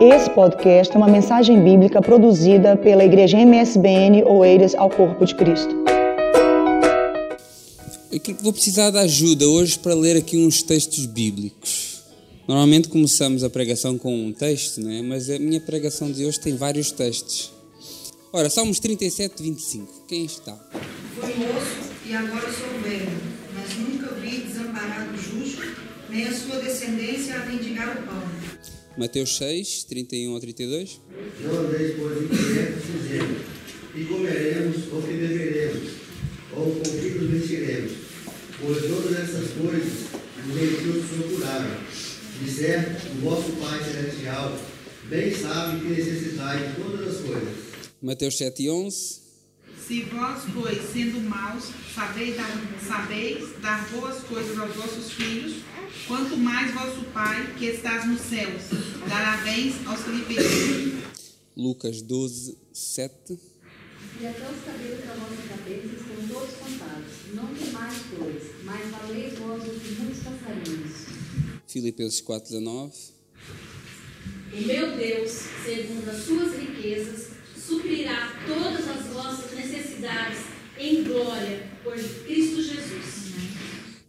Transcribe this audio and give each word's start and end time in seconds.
Esse 0.00 0.30
podcast 0.30 0.94
é 0.94 0.96
uma 0.96 1.08
mensagem 1.08 1.60
bíblica 1.60 2.00
produzida 2.00 2.76
pela 2.76 3.04
Igreja 3.04 3.36
MSBN 3.36 4.22
Oeiras 4.26 4.72
ao 4.76 4.88
Corpo 4.88 5.26
de 5.26 5.34
Cristo. 5.34 5.74
Eu 8.12 8.34
vou 8.40 8.52
precisar 8.52 8.90
de 8.90 8.98
ajuda 8.98 9.48
hoje 9.48 9.76
para 9.76 9.94
ler 9.94 10.16
aqui 10.16 10.36
uns 10.36 10.62
textos 10.62 11.04
bíblicos. 11.04 12.04
Normalmente 12.46 12.88
começamos 12.88 13.42
a 13.42 13.50
pregação 13.50 13.98
com 13.98 14.26
um 14.26 14.32
texto, 14.32 14.80
né? 14.80 15.02
mas 15.02 15.28
a 15.28 15.36
minha 15.40 15.60
pregação 15.60 16.12
de 16.12 16.24
hoje 16.24 16.38
tem 16.38 16.56
vários 16.56 16.92
textos. 16.92 17.50
Ora, 18.32 18.48
Salmos 18.48 18.78
37, 18.78 19.42
25. 19.42 20.04
Quem 20.06 20.24
está? 20.24 20.56
Fui 21.16 21.34
moço 21.34 21.90
e 22.06 22.14
agora 22.14 22.52
sou 22.52 22.68
velho, 22.84 23.18
mas 23.52 23.76
nunca 23.76 24.14
vi 24.14 24.42
desamparado 24.42 25.12
o 25.12 25.18
justo, 25.18 25.62
nem 26.08 26.24
a 26.24 26.32
sua 26.32 26.60
descendência 26.60 27.34
a 27.34 27.46
mendigar 27.46 27.98
o 27.98 28.02
pão. 28.06 28.37
Mateus 28.98 29.36
6, 29.36 29.84
31 29.84 30.34
a 30.34 30.40
32. 30.40 31.00
Não 31.40 31.60
andeis, 31.60 31.94
pois, 31.96 32.20
inquietos, 32.20 32.82
dizendo, 33.00 33.44
que 33.94 34.04
comeremos 34.06 34.92
ou 34.92 35.02
que 35.02 35.12
beberemos, 35.12 35.90
ou 36.56 36.64
com 36.72 36.82
que 36.82 37.10
nos 37.10 37.30
vestiremos, 37.30 37.92
pois 38.60 38.82
todas 38.82 39.20
essas 39.20 39.50
coisas 39.52 39.92
os 40.48 40.58
gentios 40.58 41.06
procuraram. 41.10 41.76
De 42.42 42.50
certo, 42.50 43.06
o 43.12 43.20
vosso 43.20 43.52
Pai 43.52 43.84
Celestial 43.84 44.58
bem 45.08 45.32
sabe 45.32 45.78
que 45.78 45.90
necessitais 45.90 46.68
de 46.68 46.82
todas 46.82 47.08
as 47.08 47.20
coisas. 47.20 47.54
Mateus 48.02 48.36
7, 48.36 48.68
11. 48.68 49.27
Se 49.88 50.02
vós, 50.02 50.42
pois, 50.52 50.92
sendo 50.92 51.18
maus, 51.30 51.70
sabeis 51.94 52.36
dar, 52.36 52.50
sabeis 52.86 53.58
dar 53.62 53.88
boas 53.88 54.22
coisas 54.24 54.58
aos 54.58 54.76
vossos 54.76 55.12
filhos, 55.12 55.62
quanto 56.06 56.36
mais 56.36 56.74
vosso 56.74 57.06
Pai, 57.14 57.54
que 57.56 57.64
estás 57.68 58.06
nos 58.06 58.20
céus, 58.20 58.64
dará 59.08 59.38
bens 59.38 59.76
aos 59.86 60.02
que 60.02 60.10
lhe 60.10 60.24
pedirem. 60.26 61.02
Lucas 61.56 62.02
12, 62.02 62.58
7. 62.70 63.40
E 64.20 64.26
até 64.26 64.50
os 64.50 64.62
cabelos 64.62 65.06
da 65.06 65.14
vossa 65.14 65.48
cabeça 65.48 65.86
estão 65.86 66.28
todos 66.34 66.54
contados. 66.56 67.12
Não 67.32 67.54
temais, 67.54 68.02
pois, 68.14 68.42
mas 68.64 68.90
valeis 68.90 69.38
vós 69.38 69.62
do 69.62 69.70
que 69.70 69.92
muitos 70.02 70.22
passarinhos. 70.22 71.06
Filipenses 71.66 72.20
4, 72.20 72.50
19. 72.50 72.92
O 74.52 74.66
meu 74.66 74.96
Deus, 74.98 75.30
segundo 75.64 76.10
as 76.10 76.24
suas 76.24 76.58
riquezas, 76.58 77.37
suprirá 77.68 78.34
todas 78.46 78.88
as 78.88 79.06
vossas 79.12 79.52
necessidades 79.52 80.38
em 80.78 81.04
glória 81.04 81.60
por 81.84 81.92
Cristo 81.92 82.62
Jesus. 82.62 83.28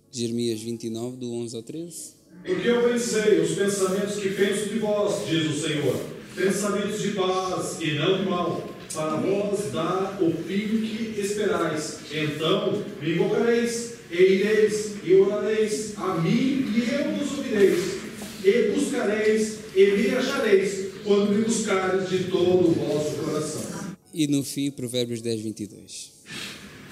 Jeremias 0.09 0.61
29, 0.61 1.17
do 1.17 1.33
11 1.33 1.55
ao 1.57 1.63
13. 1.63 2.13
Porque 2.45 2.69
eu 2.69 2.89
pensei 2.89 3.41
os 3.41 3.51
pensamentos 3.51 4.15
que 4.15 4.29
penso 4.29 4.69
de 4.69 4.79
vós, 4.79 5.27
diz 5.27 5.45
o 5.45 5.67
Senhor, 5.67 5.99
pensamentos 6.33 7.01
de 7.01 7.11
paz 7.11 7.81
e 7.81 7.95
não 7.95 8.19
de 8.19 8.29
mal, 8.29 8.69
para 8.93 9.17
vós 9.17 9.71
dar 9.73 10.17
o 10.21 10.31
fim 10.31 11.13
que 11.13 11.19
esperais. 11.19 11.99
Então 12.11 12.81
me 13.01 13.15
invocareis, 13.15 13.95
e 14.09 14.15
ireis, 14.15 14.95
e 15.03 15.15
orareis 15.15 15.93
a 15.97 16.15
mim, 16.15 16.65
e 16.73 16.87
eu 16.91 17.11
vos 17.17 17.37
ouvireis. 17.37 17.99
E 18.43 18.71
buscareis, 18.73 19.59
e 19.75 19.85
me 19.91 20.09
achareis, 20.15 20.88
quando 21.09 21.31
me 21.31 21.43
buscares 21.43 22.07
de 22.07 22.25
todo 22.25 22.69
o 22.69 22.71
vosso 22.71 23.15
coração. 23.15 23.95
E 24.13 24.27
no 24.27 24.43
fim, 24.43 24.69
Provérbios 24.69 25.21
10, 25.21 25.41
22. 25.41 26.11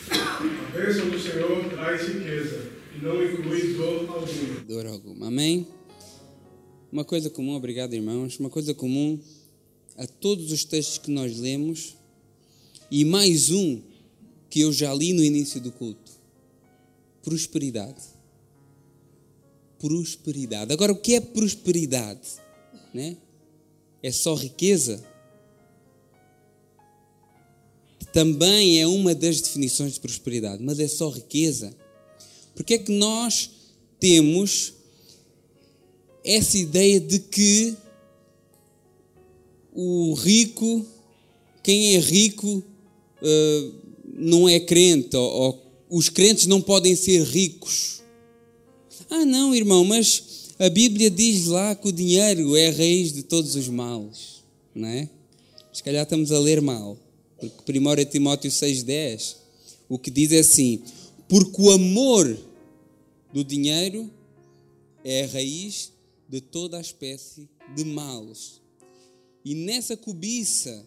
A 0.10 0.76
bênção 0.76 1.08
do 1.12 1.20
Senhor 1.20 1.70
traz 1.70 2.02
riqueza 2.02 2.68
e 2.96 3.06
não 3.06 3.24
inclui 3.24 3.74
dor 3.76 4.10
alguma. 4.10 4.60
Dor 4.68 4.86
alguma. 4.88 5.28
Amém? 5.28 5.68
Uma 6.92 7.06
coisa 7.06 7.30
comum, 7.30 7.54
obrigado 7.54 7.94
irmãos, 7.94 8.40
uma 8.40 8.50
coisa 8.50 8.74
comum 8.74 9.20
a 9.96 10.08
todos 10.08 10.52
os 10.52 10.66
textos 10.66 10.98
que 10.98 11.12
nós 11.12 11.38
lemos 11.38 11.96
e 12.90 13.06
mais 13.06 13.52
um 13.52 13.80
que 14.50 14.62
eu 14.62 14.74
já 14.74 14.92
li 14.96 15.14
no 15.14 15.24
início 15.24 15.62
do 15.62 15.72
culto. 15.72 16.12
Prosperidade. 17.22 18.02
Prosperidade. 19.78 20.74
Agora, 20.74 20.92
o 20.92 20.96
que 20.96 21.14
é 21.14 21.22
prosperidade? 21.22 22.28
Né? 22.92 23.16
É 24.02 24.12
só 24.12 24.36
riqueza? 24.36 25.04
Também 28.14 28.82
é 28.82 28.88
uma 28.88 29.14
das 29.14 29.42
definições 29.42 29.94
de 29.94 30.00
prosperidade, 30.00 30.64
mas 30.64 30.80
é 30.80 30.88
só 30.88 31.10
riqueza. 31.10 31.76
Porque 32.56 32.76
é 32.76 32.78
que 32.78 32.92
nós 32.92 33.52
temos 34.00 34.74
essa 36.24 36.58
ideia 36.58 37.00
de 37.00 37.20
que 37.20 37.76
o 39.74 40.14
rico, 40.16 40.86
quem 41.62 41.96
é 41.96 42.00
rico, 42.00 42.64
uh, 43.22 43.74
não 44.14 44.50
é 44.50 44.60
crente, 44.60 45.16
ou, 45.16 45.30
ou 45.30 45.68
os 45.90 46.10
crentes 46.10 46.48
não 46.48 46.62
podem 46.62 46.96
ser 46.96 47.24
ricos. 47.24 48.02
Ah, 49.10 49.24
não, 49.24 49.56
irmão, 49.56 49.86
mas 49.86 50.24
a 50.60 50.70
Bíblia 50.70 51.12
diz 51.12 51.46
lá 51.46 51.76
que 51.76 51.88
o 51.88 51.92
dinheiro 51.92 52.56
é 52.56 52.70
a 52.70 52.72
raiz 52.72 53.14
de 53.14 53.24
todos 53.24 53.56
os 53.56 53.68
males, 53.68 54.44
não 54.74 54.88
é? 54.88 55.10
Se 55.72 55.84
calhar 55.84 56.04
estamos 56.04 56.32
a 56.32 56.40
ler 56.40 56.62
mal, 56.62 56.98
porque 57.38 57.78
1 57.78 58.06
Timóteo 58.06 58.50
6,10, 58.50 59.36
o 59.88 60.00
que 60.00 60.10
diz 60.10 60.32
é 60.32 60.40
assim: 60.40 60.82
porque 61.30 61.62
o 61.62 61.70
amor 61.70 62.38
do 63.32 63.44
dinheiro 63.44 64.10
é 65.04 65.26
a 65.26 65.28
raiz 65.28 65.92
de 66.28 66.42
toda 66.42 66.78
a 66.78 66.82
espécie 66.82 67.48
de 67.76 67.86
males. 67.86 68.60
E 69.46 69.54
nessa 69.54 69.96
cobiça, 69.96 70.84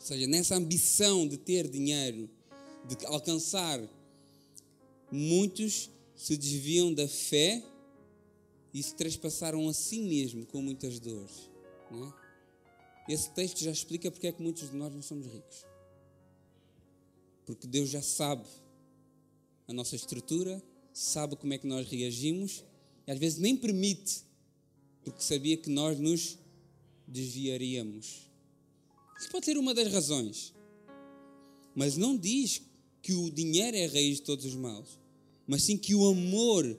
ou 0.00 0.06
seja, 0.06 0.26
nessa 0.26 0.56
ambição 0.56 1.28
de 1.28 1.36
ter 1.36 1.68
dinheiro, 1.68 2.28
de 2.88 3.06
alcançar, 3.06 3.80
muitos 5.10 5.88
se 6.16 6.36
desviam 6.36 6.92
da 6.92 7.06
fé 7.06 7.62
e 8.72 8.82
se 8.82 8.94
trespassaram 8.94 9.68
a 9.68 9.74
si 9.74 10.00
mesmo 10.00 10.46
com 10.46 10.62
muitas 10.62 10.98
dores. 10.98 11.50
É? 11.90 13.12
Esse 13.12 13.30
texto 13.30 13.62
já 13.62 13.70
explica 13.70 14.10
porque 14.10 14.28
é 14.28 14.32
que 14.32 14.42
muitos 14.42 14.70
de 14.70 14.76
nós 14.76 14.92
não 14.92 15.02
somos 15.02 15.26
ricos. 15.26 15.66
Porque 17.44 17.66
Deus 17.66 17.90
já 17.90 18.00
sabe 18.00 18.46
a 19.66 19.72
nossa 19.72 19.96
estrutura, 19.96 20.62
sabe 20.92 21.36
como 21.36 21.52
é 21.52 21.58
que 21.58 21.66
nós 21.66 21.86
reagimos 21.88 22.64
e 23.06 23.10
às 23.10 23.18
vezes 23.18 23.38
nem 23.38 23.56
permite, 23.56 24.22
porque 25.04 25.22
sabia 25.22 25.56
que 25.56 25.68
nós 25.68 25.98
nos 25.98 26.38
desviaríamos. 27.06 28.30
Isso 29.18 29.30
pode 29.30 29.44
ser 29.44 29.58
uma 29.58 29.74
das 29.74 29.92
razões. 29.92 30.54
Mas 31.74 31.96
não 31.96 32.16
diz 32.16 32.62
que 33.02 33.12
o 33.12 33.30
dinheiro 33.30 33.76
é 33.76 33.86
a 33.86 33.90
raiz 33.90 34.16
de 34.16 34.22
todos 34.22 34.44
os 34.44 34.54
males, 34.54 34.98
mas 35.46 35.64
sim 35.64 35.76
que 35.76 35.94
o 35.94 36.06
amor 36.06 36.78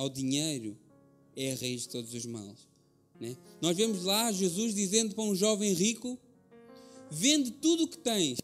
ao 0.00 0.08
dinheiro 0.08 0.78
é 1.36 1.52
a 1.52 1.56
raiz 1.56 1.82
de 1.82 1.88
todos 1.90 2.14
os 2.14 2.24
males. 2.24 2.66
Né? 3.20 3.36
Nós 3.60 3.76
vemos 3.76 4.04
lá 4.04 4.32
Jesus 4.32 4.74
dizendo 4.74 5.14
para 5.14 5.24
um 5.24 5.34
jovem 5.34 5.74
rico: 5.74 6.18
vende 7.10 7.50
tudo 7.50 7.84
o 7.84 7.88
que 7.88 7.98
tens. 7.98 8.38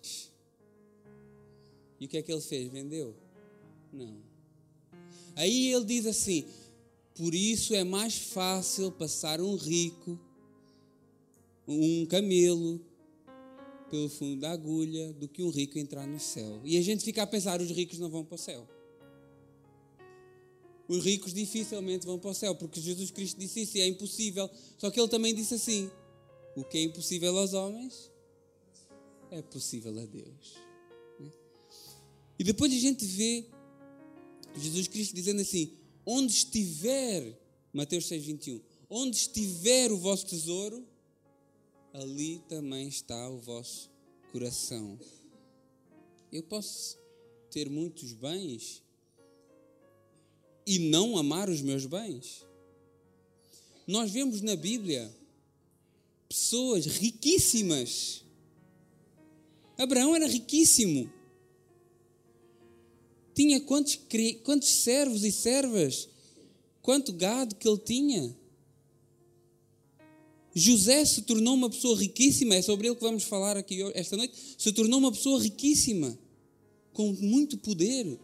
E 1.99 2.05
o 2.05 2.09
que 2.09 2.19
é 2.19 2.23
que 2.23 2.31
ele 2.31 2.43
fez? 2.43 2.71
Vendeu? 2.71 3.17
Não. 3.91 4.19
Aí 5.35 5.73
ele 5.73 5.87
diz 5.87 6.05
assim: 6.05 6.45
por 7.15 7.35
isso 7.35 7.75
é 7.75 7.85
mais 7.85 8.19
fácil 8.19 8.93
passar 8.93 9.41
um 9.41 9.57
rico, 9.57 10.19
um 11.67 12.05
camelo, 12.05 12.85
pelo 13.91 14.11
fundo 14.11 14.43
da 14.43 14.51
agulha, 14.51 15.11
do 15.15 15.27
que 15.27 15.43
um 15.43 15.49
rico 15.49 15.79
entrar 15.79 16.07
no 16.07 16.21
céu. 16.21 16.61
E 16.65 16.77
a 16.77 16.83
gente 16.83 17.03
fica 17.03 17.23
a 17.23 17.27
pensar: 17.27 17.63
os 17.63 17.71
ricos 17.71 17.99
não 17.99 18.11
vão 18.11 18.27
para 18.27 18.35
o 18.35 18.39
céu. 18.39 18.69
Os 20.89 21.05
ricos 21.05 21.35
dificilmente 21.35 22.07
vão 22.07 22.19
para 22.19 22.31
o 22.31 22.35
céu, 22.35 22.55
porque 22.55 22.81
Jesus 22.81 23.11
Cristo 23.11 23.39
disse 23.39 23.63
isso 23.63 23.77
e 23.77 23.81
é 23.81 23.87
impossível. 23.87 24.49
Só 24.79 24.91
que 24.91 25.01
ele 25.01 25.09
também 25.09 25.35
disse 25.35 25.55
assim: 25.55 25.91
o 26.55 26.63
que 26.65 26.79
é 26.79 26.83
impossível 26.83 27.37
aos 27.37 27.53
homens 27.53 28.11
é 29.31 29.43
possível 29.43 29.91
a 29.99 30.07
Deus. 30.07 30.67
E 32.39 32.45
depois 32.45 32.73
a 32.73 32.77
gente 32.77 33.05
vê 33.05 33.47
Jesus 34.57 34.89
Cristo 34.89 35.15
dizendo 35.15 35.41
assim: 35.41 35.73
onde 36.05 36.33
estiver, 36.33 37.37
Mateus 37.73 38.07
6, 38.07 38.25
21, 38.25 38.61
onde 38.89 39.17
estiver 39.17 39.91
o 39.91 39.99
vosso 39.99 40.27
tesouro, 40.27 40.87
ali 41.93 42.41
também 42.49 42.89
está 42.89 43.29
o 43.29 43.39
vosso 43.39 43.91
coração. 44.31 44.99
Eu 46.31 46.43
posso 46.43 46.99
ter 47.51 47.69
muitos 47.71 48.13
bens 48.13 48.83
e 50.67 50.79
não 50.79 51.17
amar 51.17 51.49
os 51.49 51.63
meus 51.63 51.87
bens. 51.87 52.45
Nós 53.87 54.11
vemos 54.11 54.41
na 54.41 54.57
Bíblia 54.57 55.15
pessoas 56.29 56.87
riquíssimas. 56.87 58.25
Abraão 59.79 60.17
era 60.17 60.27
riquíssimo. 60.27 61.11
Tinha 63.35 63.61
quantos, 63.61 64.01
quantos 64.43 64.69
servos 64.69 65.23
e 65.23 65.31
servas, 65.31 66.09
quanto 66.83 67.13
gado 67.13 67.55
que 67.55 67.69
ele 67.69 67.79
tinha. 67.79 68.37
José 70.55 71.05
se 71.05 71.21
tornou 71.21 71.53
uma 71.53 71.69
pessoa 71.69 71.99
riquíssima, 71.99 72.55
é 72.55 72.63
sobre 72.63 72.89
ele 72.89 72.97
que 72.97 73.03
vamos 73.03 73.25
falar 73.25 73.59
aqui 73.59 73.83
esta 73.95 74.17
noite. 74.17 74.35
Se 74.57 74.73
tornou 74.73 74.99
uma 74.99 75.13
pessoa 75.13 75.39
riquíssima, 75.39 76.19
com 76.95 77.13
muito 77.13 77.59
poder. 77.59 78.19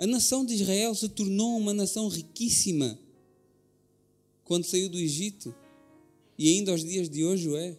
A 0.00 0.06
nação 0.06 0.46
de 0.46 0.54
Israel 0.54 0.94
se 0.94 1.10
tornou 1.10 1.58
uma 1.58 1.74
nação 1.74 2.08
riquíssima 2.08 2.98
quando 4.44 4.64
saiu 4.64 4.88
do 4.88 4.98
Egito 4.98 5.54
e 6.38 6.48
ainda 6.48 6.72
aos 6.72 6.82
dias 6.82 7.06
de 7.06 7.22
hoje 7.22 7.50
o 7.50 7.56
é. 7.58 7.76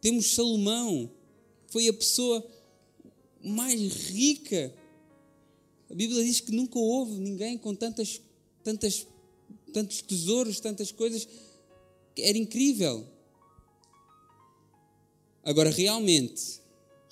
Temos 0.00 0.34
Salomão, 0.34 1.08
foi 1.68 1.86
a 1.86 1.92
pessoa 1.92 2.44
mais 3.44 3.80
rica. 4.08 4.74
A 5.88 5.94
Bíblia 5.94 6.24
diz 6.24 6.40
que 6.40 6.50
nunca 6.50 6.76
houve 6.76 7.12
ninguém 7.12 7.56
com 7.56 7.76
tantas, 7.76 8.20
tantas, 8.64 9.06
tantos 9.72 10.02
tesouros, 10.02 10.58
tantas 10.58 10.90
coisas. 10.90 11.28
Era 12.18 12.36
incrível. 12.36 13.06
Agora, 15.44 15.70
realmente, 15.70 16.60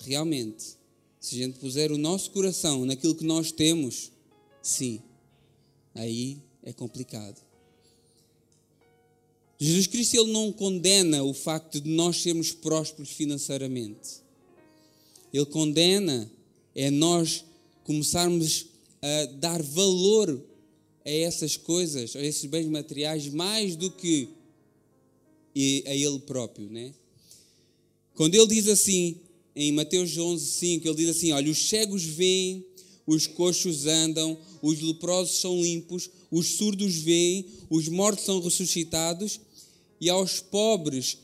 realmente, 0.01 0.77
se 1.25 1.41
a 1.41 1.43
gente 1.43 1.57
puser 1.57 1.91
o 1.91 1.97
nosso 1.97 2.29
coração 2.29 2.85
naquilo 2.85 3.15
que 3.15 3.25
nós 3.25 3.51
temos, 3.51 4.11
sim, 4.61 5.01
aí 5.95 6.37
é 6.61 6.71
complicado. 6.71 7.41
Jesus 9.57 9.87
Cristo 9.87 10.17
ele 10.17 10.31
não 10.31 10.51
condena 10.51 11.23
o 11.23 11.33
facto 11.33 11.81
de 11.81 11.89
nós 11.89 12.21
sermos 12.21 12.51
prósperos 12.51 13.09
financeiramente. 13.09 14.21
Ele 15.33 15.47
condena 15.47 16.31
é 16.75 16.91
nós 16.91 17.43
começarmos 17.83 18.67
a 19.01 19.25
dar 19.37 19.63
valor 19.63 20.45
a 21.03 21.09
essas 21.09 21.57
coisas, 21.57 22.15
a 22.15 22.21
esses 22.21 22.45
bens 22.45 22.67
materiais, 22.67 23.29
mais 23.29 23.75
do 23.75 23.89
que 23.89 24.29
a 25.87 25.95
Ele 25.95 26.19
próprio, 26.19 26.69
né? 26.69 26.93
Quando 28.13 28.35
ele 28.35 28.47
diz 28.47 28.67
assim, 28.67 29.19
em 29.55 29.71
Mateus 29.71 30.17
11, 30.17 30.45
5, 30.45 30.87
ele 30.87 30.95
diz 30.95 31.09
assim: 31.09 31.31
Olha, 31.31 31.49
os 31.49 31.69
cegos 31.69 32.03
veem, 32.03 32.65
os 33.07 33.27
coxos 33.27 33.85
andam, 33.85 34.37
os 34.61 34.81
leprosos 34.81 35.39
são 35.39 35.61
limpos, 35.61 36.09
os 36.29 36.55
surdos 36.55 36.95
veem, 36.95 37.45
os 37.69 37.87
mortos 37.87 38.25
são 38.25 38.41
ressuscitados, 38.41 39.39
e 40.01 40.09
aos 40.09 40.39
pobres, 40.39 41.17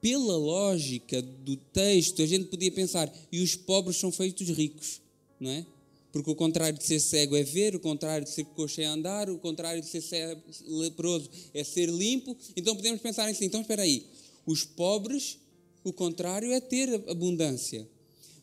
pela 0.00 0.36
lógica 0.36 1.22
do 1.22 1.56
texto, 1.56 2.22
a 2.22 2.26
gente 2.26 2.46
podia 2.46 2.70
pensar, 2.70 3.12
e 3.32 3.40
os 3.40 3.56
pobres 3.56 3.96
são 3.96 4.12
feitos 4.12 4.48
ricos, 4.48 5.00
não 5.40 5.50
é? 5.50 5.66
Porque 6.12 6.30
o 6.30 6.34
contrário 6.34 6.78
de 6.78 6.84
ser 6.84 7.00
cego 7.00 7.36
é 7.36 7.42
ver, 7.42 7.76
o 7.76 7.80
contrário 7.80 8.24
de 8.24 8.32
ser 8.32 8.44
coxo 8.44 8.80
é 8.80 8.84
andar, 8.84 9.28
o 9.28 9.38
contrário 9.38 9.82
de 9.82 9.88
ser 9.88 10.38
leproso 10.66 11.28
é 11.52 11.62
ser 11.62 11.88
limpo. 11.88 12.36
Então 12.56 12.74
podemos 12.74 13.00
pensar 13.00 13.28
assim: 13.28 13.44
então 13.44 13.60
espera 13.60 13.82
aí, 13.82 14.06
os 14.46 14.64
pobres, 14.64 15.38
o 15.84 15.92
contrário 15.92 16.52
é 16.52 16.60
ter 16.60 16.92
abundância. 17.08 17.88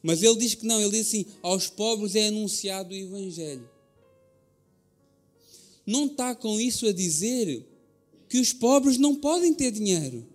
Mas 0.02 0.22
ele 0.22 0.36
diz 0.38 0.54
que 0.56 0.66
não, 0.66 0.80
ele 0.82 0.92
diz 0.92 1.08
assim: 1.08 1.26
aos 1.42 1.68
pobres 1.68 2.16
é 2.16 2.28
anunciado 2.28 2.94
o 2.94 2.98
Evangelho. 2.98 3.68
Não 5.86 6.06
está 6.06 6.34
com 6.36 6.60
isso 6.60 6.88
a 6.88 6.92
dizer 6.92 7.66
que 8.30 8.40
os 8.40 8.54
pobres 8.54 8.98
não 8.98 9.16
podem 9.16 9.54
ter 9.54 9.72
dinheiro. 9.72 10.26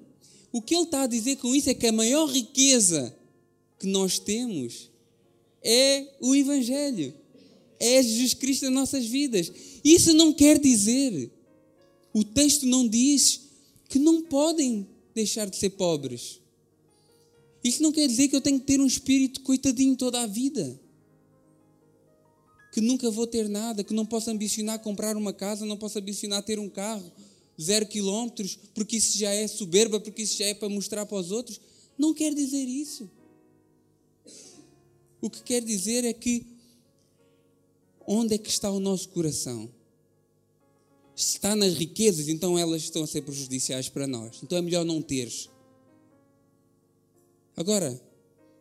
O 0.52 0.61
que 0.61 0.75
ele 0.75 0.85
está 0.85 1.02
a 1.02 1.06
dizer 1.06 1.37
com 1.37 1.55
isso 1.55 1.70
é 1.70 1.75
que 1.75 1.87
a 1.87 1.93
maior 1.93 2.26
riqueza 2.26 3.17
que 3.79 3.87
nós 3.87 4.19
temos 4.19 4.91
é 5.62 6.06
o 6.20 6.35
Evangelho, 6.35 7.14
é 7.79 8.02
Jesus 8.02 8.35
Cristo 8.35 8.64
nas 8.64 8.75
nossas 8.75 9.06
vidas. 9.06 9.52
Isso 9.85 10.12
não 10.14 10.32
quer 10.32 10.58
dizer, 10.58 11.31
o 12.12 12.25
texto 12.25 12.67
não 12.67 12.87
diz 12.87 13.43
que 13.88 13.99
não 13.99 14.23
podem 14.23 14.87
deixar 15.14 15.49
de 15.49 15.56
ser 15.56 15.70
pobres. 15.70 16.40
Isso 17.62 17.83
não 17.83 17.93
quer 17.93 18.07
dizer 18.07 18.29
que 18.29 18.37
eu 18.37 18.41
tenho 18.41 18.59
que 18.59 18.67
ter 18.67 18.81
um 18.81 18.87
espírito 18.87 19.41
coitadinho 19.43 19.97
toda 19.97 20.21
a 20.21 20.27
vida. 20.27 20.81
Que 22.73 22.81
nunca 22.81 23.11
vou 23.11 23.27
ter 23.27 23.49
nada, 23.49 23.85
que 23.85 23.93
não 23.93 24.07
posso 24.07 24.31
ambicionar 24.31 24.79
comprar 24.79 25.17
uma 25.17 25.33
casa, 25.33 25.67
não 25.67 25.77
posso 25.77 25.99
ambicionar 25.99 26.43
ter 26.43 26.59
um 26.59 26.69
carro, 26.69 27.11
zero 27.61 27.87
quilómetros, 27.87 28.59
porque 28.73 28.97
isso 28.97 29.19
já 29.19 29.31
é 29.31 29.47
soberba, 29.47 30.01
porque 30.01 30.23
isso 30.23 30.39
já 30.39 30.47
é 30.47 30.55
para 30.55 30.69
mostrar 30.69 31.05
para 31.05 31.19
os 31.19 31.31
outros. 31.31 31.61
Não 31.99 32.15
quer 32.15 32.35
dizer 32.35 32.65
isso. 32.65 33.11
O 35.21 35.29
que 35.29 35.43
quer 35.43 35.62
dizer 35.62 36.05
é 36.05 36.12
que 36.12 36.47
onde 38.07 38.35
é 38.35 38.39
que 38.39 38.49
está 38.49 38.71
o 38.71 38.81
nosso 38.81 39.11
coração? 39.11 39.71
Se 41.15 41.37
está 41.37 41.55
nas 41.55 41.75
riquezas, 41.75 42.29
então 42.29 42.59
elas 42.59 42.83
estão 42.83 43.03
a 43.03 43.07
ser 43.07 43.21
prejudiciais 43.23 43.91
para 43.91 44.07
nós. 44.07 44.41
Então 44.43 44.57
é 44.57 44.62
melhor 44.62 44.85
não 44.87 45.03
teres. 45.03 45.51
Agora, 47.56 48.00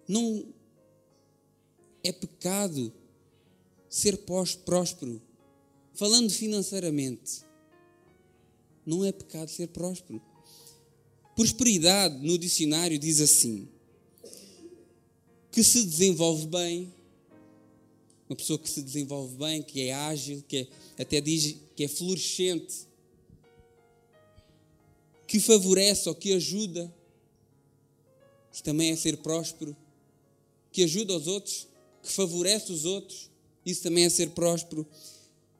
não 0.07 0.45
é 2.03 2.11
pecado 2.11 2.91
ser 3.89 4.17
próspero, 4.65 5.21
falando 5.93 6.29
financeiramente. 6.29 7.43
Não 8.85 9.05
é 9.05 9.11
pecado 9.11 9.49
ser 9.49 9.67
próspero. 9.67 10.21
Prosperidade 11.35 12.25
no 12.25 12.37
dicionário 12.37 12.97
diz 12.97 13.21
assim: 13.21 13.67
que 15.51 15.63
se 15.63 15.85
desenvolve 15.85 16.47
bem, 16.47 16.93
uma 18.29 18.35
pessoa 18.35 18.59
que 18.59 18.69
se 18.69 18.81
desenvolve 18.81 19.35
bem, 19.35 19.61
que 19.61 19.81
é 19.81 19.93
ágil, 19.93 20.43
que 20.47 20.57
é, 20.57 21.01
até 21.01 21.19
diz 21.19 21.55
que 21.75 21.83
é 21.83 21.87
florescente, 21.87 22.87
que 25.27 25.39
favorece 25.39 26.07
ou 26.09 26.15
que 26.15 26.33
ajuda, 26.33 26.93
que 28.51 28.63
também 28.63 28.91
é 28.91 28.95
ser 28.95 29.17
próspero, 29.17 29.75
que 30.71 30.83
ajuda 30.83 31.15
os 31.15 31.27
outros, 31.27 31.67
que 32.03 32.11
favorece 32.11 32.71
os 32.71 32.85
outros, 32.85 33.29
isso 33.65 33.83
também 33.83 34.05
é 34.05 34.09
ser 34.09 34.31
próspero, 34.31 34.85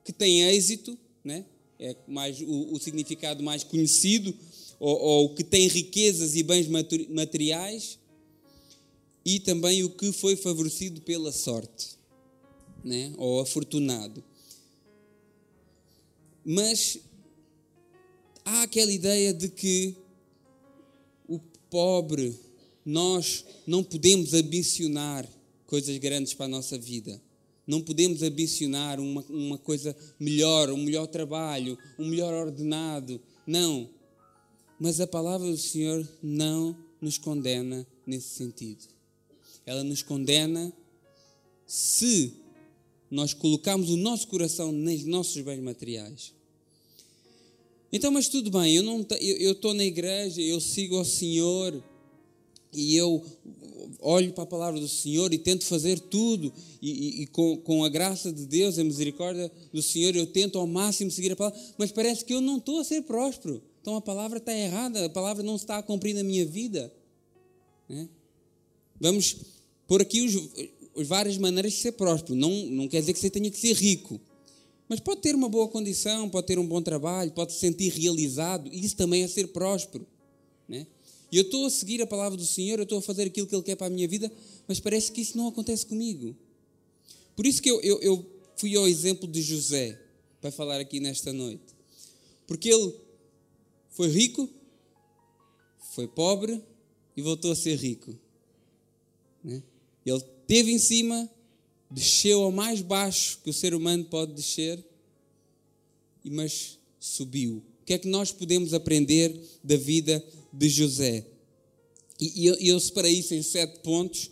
que 0.03 0.13
tem 0.13 0.41
êxito, 0.41 0.97
né? 1.23 1.45
é 1.79 1.95
mais 2.07 2.41
o, 2.41 2.73
o 2.73 2.79
significado 2.79 3.41
mais 3.41 3.63
conhecido, 3.63 4.35
ou, 4.79 4.97
ou, 4.97 5.35
que 5.35 5.43
tem 5.43 5.67
riquezas 5.67 6.35
e 6.35 6.43
bens 6.43 6.67
materiais, 7.09 7.97
e 9.25 9.39
também 9.39 9.83
o 9.83 9.89
que 9.89 10.11
foi 10.11 10.35
favorecido 10.35 11.01
pela 11.01 11.31
sorte, 11.31 11.97
né? 12.83 13.13
ou 13.17 13.39
afortunado. 13.39 14.23
Mas 16.43 16.99
há 18.43 18.63
aquela 18.63 18.91
ideia 18.91 19.33
de 19.33 19.49
que 19.49 19.95
o 21.27 21.39
pobre, 21.69 22.37
nós 22.89 23.45
não 23.67 23.83
podemos 23.83 24.33
ambicionar 24.33 25.27
coisas 25.67 25.95
grandes 25.99 26.33
para 26.33 26.45
a 26.47 26.49
nossa 26.49 26.75
vida. 26.75 27.21
Não 27.67 27.81
podemos 27.81 28.23
ambicionar 28.23 28.99
uma, 28.99 29.23
uma 29.29 29.57
coisa 29.59 29.95
melhor, 30.19 30.71
um 30.71 30.83
melhor 30.83 31.05
trabalho, 31.05 31.77
um 31.99 32.05
melhor 32.05 32.33
ordenado. 32.33 33.21
Não. 33.45 33.87
Mas 34.79 34.99
a 34.99 35.05
palavra 35.05 35.47
do 35.47 35.57
Senhor 35.57 36.07
não 36.23 36.75
nos 36.99 37.19
condena 37.19 37.85
nesse 38.07 38.29
sentido. 38.29 38.87
Ela 39.67 39.83
nos 39.83 40.01
condena 40.01 40.73
se 41.67 42.33
nós 43.11 43.35
colocarmos 43.35 43.91
o 43.91 43.97
nosso 43.97 44.27
coração 44.27 44.71
nos 44.71 45.03
nossos 45.03 45.39
bens 45.43 45.61
materiais. 45.61 46.33
Então, 47.93 48.09
mas 48.09 48.27
tudo 48.27 48.49
bem, 48.49 48.75
eu 48.75 49.51
estou 49.51 49.75
na 49.75 49.83
igreja, 49.83 50.41
eu 50.41 50.59
sigo 50.59 50.95
ao 50.95 51.05
Senhor 51.05 51.83
e 52.73 52.95
eu 52.95 53.23
olho 53.99 54.31
para 54.33 54.43
a 54.43 54.47
palavra 54.47 54.79
do 54.79 54.87
Senhor 54.87 55.33
e 55.33 55.37
tento 55.37 55.65
fazer 55.65 55.99
tudo, 55.99 56.53
e, 56.81 56.91
e, 56.91 57.23
e 57.23 57.27
com, 57.27 57.57
com, 57.57 57.83
a 57.83 57.89
graça 57.89 58.31
de 58.31 58.45
Deus, 58.45 58.77
a 58.77 58.83
misericórdia 58.83 59.51
do 59.73 59.81
Senhor, 59.81 60.15
eu 60.15 60.27
tento 60.27 60.57
ao 60.57 60.67
máximo 60.67 61.09
seguir 61.11 61.31
a 61.31 61.35
palavra, 61.35 61.59
mas 61.77 61.91
parece 61.91 62.23
que 62.23 62.33
eu 62.33 62.41
não 62.41 62.57
estou 62.57 62.79
a 62.79 62.83
ser 62.83 63.01
próspero. 63.03 63.61
Então 63.81 63.95
a 63.95 64.01
palavra 64.01 64.37
está 64.37 64.53
errada, 64.53 65.05
a 65.05 65.09
palavra 65.09 65.43
não 65.43 65.55
está 65.55 65.77
a 65.77 65.83
cumprir 65.83 66.13
na 66.13 66.23
minha 66.23 66.45
vida. 66.45 66.93
Né? 67.87 68.07
Vamos 68.99 69.37
por 69.87 70.01
aqui 70.01 70.21
os, 70.21 70.35
as 70.95 71.07
várias 71.07 71.37
maneiras 71.37 71.73
de 71.73 71.79
ser 71.79 71.93
próspero. 71.93 72.35
Não, 72.35 72.51
não 72.67 72.87
quer 72.87 72.99
dizer 72.99 73.13
que 73.13 73.19
você 73.19 73.29
tenha 73.29 73.49
que 73.49 73.57
ser 73.57 73.73
rico. 73.73 74.19
Mas 74.87 74.99
pode 74.99 75.21
ter 75.21 75.35
uma 75.35 75.47
boa 75.47 75.67
condição, 75.67 76.29
pode 76.29 76.47
ter 76.47 76.57
um 76.57 76.65
bom 76.65 76.81
trabalho, 76.81 77.31
pode 77.31 77.53
se 77.53 77.59
sentir 77.59 77.89
realizado, 77.89 78.69
isso 78.73 78.95
também 78.95 79.23
é 79.23 79.27
ser 79.27 79.47
próspero. 79.49 80.05
E 81.31 81.37
eu 81.37 81.43
estou 81.43 81.65
a 81.65 81.69
seguir 81.69 82.01
a 82.01 82.07
palavra 82.07 82.37
do 82.37 82.45
Senhor, 82.45 82.79
eu 82.79 82.83
estou 82.83 82.99
a 82.99 83.01
fazer 83.01 83.23
aquilo 83.23 83.47
que 83.47 83.55
Ele 83.55 83.63
quer 83.63 83.75
para 83.75 83.87
a 83.87 83.89
minha 83.89 84.07
vida, 84.07 84.31
mas 84.67 84.79
parece 84.79 85.11
que 85.11 85.21
isso 85.21 85.37
não 85.37 85.47
acontece 85.47 85.85
comigo. 85.85 86.35
Por 87.35 87.45
isso 87.45 87.61
que 87.61 87.69
eu, 87.69 87.79
eu, 87.81 87.99
eu 88.01 88.25
fui 88.55 88.75
ao 88.75 88.87
exemplo 88.87 89.27
de 89.27 89.41
José 89.41 89.99
para 90.41 90.51
falar 90.51 90.79
aqui 90.79 90.99
nesta 90.99 91.31
noite. 91.31 91.75
Porque 92.47 92.69
ele 92.69 92.93
foi 93.89 94.09
rico, 94.09 94.49
foi 95.93 96.07
pobre 96.07 96.61
e 97.15 97.21
voltou 97.21 97.51
a 97.51 97.55
ser 97.55 97.75
rico. 97.75 98.17
Né? 99.43 99.61
Ele 100.05 100.21
teve 100.47 100.71
em 100.71 100.79
cima, 100.79 101.29
desceu 101.91 102.41
ao 102.41 102.51
mais 102.51 102.81
baixo 102.81 103.39
que 103.43 103.49
o 103.49 103.53
ser 103.53 103.73
humano 103.73 104.03
pode 104.05 104.33
descer 104.33 104.83
mas 106.29 106.77
subiu. 106.99 107.63
O 107.81 107.85
que 107.85 107.93
é 107.93 107.97
que 107.97 108.07
nós 108.07 108.31
podemos 108.31 108.73
aprender 108.73 109.39
da 109.63 109.75
vida 109.75 110.23
de 110.51 110.69
José? 110.69 111.25
E, 112.19 112.43
e 112.43 112.45
eu, 112.47 112.55
eu 112.55 112.79
separei 112.79 113.13
isso 113.13 113.33
em 113.33 113.41
sete 113.41 113.79
pontos. 113.79 114.29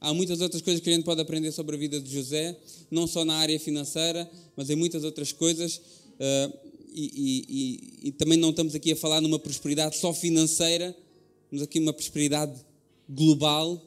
Há 0.00 0.12
muitas 0.12 0.40
outras 0.40 0.62
coisas 0.62 0.82
que 0.82 0.90
a 0.90 0.92
gente 0.92 1.04
pode 1.04 1.20
aprender 1.20 1.52
sobre 1.52 1.74
a 1.74 1.78
vida 1.78 2.00
de 2.00 2.12
José, 2.12 2.56
não 2.90 3.06
só 3.06 3.24
na 3.24 3.34
área 3.34 3.58
financeira, 3.58 4.30
mas 4.56 4.70
em 4.70 4.76
muitas 4.76 5.04
outras 5.04 5.32
coisas. 5.32 5.76
Uh, 5.76 6.66
e, 6.94 7.44
e, 8.02 8.08
e, 8.08 8.12
também 8.12 8.38
não 8.38 8.50
estamos 8.50 8.74
aqui 8.74 8.92
a 8.92 8.96
falar 8.96 9.20
numa 9.20 9.38
prosperidade 9.38 9.98
só 9.98 10.14
financeira, 10.14 10.96
temos 11.50 11.62
aqui 11.62 11.78
uma 11.78 11.92
prosperidade 11.92 12.58
global, 13.06 13.82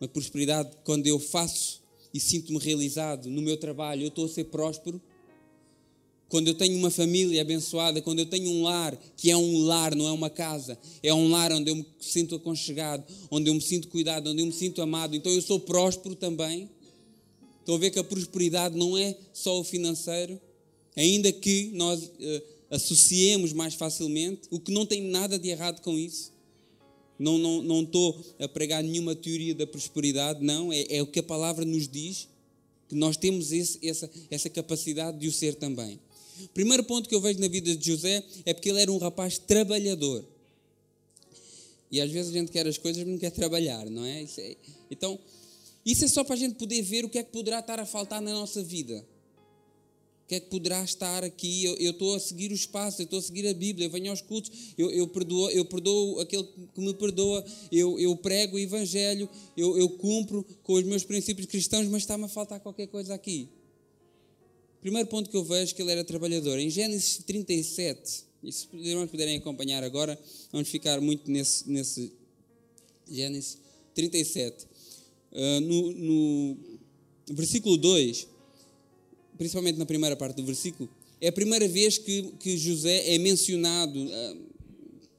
uma 0.00 0.08
prosperidade 0.08 0.70
quando 0.82 1.06
eu 1.06 1.18
faço 1.18 1.82
e 2.12 2.18
sinto-me 2.18 2.58
realizado 2.58 3.28
no 3.28 3.42
meu 3.42 3.58
trabalho, 3.58 4.02
eu 4.02 4.08
estou 4.08 4.24
a 4.24 4.28
ser 4.28 4.44
próspero. 4.44 5.00
Quando 6.32 6.48
eu 6.48 6.54
tenho 6.54 6.78
uma 6.78 6.90
família 6.90 7.42
abençoada, 7.42 8.00
quando 8.00 8.20
eu 8.20 8.24
tenho 8.24 8.48
um 8.48 8.62
lar, 8.62 8.98
que 9.18 9.30
é 9.30 9.36
um 9.36 9.66
lar, 9.66 9.94
não 9.94 10.08
é 10.08 10.12
uma 10.12 10.30
casa, 10.30 10.78
é 11.02 11.12
um 11.12 11.28
lar 11.28 11.52
onde 11.52 11.70
eu 11.70 11.76
me 11.76 11.84
sinto 12.00 12.34
aconchegado, 12.34 13.04
onde 13.30 13.50
eu 13.50 13.54
me 13.54 13.60
sinto 13.60 13.86
cuidado, 13.88 14.30
onde 14.30 14.40
eu 14.40 14.46
me 14.46 14.52
sinto 14.52 14.80
amado, 14.80 15.14
então 15.14 15.30
eu 15.30 15.42
sou 15.42 15.60
próspero 15.60 16.14
também. 16.14 16.70
Estão 17.60 17.74
a 17.74 17.78
ver 17.78 17.90
que 17.90 17.98
a 17.98 18.02
prosperidade 18.04 18.78
não 18.78 18.96
é 18.96 19.14
só 19.34 19.60
o 19.60 19.62
financeiro, 19.62 20.40
ainda 20.96 21.30
que 21.30 21.70
nós 21.74 22.02
uh, 22.02 22.42
associemos 22.70 23.52
mais 23.52 23.74
facilmente, 23.74 24.48
o 24.50 24.58
que 24.58 24.72
não 24.72 24.86
tem 24.86 25.02
nada 25.02 25.38
de 25.38 25.50
errado 25.50 25.82
com 25.82 25.98
isso. 25.98 26.32
Não, 27.18 27.36
não, 27.36 27.62
não 27.62 27.82
estou 27.82 28.18
a 28.38 28.48
pregar 28.48 28.82
nenhuma 28.82 29.14
teoria 29.14 29.54
da 29.54 29.66
prosperidade, 29.66 30.42
não, 30.42 30.72
é, 30.72 30.86
é 30.88 31.02
o 31.02 31.06
que 31.06 31.18
a 31.18 31.22
palavra 31.22 31.66
nos 31.66 31.86
diz, 31.86 32.26
que 32.88 32.94
nós 32.94 33.18
temos 33.18 33.52
esse, 33.52 33.78
essa, 33.86 34.10
essa 34.30 34.48
capacidade 34.48 35.18
de 35.18 35.28
o 35.28 35.32
ser 35.32 35.56
também. 35.56 36.00
O 36.44 36.48
primeiro 36.48 36.84
ponto 36.84 37.08
que 37.08 37.14
eu 37.14 37.20
vejo 37.20 37.38
na 37.40 37.48
vida 37.48 37.74
de 37.76 37.86
José 37.86 38.24
é 38.44 38.54
porque 38.54 38.70
ele 38.70 38.80
era 38.80 38.90
um 38.90 38.98
rapaz 38.98 39.38
trabalhador. 39.38 40.24
E 41.90 42.00
às 42.00 42.10
vezes 42.10 42.34
a 42.34 42.38
gente 42.38 42.50
quer 42.50 42.66
as 42.66 42.78
coisas, 42.78 43.02
mas 43.02 43.12
não 43.12 43.18
quer 43.18 43.30
trabalhar, 43.30 43.84
não 43.90 44.04
é? 44.04 44.22
Isso 44.22 44.40
é 44.40 44.56
então, 44.90 45.18
isso 45.84 46.04
é 46.04 46.08
só 46.08 46.24
para 46.24 46.34
a 46.34 46.38
gente 46.38 46.54
poder 46.54 46.80
ver 46.82 47.04
o 47.04 47.08
que 47.08 47.18
é 47.18 47.22
que 47.22 47.30
poderá 47.30 47.60
estar 47.60 47.78
a 47.78 47.86
faltar 47.86 48.20
na 48.20 48.32
nossa 48.32 48.62
vida. 48.62 49.04
O 50.24 50.28
que 50.28 50.36
é 50.36 50.40
que 50.40 50.48
poderá 50.48 50.82
estar 50.82 51.24
aqui? 51.24 51.64
Eu, 51.64 51.76
eu 51.76 51.90
estou 51.90 52.14
a 52.14 52.20
seguir 52.20 52.50
os 52.50 52.64
passos, 52.64 53.00
eu 53.00 53.04
estou 53.04 53.18
a 53.18 53.22
seguir 53.22 53.46
a 53.46 53.52
Bíblia, 53.52 53.86
eu 53.86 53.90
venho 53.90 54.10
aos 54.10 54.22
cultos, 54.22 54.50
eu, 54.78 54.90
eu, 54.90 55.06
perdoo, 55.08 55.50
eu 55.50 55.64
perdoo 55.66 56.20
aquele 56.20 56.44
que 56.74 56.80
me 56.80 56.94
perdoa, 56.94 57.44
eu, 57.70 57.98
eu 57.98 58.16
prego 58.16 58.56
o 58.56 58.58
Evangelho, 58.58 59.28
eu, 59.56 59.76
eu 59.76 59.88
cumpro 59.90 60.46
com 60.62 60.74
os 60.74 60.84
meus 60.84 61.04
princípios 61.04 61.46
cristãos, 61.46 61.86
mas 61.88 62.02
está-me 62.02 62.24
a 62.24 62.28
faltar 62.28 62.60
qualquer 62.60 62.86
coisa 62.86 63.12
aqui. 63.12 63.48
Primeiro 64.82 65.08
ponto 65.08 65.30
que 65.30 65.36
eu 65.36 65.44
vejo 65.44 65.76
que 65.76 65.80
ele 65.80 65.92
era 65.92 66.02
trabalhador. 66.02 66.58
Em 66.58 66.68
Gênesis 66.68 67.18
37, 67.24 68.24
e 68.42 68.50
se 68.50 68.66
os 68.72 68.84
irmãos 68.84 69.08
puderem 69.08 69.36
acompanhar 69.36 69.84
agora, 69.84 70.18
vamos 70.50 70.68
ficar 70.68 71.00
muito 71.00 71.30
nesse, 71.30 71.70
nesse 71.70 72.12
Gênesis 73.08 73.58
37. 73.94 74.64
Uh, 74.64 74.66
ah, 75.34 75.60
no, 75.60 75.92
no 75.92 76.56
versículo 77.30 77.76
2, 77.76 78.26
principalmente 79.38 79.78
na 79.78 79.86
primeira 79.86 80.16
parte 80.16 80.34
do 80.38 80.44
versículo, 80.44 80.90
é 81.20 81.28
a 81.28 81.32
primeira 81.32 81.68
vez 81.68 81.96
que, 81.98 82.32
que 82.40 82.58
José 82.58 83.14
é 83.14 83.18
mencionado 83.18 84.04
uh, 84.04 84.36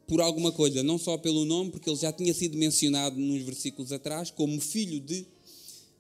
por 0.06 0.20
alguma 0.20 0.52
coisa, 0.52 0.84
não 0.84 0.98
só 0.98 1.18
pelo 1.18 1.46
nome, 1.46 1.72
porque 1.72 1.90
ele 1.90 1.98
já 1.98 2.12
tinha 2.12 2.34
sido 2.34 2.58
mencionado 2.58 3.18
nos 3.18 3.42
versículos 3.44 3.94
atrás 3.94 4.30
como 4.30 4.60
filho 4.60 5.00
de 5.00 5.26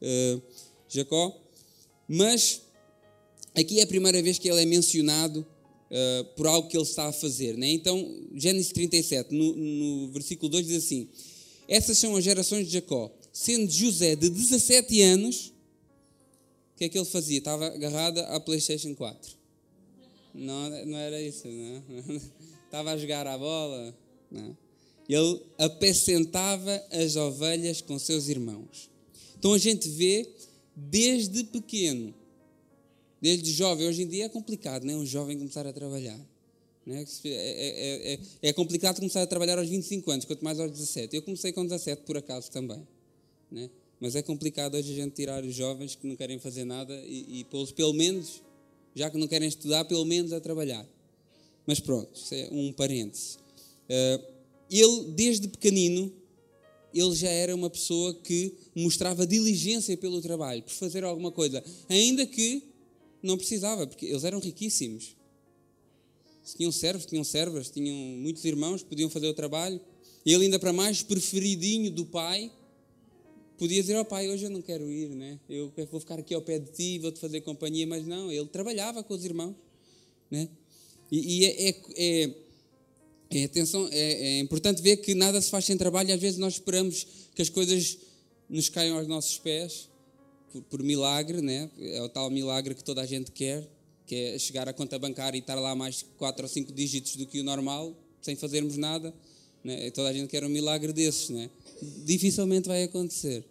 uh, 0.01 0.41
Jacó, 0.89 1.33
mas 2.09 2.62
aqui 3.55 3.79
é 3.79 3.83
a 3.83 3.87
primeira 3.87 4.21
vez 4.21 4.37
que 4.37 4.49
ele 4.49 4.61
é 4.61 4.65
mencionado 4.65 5.45
uh, 5.93 6.25
por 6.35 6.47
algo 6.47 6.67
que 6.67 6.77
ele 6.77 6.83
está 6.83 7.07
a 7.07 7.13
fazer. 7.13 7.57
Né? 7.57 7.71
Então, 7.71 8.27
Gênesis 8.35 8.71
37, 8.71 9.33
no, 9.33 9.55
no 9.55 10.11
versículo 10.11 10.49
2 10.49 10.67
diz 10.67 10.83
assim: 10.83 11.07
Essas 11.67 11.97
são 11.97 12.15
as 12.15 12.23
gerações 12.23 12.67
de 12.67 12.73
Jacó. 12.73 13.11
Sendo 13.31 13.71
José 13.71 14.15
de 14.15 14.29
17 14.29 15.01
anos, 15.01 15.53
o 16.73 16.77
que 16.77 16.85
é 16.85 16.89
que 16.89 16.97
ele 16.97 17.05
fazia? 17.05 17.37
Estava 17.37 17.67
agarrado 17.67 18.19
à 18.19 18.39
PlayStation 18.39 18.93
4. 18.93 19.31
Não, 20.33 20.85
não 20.85 20.97
era 20.97 21.21
isso, 21.21 21.47
não. 21.47 21.83
Estava 22.65 22.91
a 22.91 22.97
jogar 22.97 23.25
a 23.27 23.37
bola. 23.37 23.95
Não. 24.31 24.57
Ele 25.07 25.41
apacentava 25.57 26.83
as 26.91 27.15
ovelhas 27.15 27.81
com 27.81 27.99
seus 27.99 28.27
irmãos. 28.29 28.89
Então 29.37 29.53
a 29.53 29.57
gente 29.57 29.89
vê 29.89 30.27
desde 30.75 31.43
pequeno 31.43 32.13
desde 33.23 33.53
jovem. 33.53 33.87
Hoje 33.87 34.03
em 34.03 34.07
dia 34.07 34.25
é 34.25 34.29
complicado, 34.29 34.83
né? 34.83 34.93
Um 34.97 35.05
jovem 35.05 35.37
começar 35.37 35.65
a 35.65 35.71
trabalhar. 35.71 36.19
Né? 36.85 37.05
É, 37.23 37.29
é, 37.29 38.13
é, 38.13 38.19
é, 38.49 38.51
complicado 38.51 38.97
começar 38.97 39.21
a 39.21 39.25
trabalhar 39.25 39.57
aos 39.57 39.69
25 39.69 40.11
anos, 40.11 40.25
quanto 40.25 40.43
mais 40.43 40.59
aos 40.59 40.69
17. 40.69 41.15
Eu 41.15 41.21
comecei 41.21 41.53
com 41.53 41.63
17, 41.63 42.01
por 42.01 42.17
acaso 42.17 42.51
também. 42.51 42.85
Né? 43.49 43.69
Mas 43.97 44.17
é 44.17 44.21
complicado 44.21 44.75
hoje 44.75 44.91
a 44.91 44.95
gente 44.95 45.13
tirar 45.13 45.41
os 45.41 45.55
jovens 45.55 45.95
que 45.95 46.05
não 46.05 46.17
querem 46.17 46.37
fazer 46.37 46.65
nada 46.65 46.93
e, 47.05 47.39
e 47.39 47.43
pô-los, 47.45 47.71
pelo 47.71 47.93
menos, 47.93 48.43
já 48.93 49.09
que 49.09 49.17
não 49.17 49.25
querem 49.25 49.47
estudar, 49.47 49.85
pelo 49.85 50.03
menos 50.03 50.33
a 50.33 50.41
trabalhar. 50.41 50.85
Mas 51.65 51.79
pronto, 51.79 52.09
isso 52.13 52.35
é 52.35 52.49
um 52.51 52.73
parêntese. 52.73 53.37
Uh, 53.37 54.33
ele, 54.69 55.13
desde 55.13 55.47
pequenino, 55.47 56.11
ele 56.93 57.15
já 57.15 57.29
era 57.29 57.55
uma 57.55 57.69
pessoa 57.69 58.13
que 58.15 58.53
mostrava 58.75 59.25
diligência 59.25 59.95
pelo 59.95 60.21
trabalho, 60.21 60.61
por 60.61 60.73
fazer 60.73 61.05
alguma 61.05 61.31
coisa, 61.31 61.63
ainda 61.87 62.25
que 62.25 62.72
não 63.23 63.37
precisava, 63.37 63.87
porque 63.87 64.05
eles 64.05 64.23
eram 64.25 64.39
riquíssimos. 64.39 65.15
Tinham 66.57 66.71
servos, 66.73 67.05
tinham 67.05 67.23
servas, 67.23 67.69
tinham 67.71 67.95
muitos 67.95 68.43
irmãos 68.43 68.83
podiam 68.83 69.09
fazer 69.09 69.27
o 69.27 69.33
trabalho. 69.33 69.79
Ele, 70.25 70.43
ainda 70.43 70.59
para 70.59 70.73
mais, 70.73 71.01
preferidinho 71.01 71.89
do 71.89 72.05
pai, 72.05 72.51
podia 73.57 73.81
dizer 73.81 73.95
ao 73.95 74.03
pai: 74.03 74.29
Hoje 74.29 74.43
eu 74.43 74.49
não 74.49 74.61
quero 74.61 74.91
ir, 74.91 75.09
né? 75.09 75.39
eu 75.47 75.71
vou 75.89 76.01
ficar 76.01 76.19
aqui 76.19 76.33
ao 76.33 76.41
pé 76.41 76.59
de 76.59 76.71
ti, 76.71 76.99
vou-te 76.99 77.19
fazer 77.19 77.39
companhia. 77.41 77.87
Mas 77.87 78.05
não, 78.05 78.29
ele 78.29 78.47
trabalhava 78.47 79.01
com 79.03 79.13
os 79.13 79.23
irmãos. 79.23 79.55
Né? 80.29 80.49
E, 81.09 81.39
e 81.39 81.45
é, 81.45 81.69
é, 81.69 81.75
é, 81.95 82.35
é, 83.31 83.43
atenção, 83.45 83.87
é, 83.91 84.37
é 84.37 84.39
importante 84.39 84.81
ver 84.81 84.97
que 84.97 85.15
nada 85.15 85.39
se 85.41 85.49
faz 85.49 85.63
sem 85.63 85.77
trabalho 85.77 86.09
e 86.09 86.11
às 86.11 86.19
vezes 86.19 86.37
nós 86.37 86.53
esperamos 86.53 87.07
que 87.33 87.41
as 87.41 87.49
coisas 87.49 87.97
nos 88.49 88.67
caiam 88.67 88.97
aos 88.97 89.07
nossos 89.07 89.37
pés 89.37 89.89
por, 90.53 90.61
por, 90.61 90.83
milagre, 90.83 91.41
né? 91.41 91.69
é 91.79 92.01
o 92.01 92.07
tal 92.07 92.29
milagre 92.29 92.75
que 92.75 92.83
toda 92.83 93.01
a 93.01 93.05
gente 93.05 93.31
quer, 93.31 93.67
que 94.05 94.15
é 94.15 94.39
chegar 94.39 94.69
à 94.69 94.73
conta 94.73 94.99
bancária 94.99 95.37
e 95.37 95.41
estar 95.41 95.55
lá 95.55 95.75
mais 95.75 96.05
4 96.17 96.43
ou 96.43 96.49
5 96.49 96.71
dígitos 96.71 97.15
do 97.15 97.25
que 97.25 97.39
o 97.39 97.43
normal, 97.43 97.93
sem 98.21 98.35
fazermos 98.35 98.77
nada. 98.77 99.13
Né? 99.63 99.89
Toda 99.91 100.09
a 100.09 100.13
gente 100.13 100.29
quer 100.29 100.43
um 100.43 100.49
milagre 100.49 100.93
desses. 100.93 101.29
Né? 101.29 101.49
Dificilmente 102.05 102.67
vai 102.67 102.83
acontecer. 102.83 103.43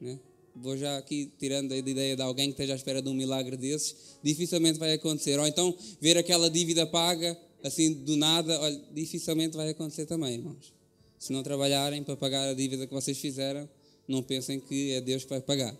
Né? 0.00 0.18
Vou 0.54 0.76
já 0.76 0.98
aqui 0.98 1.32
tirando 1.38 1.72
a 1.72 1.76
ideia 1.76 2.14
de 2.14 2.22
alguém 2.22 2.46
que 2.46 2.52
esteja 2.52 2.74
à 2.74 2.76
espera 2.76 3.00
de 3.02 3.08
um 3.08 3.14
milagre 3.14 3.56
desses, 3.56 3.96
dificilmente 4.22 4.78
vai 4.78 4.92
acontecer. 4.92 5.38
Ou 5.38 5.46
então 5.46 5.74
ver 6.00 6.16
aquela 6.16 6.50
dívida 6.50 6.86
paga, 6.86 7.36
assim 7.62 7.92
do 7.92 8.16
nada, 8.16 8.60
olha, 8.60 8.80
dificilmente 8.92 9.56
vai 9.56 9.70
acontecer 9.70 10.06
também, 10.06 10.34
irmãos. 10.34 10.72
Se 11.18 11.32
não 11.32 11.42
trabalharem 11.42 12.04
para 12.04 12.16
pagar 12.16 12.50
a 12.50 12.54
dívida 12.54 12.86
que 12.86 12.92
vocês 12.92 13.18
fizeram, 13.18 13.68
não 14.06 14.22
pensem 14.22 14.60
que 14.60 14.92
é 14.92 15.00
Deus 15.00 15.24
que 15.24 15.30
vai 15.30 15.40
pagar. 15.40 15.74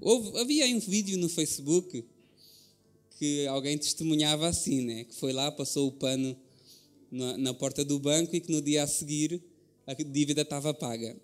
Houve, 0.00 0.38
havia 0.38 0.64
aí 0.64 0.74
um 0.74 0.80
vídeo 0.80 1.18
no 1.18 1.28
Facebook 1.28 2.04
que 3.18 3.46
alguém 3.46 3.78
testemunhava 3.78 4.46
assim, 4.46 4.82
né? 4.82 5.04
Que 5.04 5.14
foi 5.14 5.32
lá, 5.32 5.50
passou 5.50 5.88
o 5.88 5.92
pano 5.92 6.36
na, 7.10 7.38
na 7.38 7.54
porta 7.54 7.84
do 7.84 7.98
banco 7.98 8.36
e 8.36 8.40
que 8.40 8.52
no 8.52 8.60
dia 8.60 8.82
a 8.82 8.86
seguir 8.86 9.42
a 9.86 9.94
dívida 9.94 10.42
estava 10.42 10.74
paga. 10.74 11.16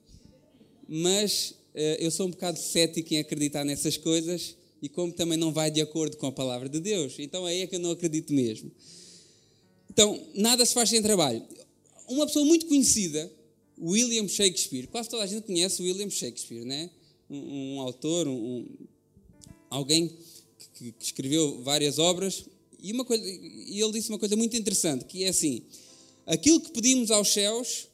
Mas 0.88 1.54
eh, 1.74 1.98
eu 2.00 2.10
sou 2.10 2.26
um 2.26 2.30
bocado 2.30 2.58
cético 2.58 3.12
em 3.12 3.18
acreditar 3.18 3.64
nessas 3.64 3.96
coisas 3.96 4.56
e 4.80 4.88
como 4.88 5.12
também 5.12 5.38
não 5.38 5.52
vai 5.52 5.70
de 5.70 5.80
acordo 5.80 6.16
com 6.16 6.26
a 6.26 6.32
palavra 6.32 6.68
de 6.68 6.80
Deus, 6.80 7.14
então 7.18 7.46
aí 7.46 7.60
é 7.60 7.66
que 7.66 7.76
eu 7.76 7.80
não 7.80 7.92
acredito 7.92 8.32
mesmo. 8.32 8.70
Então, 9.88 10.18
nada 10.34 10.64
se 10.64 10.74
faz 10.74 10.88
sem 10.88 11.02
trabalho. 11.02 11.42
Uma 12.08 12.26
pessoa 12.26 12.44
muito 12.44 12.66
conhecida, 12.66 13.30
William 13.78 14.26
Shakespeare, 14.26 14.86
quase 14.86 15.08
toda 15.08 15.22
a 15.22 15.26
gente 15.26 15.44
conhece 15.44 15.82
William 15.82 16.10
Shakespeare, 16.10 16.64
né? 16.64 16.90
Um, 17.32 17.76
um 17.76 17.80
autor, 17.80 18.28
um, 18.28 18.66
alguém 19.70 20.08
que, 20.74 20.92
que, 20.92 21.04
escreveu 21.04 21.62
várias 21.62 21.98
obras, 21.98 22.44
e, 22.80 22.92
uma 22.92 23.04
coisa, 23.04 23.24
e 23.24 23.80
ele 23.80 23.92
disse 23.92 24.10
uma 24.10 24.18
coisa 24.18 24.36
muito 24.36 24.56
interessante, 24.56 25.04
que 25.04 25.24
é 25.24 25.28
assim, 25.28 25.62
aquilo 26.26 26.60
que 26.60 26.70
pedimos 26.72 27.10
aos 27.10 27.32
céus, 27.32 27.88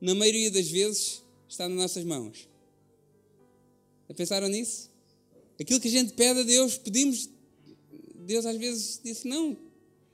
na 0.00 0.14
maioria 0.14 0.50
das 0.50 0.68
vezes, 0.68 1.22
está 1.48 1.68
nas 1.68 1.78
nossas 1.78 2.04
mãos. 2.04 2.48
Já 4.08 4.14
pensaram 4.14 4.48
nisso? 4.48 4.90
Aquilo 5.60 5.80
que 5.80 5.88
a 5.88 5.90
gente 5.90 6.14
pede 6.14 6.40
a 6.40 6.42
Deus, 6.42 6.76
pedimos, 6.76 7.28
Deus 8.26 8.44
às 8.44 8.56
vezes 8.56 9.00
disse, 9.04 9.28
não, 9.28 9.56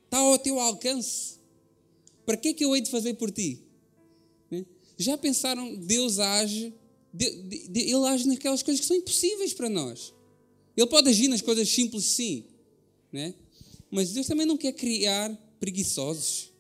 está 0.05 0.19
ao 0.19 0.39
teu 0.39 0.61
alcance. 0.61 1.39
Para 2.27 2.37
que 2.37 2.49
é 2.49 2.53
que 2.53 2.65
eu 2.65 2.77
hei 2.77 2.83
de 2.83 2.91
fazer 2.91 3.15
por 3.15 3.31
ti? 3.31 3.63
Né? 4.51 4.67
Já 4.99 5.17
pensaram, 5.17 5.75
Deus 5.77 6.19
age 6.19 6.75
ele 7.19 8.07
age 8.07 8.27
naquelas 8.27 8.63
coisas 8.63 8.81
que 8.81 8.87
são 8.87 8.97
impossíveis 8.97 9.55
para 9.55 9.69
nós. 9.69 10.13
Ele 10.77 10.87
pode 10.87 11.09
agir 11.09 11.29
nas 11.29 11.41
coisas 11.41 11.69
simples, 11.69 12.05
sim. 12.05 12.45
Né? 13.13 13.35
Mas 13.91 14.13
Deus 14.13 14.27
também 14.27 14.47
não 14.47 14.57
quer 14.57 14.73
criar 14.73 15.35
preguiçosos. 15.59 16.53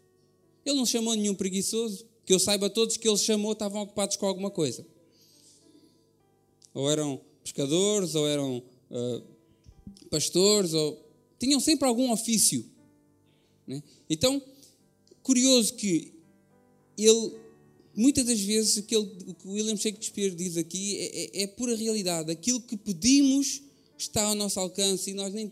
Ele 0.64 0.76
não 0.76 0.86
chamou 0.86 1.14
nenhum 1.14 1.34
preguiçoso. 1.34 2.06
Que 2.24 2.34
eu 2.34 2.38
saiba, 2.38 2.68
todos 2.68 2.96
que 2.96 3.08
ele 3.08 3.16
chamou 3.16 3.52
estavam 3.52 3.82
ocupados 3.82 4.16
com 4.16 4.26
alguma 4.26 4.50
coisa. 4.50 4.86
Ou 6.74 6.90
eram 6.90 7.20
pescadores, 7.42 8.14
ou 8.14 8.28
eram 8.28 8.58
uh, 8.90 9.22
pastores, 10.10 10.74
ou 10.74 11.02
tinham 11.38 11.60
sempre 11.60 11.86
algum 11.86 12.10
ofício. 12.12 12.66
Né? 13.66 13.82
Então, 14.10 14.42
curioso 15.22 15.74
que 15.74 16.12
ele, 16.96 17.34
muitas 17.98 18.24
das 18.24 18.40
vezes, 18.40 18.76
o 18.76 18.84
que, 18.84 18.94
ele, 18.94 19.10
o 19.26 19.34
que 19.34 19.48
William 19.48 19.76
Shakespeare 19.76 20.30
diz 20.30 20.56
aqui 20.56 20.96
é, 20.98 21.40
é, 21.40 21.42
é, 21.42 21.46
pura 21.48 21.74
realidade. 21.74 22.30
Aquilo 22.30 22.60
que 22.60 22.76
pedimos 22.76 23.60
está 23.98 24.22
ao 24.22 24.36
nosso 24.36 24.60
alcance 24.60 25.10
e 25.10 25.14
nós 25.14 25.34
nem 25.34 25.50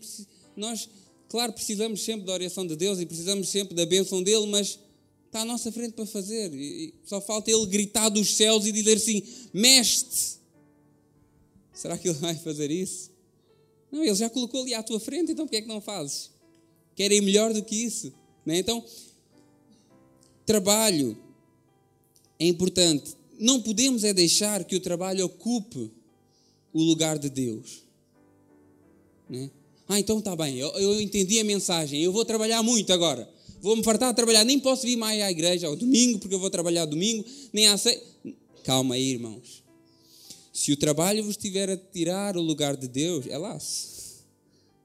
nós, 0.55 0.89
claro, 1.27 1.51
precisamos 1.51 2.01
sempre 2.01 2.25
da 2.25 2.33
oração 2.33 2.65
de 2.65 2.75
Deus 2.77 2.99
e 2.99 3.05
precisamos 3.05 3.49
sempre 3.49 3.75
da 3.75 3.85
bênção 3.85 4.23
dele, 4.23 4.47
mas 4.47 4.79
está 5.25 5.41
à 5.41 5.45
nossa 5.45 5.71
frente 5.73 5.91
para 5.91 6.05
fazer. 6.05 6.53
E 6.53 6.93
só 7.03 7.19
falta 7.19 7.51
ele 7.51 7.65
gritar 7.65 8.07
dos 8.07 8.33
céus 8.35 8.65
e 8.65 8.71
dizer 8.71 8.95
assim: 8.95 9.21
Mestre, 9.53 10.39
será 11.73 11.97
que 11.97 12.07
ele 12.07 12.17
vai 12.19 12.35
fazer 12.35 12.71
isso? 12.71 13.11
Não, 13.91 14.05
ele 14.05 14.15
já 14.15 14.29
colocou 14.29 14.61
ali 14.61 14.73
à 14.73 14.81
tua 14.81 15.01
frente, 15.01 15.33
então 15.33 15.45
porquê 15.45 15.57
é 15.57 15.61
que 15.61 15.67
não 15.67 15.81
fazes? 15.81 16.31
Querem 16.95 17.19
melhor 17.19 17.53
do 17.53 17.61
que 17.61 17.75
isso. 17.75 18.13
Né? 18.45 18.57
Então, 18.59 18.83
trabalho 20.45 21.26
é 22.39 22.47
importante. 22.47 23.15
Não 23.39 23.61
podemos 23.61 24.03
é 24.03 24.13
deixar 24.13 24.63
que 24.63 24.75
o 24.75 24.79
trabalho 24.79 25.25
ocupe 25.25 25.91
o 26.73 26.81
lugar 26.81 27.17
de 27.17 27.29
Deus. 27.29 27.83
Né? 29.29 29.49
Ah, 29.87 29.99
então 29.99 30.19
está 30.19 30.35
bem, 30.35 30.57
eu, 30.57 30.69
eu 30.69 31.01
entendi 31.01 31.39
a 31.39 31.43
mensagem, 31.43 32.01
eu 32.01 32.11
vou 32.11 32.25
trabalhar 32.25 32.61
muito 32.61 32.91
agora. 32.91 33.29
Vou-me 33.61 33.83
fartar 33.83 34.09
de 34.11 34.15
trabalhar, 34.15 34.43
nem 34.43 34.59
posso 34.59 34.83
vir 34.83 34.95
mais 34.95 35.21
à 35.21 35.31
igreja 35.31 35.67
ao 35.67 35.75
domingo, 35.75 36.19
porque 36.19 36.35
eu 36.35 36.39
vou 36.39 36.49
trabalhar 36.49 36.85
domingo, 36.85 37.25
nem 37.51 37.67
à 37.67 37.77
se... 37.77 38.01
Calma 38.63 38.95
aí, 38.95 39.11
irmãos. 39.11 39.63
Se 40.53 40.71
o 40.71 40.77
trabalho 40.77 41.23
vos 41.23 41.31
estiver 41.31 41.69
a 41.69 41.77
tirar 41.77 42.35
o 42.35 42.41
lugar 42.41 42.75
de 42.75 42.87
Deus, 42.87 43.25
é 43.27 43.37
laço. 43.37 44.25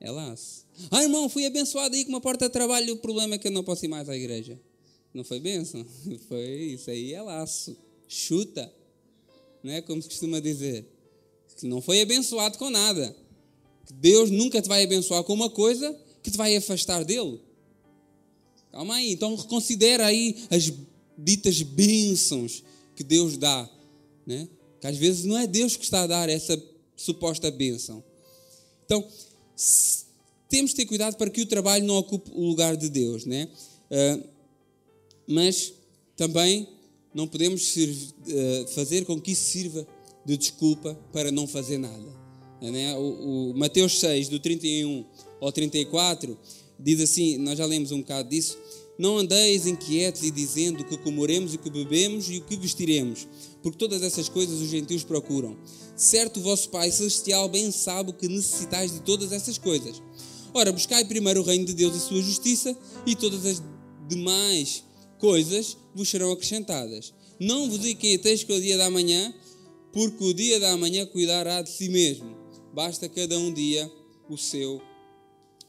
É 0.01 0.11
laço. 0.11 0.65
Ah, 0.91 1.03
irmão, 1.03 1.29
fui 1.29 1.45
abençoado 1.45 1.95
aí 1.95 2.05
com 2.05 2.11
uma 2.11 2.21
porta 2.21 2.47
de 2.47 2.53
trabalho, 2.53 2.95
o 2.95 2.99
problema 2.99 3.35
é 3.35 3.39
que 3.39 3.49
eu 3.49 3.53
não 3.53 3.65
posso 3.65 3.85
ir 3.85 3.89
mais 3.89 4.09
à 4.09 4.17
igreja. 4.17 4.59
Não 5.14 5.25
foi 5.25 5.40
bênção? 5.40 5.85
Foi 6.28 6.45
isso 6.45 6.90
aí, 6.90 7.12
é 7.12 7.21
laço. 7.21 7.76
Chuta. 8.09 8.73
Não 9.62 9.73
é 9.73 9.83
como 9.83 10.00
se 10.00 10.09
costuma 10.09 10.40
dizer. 10.40 10.87
Não 11.62 11.81
foi 11.81 12.00
abençoado 12.00 12.59
com 12.59 12.71
nada. 12.71 13.14
Deus 13.95 14.31
nunca 14.31 14.61
te 14.61 14.69
vai 14.69 14.83
abençoar 14.83 15.23
com 15.23 15.33
uma 15.33 15.50
coisa 15.50 15.97
que 16.23 16.31
te 16.31 16.37
vai 16.37 16.57
afastar 16.57 17.04
dele. 17.04 17.40
Calma 18.73 18.97
aí, 18.97 19.12
então 19.12 19.37
reconsidera 19.37 20.07
aí 20.07 20.37
as 20.50 20.73
ditas 21.16 21.61
bênçãos 21.62 22.64
que 22.97 23.04
Deus 23.04 23.37
dá, 23.37 23.69
né? 24.26 24.49
Que 24.81 24.87
às 24.87 24.97
vezes 24.97 25.25
não 25.25 25.38
é 25.38 25.47
Deus 25.47 25.76
que 25.76 25.85
está 25.85 26.02
a 26.02 26.07
dar 26.07 26.28
essa 26.28 26.61
suposta 26.97 27.50
bênção. 27.50 28.02
Então, 28.85 29.07
temos 30.49 30.71
de 30.71 30.76
ter 30.76 30.87
cuidado 30.87 31.16
para 31.16 31.31
que 31.31 31.42
o 31.42 31.47
trabalho 31.47 31.85
não 31.85 31.97
ocupe 31.97 32.31
o 32.33 32.45
lugar 32.45 32.76
de 32.76 32.88
Deus, 32.88 33.25
né? 33.25 33.49
Uh, 33.90 34.32
mas 35.26 35.73
também 36.17 36.69
não 37.14 37.26
podemos 37.26 37.76
uh, 37.76 38.69
fazer 38.75 39.05
com 39.05 39.21
que 39.21 39.33
isso 39.33 39.45
sirva 39.45 39.87
de 40.25 40.37
desculpa 40.37 40.99
para 41.12 41.31
não 41.31 41.47
fazer 41.47 41.79
nada. 41.79 42.23
Né? 42.61 42.97
O, 42.97 43.52
Mateus 43.57 43.99
6, 43.99 44.29
do 44.29 44.38
31 44.38 45.05
ao 45.41 45.50
34, 45.50 46.38
diz 46.79 47.00
assim: 47.00 47.38
nós 47.38 47.59
já 47.59 47.67
lemos 47.67 47.91
um 47.91 47.99
bocado 47.99 48.29
disso. 48.29 48.57
Não 48.99 49.19
andeis 49.19 49.67
inquietos 49.67 50.23
e 50.23 50.31
dizendo 50.31 50.83
o 50.83 50.85
que 50.85 50.97
comeremos, 50.99 51.55
o 51.55 51.59
que 51.59 51.70
bebemos 51.70 52.29
e 52.29 52.38
o 52.38 52.42
que 52.42 52.57
vestiremos, 52.57 53.27
porque 53.62 53.79
todas 53.79 54.03
essas 54.03 54.29
coisas 54.29 54.61
os 54.61 54.68
gentios 54.68 55.03
procuram. 55.03 55.57
Certo, 55.97 56.38
o 56.38 56.42
vosso 56.42 56.68
Pai 56.68 56.90
Celestial 56.90 57.49
bem 57.49 57.73
sabe 57.73 58.12
que 58.12 58.29
necessitais 58.29 58.92
de 58.92 59.01
todas 59.01 59.33
essas 59.33 59.57
coisas. 59.59 60.01
Ora, 60.55 60.70
buscai 60.70 61.05
primeiro 61.07 61.40
o 61.40 61.42
reino 61.42 61.64
de 61.64 61.73
Deus 61.73 61.94
e 61.94 61.97
a 61.97 62.01
sua 62.01 62.23
justiça, 62.23 62.77
e 63.07 63.16
todas 63.16 63.47
as 63.47 63.62
demais 64.07 64.85
coisas 64.85 64.91
vos 65.95 66.09
serão 66.09 66.33
acrescentadas. 66.33 67.13
Não 67.39 67.71
vos 67.71 67.85
inquieteis 67.85 68.45
com 68.45 68.53
o 68.53 68.61
dia 68.61 68.77
da 68.77 68.91
manhã, 68.91 69.35
porque 69.93 70.25
o 70.25 70.35
dia 70.35 70.59
da 70.61 70.77
manhã 70.77 71.07
cuidará 71.07 71.63
de 71.63 71.71
si 71.71 71.89
mesmo 71.89 72.43
basta 72.73 73.09
cada 73.09 73.39
um 73.39 73.53
dia 73.53 73.91
o 74.29 74.37
seu 74.37 74.81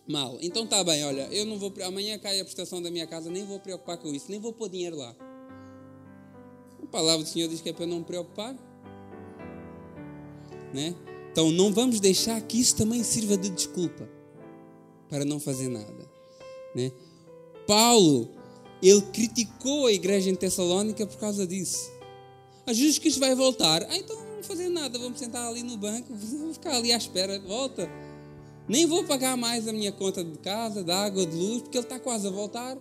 mal. 0.08 0.38
Então 0.42 0.64
está 0.64 0.84
bem, 0.84 1.04
olha, 1.04 1.28
eu 1.32 1.46
não 1.46 1.60
vou 1.60 1.72
amanhã 1.86 2.18
cai 2.18 2.40
a 2.40 2.46
prestação 2.46 2.82
da 2.82 2.90
minha 2.90 3.06
casa, 3.06 3.30
nem 3.30 3.46
vou 3.46 3.60
preocupar 3.60 3.98
com 3.98 4.14
isso, 4.14 4.28
nem 4.30 4.40
vou 4.40 4.54
pôr 4.54 4.70
dinheiro 4.70 4.96
lá. 4.96 5.16
A 6.82 6.88
palavra 6.88 7.24
do 7.24 7.30
Senhor 7.30 7.48
diz 7.48 7.62
que 7.62 7.70
é 7.70 7.74
para 7.74 7.86
não 7.86 8.00
me 8.00 8.06
preocupar. 8.06 8.56
Né? 10.74 10.96
Então 11.32 11.52
não 11.52 11.74
vamos 11.74 12.00
deixar 12.00 12.42
que 12.42 12.60
isso 12.60 12.76
também 12.76 13.04
sirva 13.04 13.38
de 13.38 13.50
desculpa 13.50 14.10
para 15.10 15.26
não 15.26 15.40
fazer 15.40 15.68
nada. 15.68 16.10
Né? 16.74 16.92
Paulo, 17.68 18.30
ele 18.90 19.02
criticou 19.02 19.88
a 19.88 19.92
igreja 19.92 20.30
em 20.30 20.36
Tessalónica 20.36 21.06
por 21.06 21.18
causa 21.18 21.48
disso. 21.48 21.92
A 22.66 22.74
Jesus 22.74 23.00
Cristo 23.00 23.20
vai 23.20 23.36
voltar. 23.36 23.84
Ah, 23.84 23.98
então 23.98 24.18
fazer 24.44 24.70
nada, 24.70 25.00
vou 25.00 25.10
me 25.10 25.18
sentar 25.18 25.48
ali 25.48 25.64
no 25.64 25.78
banco, 25.78 26.14
vou 26.14 26.54
ficar 26.54 26.76
ali 26.76 26.92
à 26.92 26.98
espera, 26.98 27.40
volta. 27.40 27.90
Nem 28.68 28.86
vou 28.86 29.04
pagar 29.04 29.36
mais 29.36 29.68
a 29.68 29.74
minha 29.74 29.92
conta 29.92 30.24
de 30.24 30.38
casa, 30.40 30.84
de 30.84 30.92
água, 30.92 31.26
de 31.26 31.36
luz, 31.36 31.62
porque 31.62 31.78
ele 31.78 31.86
está 31.86 32.00
quase 32.00 32.28
a 32.28 32.30
voltar. 32.30 32.78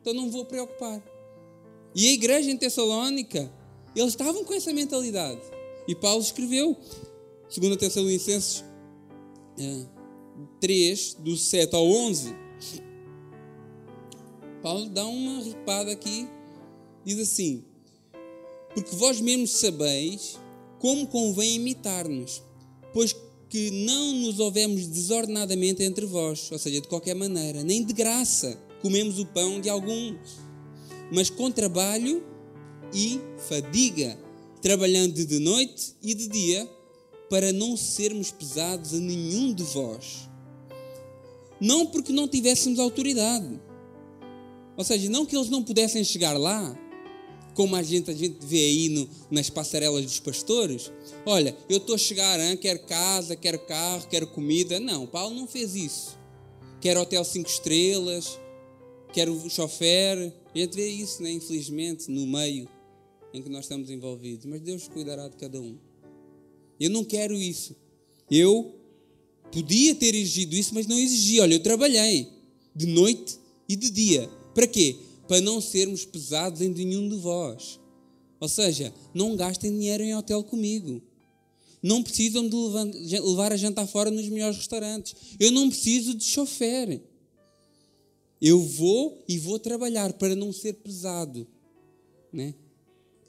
Então 0.00 0.14
não 0.14 0.30
vou 0.30 0.44
preocupar. 0.44 1.02
E 1.94 2.08
a 2.08 2.12
igreja 2.12 2.50
em 2.50 2.56
Tessalónica, 2.56 3.52
eles 3.94 4.10
estavam 4.10 4.44
com 4.44 4.54
essa 4.54 4.72
mentalidade. 4.72 5.40
E 5.86 5.94
Paulo 5.94 6.22
escreveu, 6.22 6.76
segundo 7.48 7.76
Tessalonicenses 7.76 8.64
é, 9.58 9.86
3, 10.60 11.14
do 11.14 11.36
7 11.36 11.74
ao 11.74 11.84
11, 11.84 12.34
Paulo 14.62 14.88
dá 14.88 15.04
uma 15.04 15.42
ripada 15.42 15.90
aqui, 15.90 16.28
diz 17.04 17.18
assim: 17.18 17.64
Porque 18.74 18.94
vós 18.94 19.20
mesmos 19.20 19.58
sabeis 19.58 20.38
como 20.78 21.06
convém 21.06 21.56
imitar-nos, 21.56 22.42
pois 22.92 23.14
que 23.48 23.70
não 23.70 24.14
nos 24.14 24.38
houvemos 24.38 24.86
desordenadamente 24.86 25.82
entre 25.82 26.06
vós, 26.06 26.50
ou 26.50 26.58
seja, 26.58 26.80
de 26.80 26.88
qualquer 26.88 27.14
maneira, 27.14 27.62
nem 27.62 27.84
de 27.84 27.92
graça 27.92 28.58
comemos 28.80 29.18
o 29.18 29.26
pão 29.26 29.60
de 29.60 29.68
alguns, 29.68 30.38
mas 31.12 31.28
com 31.28 31.50
trabalho 31.50 32.24
e 32.94 33.20
fadiga, 33.48 34.18
trabalhando 34.60 35.24
de 35.24 35.38
noite 35.38 35.94
e 36.02 36.14
de 36.14 36.28
dia, 36.28 36.68
para 37.28 37.52
não 37.52 37.76
sermos 37.76 38.30
pesados 38.30 38.94
a 38.94 38.98
nenhum 38.98 39.52
de 39.52 39.62
vós. 39.62 40.28
Não 41.60 41.86
porque 41.86 42.12
não 42.12 42.26
tivéssemos 42.26 42.78
autoridade, 42.78 43.60
ou 44.76 44.84
seja, 44.84 45.08
não 45.10 45.26
que 45.26 45.36
eles 45.36 45.48
não 45.48 45.62
pudessem 45.62 46.02
chegar 46.02 46.38
lá, 46.38 46.78
como 47.54 47.76
a 47.76 47.82
gente, 47.82 48.10
a 48.10 48.14
gente 48.14 48.38
vê 48.44 48.58
aí 48.58 48.88
no, 48.88 49.08
nas 49.30 49.50
passarelas 49.50 50.04
dos 50.04 50.18
pastores. 50.18 50.90
Olha, 51.26 51.56
eu 51.68 51.76
estou 51.76 51.94
a 51.94 51.98
chegar, 51.98 52.40
hein? 52.40 52.56
quero 52.56 52.80
casa, 52.80 53.36
quero 53.36 53.58
carro, 53.60 54.06
quero 54.08 54.26
comida. 54.28 54.80
Não, 54.80 55.06
Paulo 55.06 55.34
não 55.34 55.46
fez 55.46 55.74
isso. 55.74 56.18
Quero 56.80 57.00
hotel 57.00 57.24
cinco 57.24 57.48
estrelas, 57.48 58.38
quero 59.12 59.38
chofer. 59.50 60.32
A 60.54 60.58
gente 60.58 60.74
vê 60.74 60.88
isso, 60.88 61.22
né? 61.22 61.30
infelizmente, 61.30 62.10
no 62.10 62.26
meio 62.26 62.68
em 63.32 63.42
que 63.42 63.48
nós 63.48 63.64
estamos 63.64 63.90
envolvidos. 63.90 64.46
Mas 64.46 64.60
Deus 64.60 64.88
cuidará 64.88 65.28
de 65.28 65.36
cada 65.36 65.60
um. 65.60 65.78
Eu 66.80 66.90
não 66.90 67.04
quero 67.04 67.34
isso. 67.34 67.76
Eu 68.30 68.74
podia 69.52 69.94
ter 69.94 70.14
exigido 70.14 70.56
isso, 70.56 70.74
mas 70.74 70.86
não 70.86 70.98
exigi. 70.98 71.40
Olha, 71.40 71.54
eu 71.54 71.62
trabalhei 71.62 72.28
de 72.74 72.86
noite 72.86 73.38
e 73.68 73.76
de 73.76 73.90
dia. 73.90 74.28
Para 74.54 74.66
quê? 74.66 74.96
para 75.32 75.40
não 75.40 75.62
sermos 75.62 76.04
pesados 76.04 76.60
em 76.60 76.68
nenhum 76.68 77.08
de 77.08 77.16
vós. 77.16 77.80
Ou 78.38 78.48
seja, 78.48 78.92
não 79.14 79.34
gastem 79.34 79.70
dinheiro 79.70 80.02
em 80.02 80.14
hotel 80.14 80.44
comigo. 80.44 81.00
Não 81.82 82.02
precisam 82.02 82.46
de 82.48 83.18
levar 83.18 83.50
a 83.50 83.56
jantar 83.56 83.86
fora 83.86 84.10
nos 84.10 84.28
melhores 84.28 84.58
restaurantes. 84.58 85.14
Eu 85.38 85.50
não 85.50 85.70
preciso 85.70 86.14
de 86.14 86.24
chofer. 86.24 87.00
Eu 88.42 88.60
vou 88.60 89.24
e 89.26 89.38
vou 89.38 89.58
trabalhar 89.58 90.12
para 90.12 90.36
não 90.36 90.52
ser 90.52 90.74
pesado. 90.74 91.46
Né? 92.32 92.54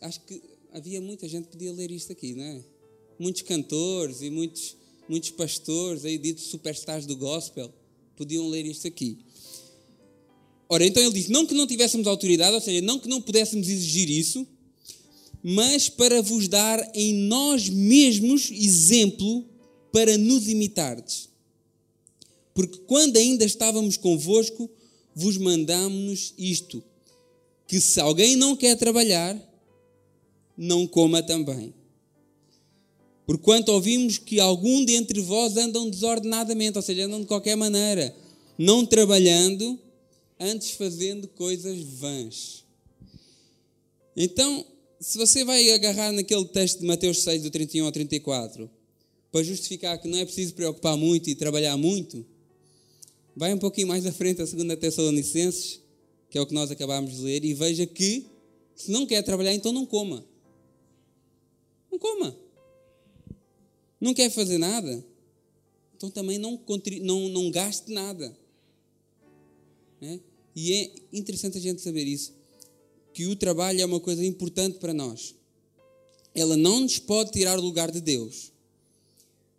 Acho 0.01 0.19
que 0.25 0.41
havia 0.73 0.99
muita 0.99 1.25
gente 1.27 1.45
que 1.45 1.51
podia 1.51 1.71
ler 1.71 1.89
isto 1.89 2.11
aqui, 2.11 2.33
não 2.33 2.43
é? 2.43 2.63
Muitos 3.17 3.43
cantores 3.43 4.21
e 4.21 4.29
muitos, 4.29 4.75
muitos 5.07 5.29
pastores, 5.29 6.03
aí 6.03 6.17
ditos 6.17 6.45
superstars 6.45 7.05
do 7.05 7.15
gospel, 7.15 7.71
podiam 8.17 8.49
ler 8.49 8.65
isto 8.65 8.87
aqui. 8.87 9.19
Ora, 10.73 10.87
então 10.87 11.03
ele 11.03 11.13
diz: 11.13 11.27
não 11.27 11.45
que 11.45 11.53
não 11.53 11.67
tivéssemos 11.67 12.07
autoridade, 12.07 12.55
ou 12.55 12.59
seja, 12.59 12.81
não 12.81 12.97
que 12.97 13.07
não 13.07 13.21
pudéssemos 13.21 13.67
exigir 13.69 14.09
isso, 14.09 14.47
mas 15.43 15.87
para 15.87 16.19
vos 16.19 16.47
dar 16.47 16.79
em 16.95 17.13
nós 17.13 17.69
mesmos 17.69 18.49
exemplo 18.49 19.45
para 19.91 20.17
nos 20.17 20.47
imitardes. 20.47 21.29
Porque 22.55 22.79
quando 22.87 23.17
ainda 23.17 23.45
estávamos 23.45 23.97
convosco, 23.97 24.67
vos 25.13 25.37
mandámos 25.37 26.33
isto: 26.39 26.83
que 27.67 27.79
se 27.79 27.99
alguém 27.99 28.35
não 28.35 28.55
quer 28.55 28.75
trabalhar, 28.75 29.39
não 30.57 30.87
coma 30.87 31.21
também. 31.21 31.71
Porquanto 33.27 33.71
ouvimos 33.71 34.17
que 34.17 34.39
algum 34.39 34.83
dentre 34.83 35.21
vós 35.21 35.55
andam 35.55 35.87
desordenadamente, 35.87 36.79
ou 36.79 36.81
seja, 36.81 37.05
andam 37.05 37.21
de 37.21 37.27
qualquer 37.27 37.55
maneira, 37.55 38.15
não 38.57 38.83
trabalhando, 38.83 39.79
antes 40.43 40.71
fazendo 40.71 41.27
coisas 41.27 41.79
vãs. 41.79 42.63
Então, 44.15 44.65
se 44.99 45.17
você 45.17 45.43
vai 45.43 45.71
agarrar 45.71 46.11
naquele 46.11 46.45
texto 46.45 46.79
de 46.79 46.85
Mateus 46.85 47.23
6, 47.23 47.43
do 47.43 47.49
31 47.49 47.85
ao 47.85 47.91
34, 47.91 48.69
para 49.31 49.43
justificar 49.43 49.99
que 49.99 50.07
não 50.07 50.19
é 50.19 50.25
preciso 50.25 50.53
preocupar 50.53 50.95
muito 50.95 51.29
e 51.29 51.35
trabalhar 51.35 51.75
muito, 51.77 52.25
vai 53.35 53.53
um 53.53 53.57
pouquinho 53.57 53.87
mais 53.87 54.05
à 54.05 54.11
frente 54.11 54.41
a 54.41 54.45
2 54.45 54.79
Tessalonicenses, 54.79 55.81
que 56.29 56.37
é 56.37 56.41
o 56.41 56.45
que 56.45 56.53
nós 56.53 56.69
acabámos 56.69 57.15
de 57.15 57.21
ler, 57.21 57.43
e 57.43 57.53
veja 57.53 57.85
que 57.85 58.27
se 58.75 58.91
não 58.91 59.05
quer 59.05 59.21
trabalhar, 59.23 59.53
então 59.53 59.71
não 59.71 59.85
coma. 59.85 60.25
Não 61.91 61.99
coma. 61.99 62.37
Não 63.99 64.13
quer 64.13 64.29
fazer 64.29 64.57
nada? 64.57 65.03
Então 65.95 66.09
também 66.09 66.37
não, 66.37 66.59
não, 67.01 67.29
não 67.29 67.51
gaste 67.51 67.91
nada. 67.91 68.35
Né? 70.01 70.19
E 70.55 70.73
é 70.73 70.91
interessante 71.11 71.57
a 71.57 71.61
gente 71.61 71.81
saber 71.81 72.05
isso, 72.05 72.33
que 73.13 73.27
o 73.27 73.35
trabalho 73.35 73.81
é 73.81 73.85
uma 73.85 73.99
coisa 73.99 74.25
importante 74.25 74.77
para 74.79 74.93
nós. 74.93 75.35
Ela 76.35 76.57
não 76.57 76.81
nos 76.81 76.99
pode 76.99 77.31
tirar 77.31 77.57
o 77.59 77.61
lugar 77.61 77.91
de 77.91 78.01
Deus, 78.01 78.51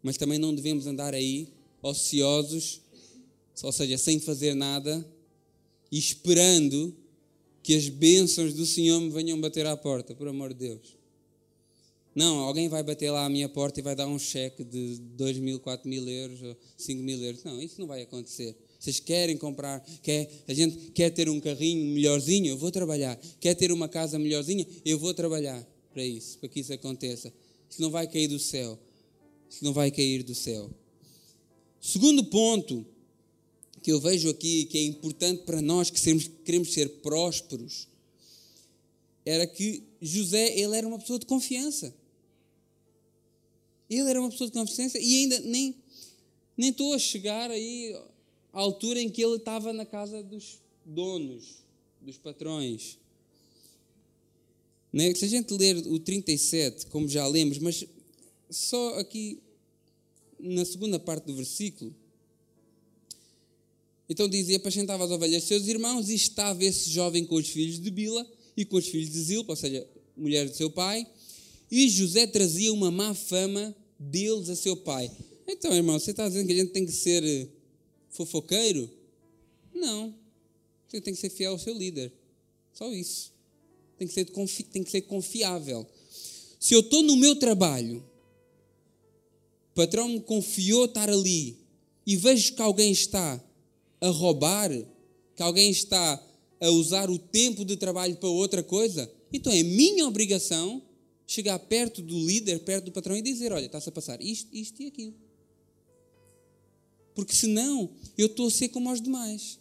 mas 0.03 0.17
também 0.17 0.39
não 0.39 0.55
devemos 0.55 0.87
andar 0.87 1.15
aí 1.15 1.49
ociosos, 1.83 2.81
ou 3.63 3.73
seja, 3.73 3.97
sem 3.97 4.19
fazer 4.19 4.55
nada 4.55 5.07
e 5.91 5.99
esperando 5.99 6.95
que 7.63 7.75
as 7.75 7.89
bênçãos 7.89 8.53
do 8.53 8.67
Senhor 8.67 9.01
me 9.01 9.11
venham 9.11 9.41
bater 9.41 9.67
à 9.67 9.77
porta, 9.77 10.15
por 10.15 10.29
amor 10.29 10.53
de 10.53 10.69
Deus. 10.69 10.97
Não, 12.15 12.39
alguém 12.39 12.69
vai 12.69 12.83
bater 12.83 13.11
lá 13.11 13.25
à 13.25 13.29
minha 13.29 13.49
porta 13.49 13.81
e 13.81 13.83
vai 13.83 13.97
dar 13.97 14.07
um 14.07 14.19
cheque 14.19 14.63
de 14.63 14.99
2 15.17 15.39
mil, 15.39 15.59
4 15.59 15.89
mil 15.89 16.09
euros 16.09 16.43
ou 16.43 16.57
5 16.77 17.03
mil 17.03 17.21
euros. 17.23 17.43
Não, 17.43 17.61
isso 17.61 17.81
não 17.81 17.89
vai 17.89 18.03
acontecer. 18.03 18.57
Vocês 18.85 19.01
querem 19.01 19.39
comprar, 19.39 19.81
quer, 20.03 20.31
a 20.47 20.53
gente 20.53 20.91
quer 20.91 21.09
ter 21.09 21.27
um 21.31 21.41
carrinho 21.41 21.87
melhorzinho, 21.95 22.49
eu 22.49 22.59
vou 22.59 22.71
trabalhar. 22.71 23.19
Quer 23.41 23.55
ter 23.55 23.73
uma 23.73 23.89
casa 23.89 24.19
melhorzinha, 24.19 24.67
eu 24.85 24.99
vou 24.99 25.15
trabalhar 25.15 25.67
para 25.91 26.05
isso, 26.05 26.39
para 26.39 26.51
que 26.51 26.61
isso 26.61 26.71
aconteça. 26.71 27.33
Isso 27.71 27.81
não 27.81 27.91
vai 27.91 28.07
cair 28.07 28.29
do 28.29 28.39
céu. 28.39 28.79
Isso 29.49 29.65
não 29.65 29.73
vai 29.73 29.91
cair 29.91 30.23
do 30.23 30.35
céu. 30.35 30.71
Segundo 31.81 32.25
ponto 32.25 32.85
que 33.83 33.91
eu 33.91 33.99
vejo 33.99 34.29
aqui, 34.29 34.67
que 34.67 34.77
é 34.77 34.83
importante 34.83 35.45
para 35.45 35.63
nós 35.63 35.89
que 35.89 35.99
sermos, 35.99 36.31
queremos 36.45 36.71
ser 36.75 36.87
prósperos, 37.01 37.89
era 39.25 39.47
que 39.47 39.83
José, 39.99 40.59
ele 40.59 40.77
era 40.77 40.87
uma 40.87 40.99
pessoa 40.99 41.19
de 41.19 41.25
confiança. 41.25 41.95
Ele 43.89 44.11
era 44.11 44.21
uma 44.21 44.29
pessoa 44.29 44.51
de 44.51 44.53
confiança 44.53 44.99
e 44.99 45.21
ainda 45.21 45.41
nem, 45.41 45.75
nem 46.55 46.69
estou 46.69 46.93
a 46.93 46.99
chegar 46.99 47.51
aí 47.51 47.95
à 48.55 48.61
altura 48.61 49.01
em 49.01 49.11
que 49.11 49.23
ele 49.23 49.37
estava 49.37 49.73
na 49.73 49.85
casa 49.85 50.23
dos 50.23 50.61
donos, 50.87 51.65
dos 52.01 52.17
patrões. 52.17 52.97
Né? 54.93 55.13
Se 55.15 55.25
a 55.25 55.29
gente 55.29 55.53
ler 55.53 55.77
o 55.89 55.99
37, 55.99 56.87
como 56.87 57.09
já 57.09 57.27
lemos, 57.27 57.59
mas 57.59 57.85
só 58.49 58.99
aqui 59.01 59.43
na 60.39 60.65
segunda 60.65 61.01
parte 61.01 61.27
do 61.27 61.35
versículo, 61.35 61.93
então 64.09 64.29
dizia: 64.29 64.57
apacentava 64.57 65.05
as 65.05 65.11
ovelhas 65.11 65.43
de 65.43 65.49
seus 65.49 65.67
irmãos 65.67 66.09
e 66.09 66.15
estava 66.15 66.65
esse 66.65 66.91
jovem 66.91 67.25
com 67.27 67.35
os 67.35 67.49
filhos 67.49 67.81
de 67.81 67.91
Bila 67.91 68.25
e 68.57 68.65
com 68.65 68.77
os 68.77 68.87
filhos 68.87 69.11
de 69.11 69.21
Zilpa, 69.21 69.53
ou 69.53 69.57
seja, 69.57 69.85
mulher 70.17 70.49
de 70.49 70.57
seu 70.57 70.71
pai, 70.71 71.05
e 71.69 71.89
José 71.89 72.25
trazia 72.29 72.73
uma 72.73 72.91
má 72.91 73.15
fama 73.15 73.75
deles 73.99 74.49
a 74.49 74.55
seu 74.55 74.77
pai. 74.77 75.11
Então, 75.49 75.75
irmão, 75.75 75.99
você 75.99 76.13
está 76.13 76.29
dizendo 76.29 76.47
que 76.47 76.53
a 76.53 76.57
gente 76.57 76.71
tem 76.71 76.87
que 76.87 76.93
ser 76.93 77.25
eh, 77.25 77.49
fofoqueiro? 78.15 78.91
Não. 79.75 80.15
Você 80.89 81.01
tem 81.01 81.13
que 81.13 81.21
ser 81.21 81.31
fiel 81.31 81.53
ao 81.53 81.59
seu 81.59 81.75
líder. 81.75 82.13
Só 82.73 82.91
isso. 82.93 83.33
Tem 83.99 84.09
que 84.09 84.15
ser, 84.15 84.25
tem 84.73 84.83
que 84.83 84.91
ser 84.91 85.03
confiável. 85.03 85.87
Se 86.59 86.75
eu 86.75 86.81
estou 86.81 87.03
no 87.03 87.17
meu 87.17 87.37
trabalho, 87.37 88.03
o 89.73 89.75
patrão 89.75 90.09
me 90.09 90.21
confiou 90.21 90.87
estar 90.87 91.11
ali 91.11 91.59
e 92.07 92.17
vejo 92.17 92.55
que 92.55 92.63
alguém 92.63 92.93
está 92.93 93.43
a 94.01 94.09
roubar, 94.09 94.71
que 95.37 95.43
alguém 95.43 95.71
está 95.71 96.23
a 96.61 96.71
usar 96.71 97.11
o 97.11 97.19
tempo 97.19 97.65
de 97.65 97.77
trabalho 97.77 98.17
para 98.17 98.29
outra 98.29 98.63
coisa, 98.63 99.11
então 99.33 99.53
é 99.53 99.63
minha 99.63 100.07
obrigação 100.07 100.83
chegar 101.27 101.59
perto 101.59 102.01
do 102.01 102.19
líder, 102.19 102.61
perto 102.61 102.87
do 102.87 102.93
patrão 102.93 103.17
e 103.17 103.23
dizer: 103.23 103.53
Olha, 103.53 103.67
está-se 103.67 103.89
a 103.89 103.93
passar 103.93 104.21
isto, 104.23 104.55
isto 104.55 104.83
e 104.83 104.87
aquilo. 104.87 105.15
Porque 107.15 107.35
senão 107.35 107.91
eu 108.19 108.27
estou 108.27 108.49
a 108.49 108.51
ser 108.51 108.69
como 108.69 108.91
os 108.91 109.01
demais. 109.01 109.59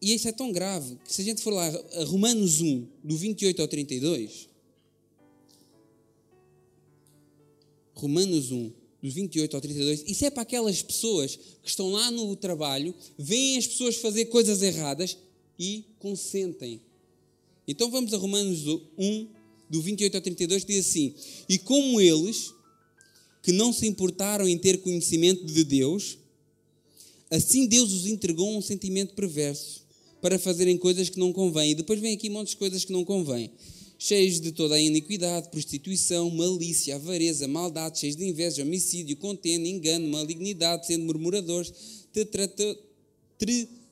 E 0.00 0.14
isso 0.14 0.26
é 0.26 0.32
tão 0.32 0.50
grave 0.50 0.98
que 1.04 1.12
se 1.12 1.22
a 1.22 1.24
gente 1.24 1.42
for 1.42 1.52
lá 1.52 1.66
a 1.66 2.04
Romanos 2.04 2.60
1, 2.60 2.86
do 3.04 3.16
28 3.16 3.62
ao 3.62 3.68
32, 3.68 4.48
Romanos 7.94 8.50
1, 8.50 8.72
dos 9.00 9.14
28 9.14 9.54
ao 9.54 9.60
32, 9.60 10.04
isso 10.08 10.24
é 10.24 10.30
para 10.30 10.42
aquelas 10.42 10.82
pessoas 10.82 11.36
que 11.36 11.68
estão 11.68 11.92
lá 11.92 12.10
no 12.10 12.34
trabalho, 12.34 12.92
veem 13.16 13.56
as 13.58 13.66
pessoas 13.66 13.96
fazer 13.96 14.26
coisas 14.26 14.60
erradas 14.60 15.16
e 15.56 15.84
consentem. 16.00 16.80
Então 17.66 17.88
vamos 17.88 18.12
a 18.12 18.16
Romanos 18.16 18.66
1, 18.98 19.28
do 19.70 19.80
28 19.80 20.16
ao 20.16 20.20
32, 20.20 20.64
que 20.64 20.72
diz 20.72 20.86
assim: 20.86 21.14
E 21.48 21.58
como 21.58 22.00
eles, 22.00 22.52
que 23.42 23.52
não 23.52 23.72
se 23.72 23.86
importaram 23.86 24.48
em 24.48 24.56
ter 24.56 24.78
conhecimento 24.78 25.44
de 25.44 25.64
Deus, 25.64 26.16
assim 27.28 27.66
Deus 27.66 27.92
os 27.92 28.06
entregou 28.06 28.56
um 28.56 28.62
sentimento 28.62 29.14
perverso 29.14 29.82
para 30.20 30.38
fazerem 30.38 30.78
coisas 30.78 31.08
que 31.08 31.18
não 31.18 31.32
convêm. 31.32 31.72
E 31.72 31.74
depois 31.74 31.98
vem 32.00 32.14
aqui 32.14 32.30
um 32.30 32.34
monte 32.34 32.50
de 32.50 32.56
coisas 32.56 32.84
que 32.84 32.92
não 32.92 33.04
convêm. 33.04 33.50
Cheios 33.98 34.40
de 34.40 34.52
toda 34.52 34.76
a 34.76 34.80
iniquidade, 34.80 35.50
prostituição, 35.50 36.30
malícia, 36.30 36.94
avareza, 36.94 37.48
maldade, 37.48 37.98
cheios 37.98 38.16
de 38.16 38.24
inveja, 38.24 38.62
homicídio, 38.62 39.16
contenda, 39.16 39.68
engano, 39.68 40.08
malignidade, 40.08 40.86
sendo 40.86 41.04
murmuradores, 41.04 41.72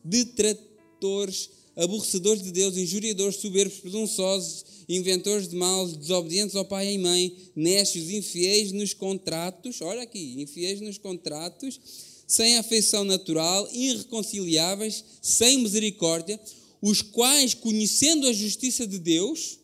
detratores, 0.04 1.50
aborrecedores 1.76 2.42
de 2.42 2.50
Deus, 2.50 2.76
injuriadores, 2.76 3.36
soberbos, 3.36 3.78
presunçosos, 3.78 4.64
inventores 4.88 5.48
de 5.48 5.56
mal, 5.56 5.86
desobedientes 5.86 6.56
ao 6.56 6.64
pai 6.64 6.92
e 6.92 6.98
mãe, 6.98 7.36
necios, 7.54 8.10
infiéis 8.10 8.72
nos 8.72 8.92
contratos, 8.92 9.80
olha 9.80 10.02
aqui, 10.02 10.40
infiéis 10.40 10.80
nos 10.80 10.98
contratos, 10.98 11.80
sem 12.26 12.56
afeição 12.58 13.04
natural, 13.04 13.68
irreconciliáveis, 13.72 15.04
sem 15.22 15.58
misericórdia, 15.58 16.40
os 16.82 17.02
quais, 17.02 17.54
conhecendo 17.54 18.26
a 18.26 18.32
justiça 18.32 18.86
de 18.86 18.98
Deus, 18.98 19.58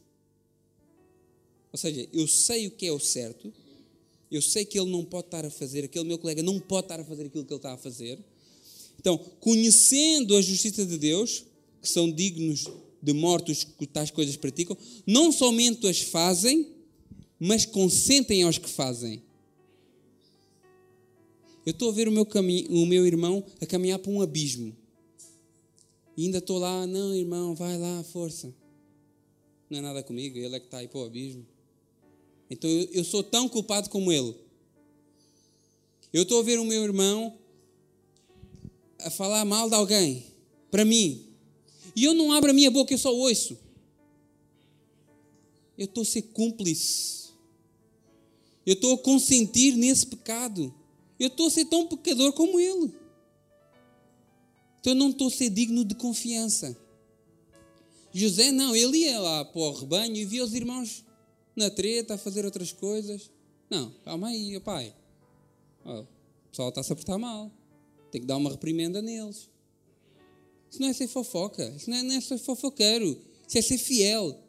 ou 1.73 1.79
seja, 1.79 2.09
eu 2.13 2.27
sei 2.27 2.67
o 2.67 2.71
que 2.71 2.87
é 2.87 2.93
o 2.93 2.99
certo, 2.99 3.53
eu 4.31 4.43
sei 4.43 4.65
que 4.65 4.79
ele 4.79 4.91
não 4.91 5.05
pode 5.05 5.27
estar 5.27 5.45
a 5.45 5.51
fazer, 5.51 5.85
aquele 5.85 6.05
meu 6.05 6.19
colega 6.19 6.43
não 6.43 6.59
pode 6.59 6.87
estar 6.87 7.01
a 7.01 7.05
fazer 7.05 7.27
aquilo 7.27 7.45
que 7.45 7.53
ele 7.53 7.59
está 7.59 7.73
a 7.75 7.77
fazer. 7.77 8.19
Então, 8.99 9.19
conhecendo 9.41 10.37
a 10.37 10.43
justiça 10.43 10.85
de 10.85 10.99
Deus, 10.99 11.45
que 11.87 11.93
são 11.93 12.11
dignos 12.11 12.67
de 13.01 13.13
mortos 13.13 13.63
que 13.63 13.87
tais 13.87 14.11
coisas 14.11 14.37
praticam, 14.37 14.77
não 15.07 15.31
somente 15.31 15.87
as 15.87 16.01
fazem, 16.01 16.67
mas 17.39 17.65
consentem 17.65 18.43
aos 18.43 18.59
que 18.59 18.69
fazem. 18.69 19.23
Eu 21.65 21.71
estou 21.71 21.91
a 21.91 21.93
ver 21.93 22.09
o 22.09 22.13
meu, 22.13 22.27
caminho, 22.27 22.69
o 22.73 22.85
meu 22.85 23.07
irmão 23.07 23.45
a 23.61 23.67
caminhar 23.67 24.01
para 24.01 24.11
um 24.11 24.21
abismo. 24.21 24.77
E 26.17 26.25
ainda 26.25 26.39
estou 26.39 26.59
lá, 26.59 26.85
não, 26.87 27.15
irmão, 27.15 27.55
vai 27.55 27.79
lá, 27.79 28.03
força. 28.03 28.53
Não 29.71 29.79
é 29.79 29.83
nada 29.83 30.03
comigo, 30.03 30.37
ele 30.37 30.57
é 30.57 30.59
que 30.59 30.67
está 30.67 30.79
aí 30.79 30.89
para 30.89 30.99
o 30.99 31.05
abismo. 31.05 31.47
Então 32.51 32.69
eu, 32.69 32.89
eu 32.93 33.05
sou 33.05 33.23
tão 33.23 33.49
culpado 33.49 33.89
como 33.89 34.11
ele. 34.11 34.35
Eu 36.13 36.23
estou 36.23 36.41
a 36.41 36.43
ver 36.43 36.59
o 36.59 36.65
meu 36.65 36.83
irmão 36.83 37.37
a 38.99 39.11
falar 39.11 39.45
mal 39.45 39.69
de 39.69 39.77
alguém, 39.77 40.27
para 40.71 40.85
mim, 40.85 41.26
e 41.97 42.05
eu 42.05 42.13
não 42.13 42.31
abro 42.31 42.51
a 42.51 42.53
minha 42.53 42.71
boca, 42.71 42.93
eu 42.93 42.99
só 42.99 43.13
ouço. 43.13 43.59
Eu 45.79 45.87
estou 45.87 46.03
a 46.03 46.07
ser 46.07 46.23
cúmplice. 46.23 47.31
Eu 48.67 48.75
estou 48.75 48.95
a 48.95 48.99
consentir 48.99 49.75
nesse 49.75 50.07
pecado. 50.07 50.75
Eu 51.19 51.29
estou 51.29 51.47
a 51.47 51.51
ser 51.51 51.65
tão 51.65 51.87
pecador 51.87 52.35
como 52.35 52.61
ele. 52.61 52.95
Então 54.79 54.93
eu 54.93 54.95
não 54.95 55.09
estou 55.09 55.29
a 55.29 55.31
ser 55.31 55.49
digno 55.49 55.87
de 55.87 55.95
confiança. 55.95 56.77
José 58.13 58.53
não, 58.53 58.77
ele 58.77 58.99
ia 58.99 59.19
lá 59.19 59.45
para 59.45 59.61
o 59.61 59.73
rebanho 59.73 60.17
e 60.17 60.25
via 60.25 60.45
os 60.45 60.55
irmãos 60.55 61.03
na 61.55 61.71
treta 61.71 62.15
a 62.15 62.19
fazer 62.19 62.45
outras 62.45 62.73
coisas. 62.73 63.31
Não, 63.71 63.91
calma 64.05 64.29
aí, 64.29 64.61
pai. 64.61 64.95
O 65.85 66.07
pessoal 66.51 66.69
está-se 66.69 66.93
a 66.93 66.97
portar 66.97 67.19
mal. 67.19 67.51
Tem 68.11 68.21
que 68.21 68.27
dar 68.27 68.37
uma 68.37 68.51
reprimenda 68.51 69.01
neles. 69.01 69.49
Isso 70.71 70.81
não 70.81 70.89
é 70.89 70.93
ser 70.93 71.09
fofoca. 71.09 71.73
Isso 71.77 71.89
não 71.89 71.97
é, 71.97 72.03
não 72.03 72.15
é 72.15 72.21
ser 72.21 72.39
fofoqueiro. 72.39 73.21
Isso 73.47 73.59
é 73.59 73.63
ser 73.63 73.79
fiel. 73.79 74.43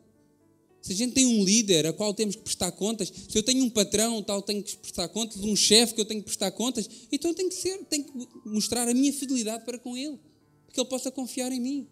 Se 0.81 0.93
a 0.93 0.95
gente 0.95 1.13
tem 1.13 1.25
um 1.25 1.43
líder 1.43 1.85
a 1.85 1.93
qual 1.93 2.13
temos 2.13 2.35
que 2.35 2.41
prestar 2.41 2.71
contas, 2.71 3.11
se 3.27 3.37
eu 3.37 3.43
tenho 3.43 3.63
um 3.63 3.69
patrão 3.69 4.23
tal 4.23 4.41
tenho 4.41 4.63
que 4.63 4.77
prestar 4.77 5.09
contas, 5.09 5.43
um 5.43 5.55
chefe 5.55 5.93
que 5.93 5.99
eu 5.99 6.05
tenho 6.05 6.21
que 6.21 6.27
prestar 6.27 6.51
contas, 6.51 6.89
então 7.11 7.33
tem 7.33 7.49
que 7.49 7.55
ser, 7.55 7.77
tenho 7.89 8.05
que 8.05 8.27
mostrar 8.45 8.87
a 8.87 8.93
minha 8.93 9.11
fidelidade 9.11 9.65
para 9.65 9.77
com 9.77 9.97
ele, 9.97 10.17
para 10.65 10.73
que 10.73 10.79
ele 10.79 10.87
possa 10.87 11.11
confiar 11.11 11.51
em 11.51 11.59
mim. 11.59 11.87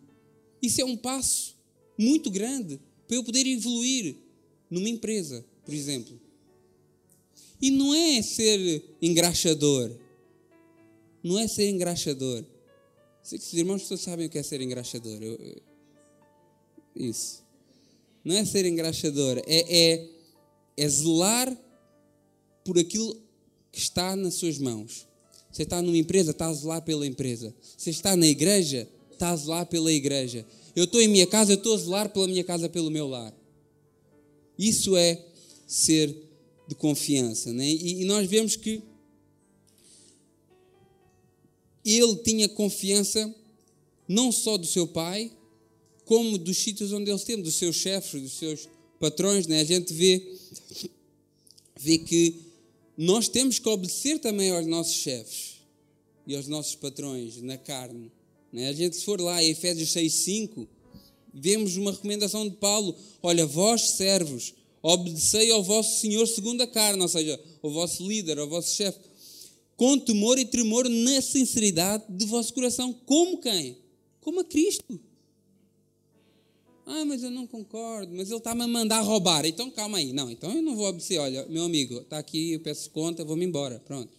Isso 0.62 0.80
é 0.80 0.86
um 0.86 0.96
passo 0.96 1.56
muito 1.98 2.32
grande 2.32 2.80
para 3.08 3.18
eu 3.18 3.24
poder 3.24 3.46
evoluir 3.46 4.16
numa 4.70 4.88
empresa, 4.88 5.46
por 5.66 5.74
exemplo. 5.74 6.20
E 7.62 7.72
não 7.72 7.94
é 7.94 8.22
ser 8.22 8.84
engraxador. 9.02 9.92
Não 11.24 11.40
é 11.40 11.48
ser 11.48 11.70
engraxador. 11.70 12.46
Sei 13.26 13.40
que 13.40 13.46
os 13.46 13.54
irmãos 13.54 13.88
todos 13.88 14.04
sabem 14.04 14.28
o 14.28 14.30
que 14.30 14.38
é 14.38 14.44
ser 14.44 14.62
engraxador. 14.62 15.18
Eu, 15.20 15.40
isso. 16.96 17.44
Não 18.24 18.36
é 18.36 18.46
ser 18.46 18.68
engraxador, 18.68 19.42
é, 19.48 19.94
é, 19.94 20.10
é 20.78 20.88
zelar 20.88 21.58
por 22.64 22.78
aquilo 22.78 23.20
que 23.72 23.80
está 23.80 24.16
nas 24.16 24.36
suas 24.36 24.60
mãos. 24.60 25.08
Você 25.52 25.64
está 25.64 25.82
numa 25.82 25.98
empresa, 25.98 26.32
está 26.32 26.46
a 26.46 26.54
zelar 26.54 26.84
pela 26.84 27.08
empresa. 27.08 27.54
Você 27.76 27.90
está 27.90 28.16
na 28.16 28.28
igreja, 28.28 28.88
está 29.12 29.32
a 29.32 29.36
zelar 29.36 29.66
pela 29.66 29.92
igreja. 29.92 30.46
Eu 30.76 30.84
estou 30.84 31.02
em 31.02 31.08
minha 31.08 31.26
casa, 31.26 31.54
eu 31.54 31.58
estou 31.58 31.74
a 31.74 31.78
zelar 31.78 32.10
pela 32.10 32.28
minha 32.28 32.44
casa, 32.44 32.70
pelo 32.70 32.92
meu 32.92 33.08
lar. 33.08 33.34
Isso 34.58 34.96
é 34.96 35.20
ser 35.66 36.16
de 36.68 36.76
confiança. 36.76 37.52
Né? 37.52 37.66
E, 37.66 38.04
e 38.04 38.06
nós 38.06 38.30
vemos 38.30 38.56
que 38.56 38.84
ele 41.86 42.16
tinha 42.18 42.50
confiança 42.50 43.34
não 44.08 44.32
só 44.32 44.58
do 44.58 44.66
seu 44.66 44.88
pai, 44.88 45.32
como 46.06 46.38
dos 46.38 46.58
sítios 46.58 46.92
onde 46.92 47.10
ele 47.10 47.18
esteve, 47.18 47.42
dos 47.42 47.56
seus 47.56 47.76
chefes, 47.76 48.22
dos 48.22 48.34
seus 48.34 48.68
patrões. 49.00 49.48
Né? 49.48 49.62
A 49.62 49.64
gente 49.64 49.94
vê, 49.94 50.36
vê 51.80 51.98
que 51.98 52.42
nós 52.98 53.28
temos 53.28 53.60
que 53.60 53.68
obedecer 53.68 54.20
também 54.20 54.52
aos 54.52 54.66
nossos 54.66 54.94
chefes 54.94 55.56
e 56.26 56.36
aos 56.36 56.48
nossos 56.48 56.76
patrões 56.76 57.42
na 57.42 57.58
carne. 57.58 58.12
Né? 58.52 58.70
A 58.70 58.74
gente, 58.74 58.96
se 58.96 59.04
for 59.04 59.20
lá 59.20 59.44
em 59.44 59.50
Efésios 59.50 59.90
6,5, 59.90 60.68
vemos 61.34 61.76
uma 61.76 61.92
recomendação 61.92 62.48
de 62.48 62.56
Paulo: 62.56 62.96
olha, 63.22 63.46
vós 63.46 63.82
servos, 63.90 64.54
obedecei 64.82 65.52
ao 65.52 65.64
vosso 65.64 66.00
Senhor 66.00 66.26
segundo 66.28 66.62
a 66.62 66.68
carne, 66.68 67.02
ou 67.02 67.08
seja, 67.08 67.40
ao 67.62 67.72
vosso 67.72 68.08
líder, 68.08 68.40
ao 68.40 68.48
vosso 68.48 68.76
chefe, 68.76 69.00
com 69.76 69.98
temor 69.98 70.38
e 70.38 70.46
tremor 70.46 70.88
na 70.90 71.22
sinceridade 71.22 72.04
de 72.10 72.26
vosso 72.26 72.54
coração. 72.54 72.94
Como 73.06 73.40
quem? 73.40 73.78
Como 74.22 74.40
a 74.40 74.44
Cristo. 74.44 75.00
Ah, 76.86 77.04
mas 77.04 77.24
eu 77.24 77.32
não 77.32 77.48
concordo, 77.48 78.14
mas 78.16 78.30
ele 78.30 78.38
está-me 78.38 78.62
a 78.62 78.68
mandar 78.68 79.02
roubar. 79.02 79.46
Então 79.46 79.72
calma 79.72 79.98
aí. 79.98 80.14
Não, 80.14 80.30
então 80.30 80.54
eu 80.54 80.62
não 80.62 80.76
vou 80.76 80.86
obedecer. 80.88 81.18
Olha, 81.18 81.46
meu 81.48 81.64
amigo, 81.64 82.00
está 82.00 82.20
aqui, 82.20 82.54
eu 82.54 82.60
peço 82.60 82.90
conta, 82.92 83.26
vou-me 83.26 83.46
embora. 83.46 83.80
Pronto. 83.80 84.12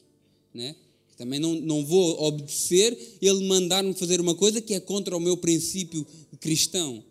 Né? 0.52 0.74
Também 1.16 1.38
não, 1.38 1.54
não 1.54 1.84
vou 1.84 2.20
obedecer 2.22 3.18
ele 3.22 3.46
mandar-me 3.46 3.94
fazer 3.94 4.20
uma 4.20 4.34
coisa 4.34 4.60
que 4.60 4.74
é 4.74 4.80
contra 4.80 5.16
o 5.16 5.20
meu 5.20 5.36
princípio 5.36 6.06
cristão. 6.40 7.02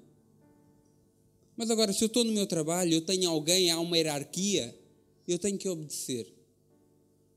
Mas 1.57 1.69
agora, 1.71 1.93
se 1.93 2.03
eu 2.03 2.07
estou 2.07 2.23
no 2.23 2.33
meu 2.33 2.45
trabalho, 2.45 2.93
eu 2.93 3.01
tenho 3.01 3.29
alguém, 3.29 3.71
há 3.71 3.79
uma 3.79 3.97
hierarquia, 3.97 4.77
eu 5.27 5.39
tenho 5.39 5.57
que 5.57 5.69
obedecer. 5.69 6.34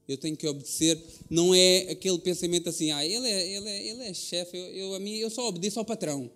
Eu 0.09 0.17
tenho 0.17 0.37
que 0.37 0.49
obedecer. 0.49 0.99
Não 1.29 1.55
é 1.55 1.91
aquele 1.91 2.19
pensamento 2.19 2.69
assim, 2.69 2.91
ah, 2.91 3.05
ele 3.05 3.29
é, 3.29 3.57
ele 3.57 3.69
é, 3.69 3.87
ele 3.89 4.03
é 4.05 4.15
chefe, 4.15 4.57
eu, 4.57 4.97
eu, 4.97 5.07
eu 5.07 5.31
só 5.31 5.47
obedeço 5.47 5.79
ao 5.79 5.85
patrão. 5.85 6.31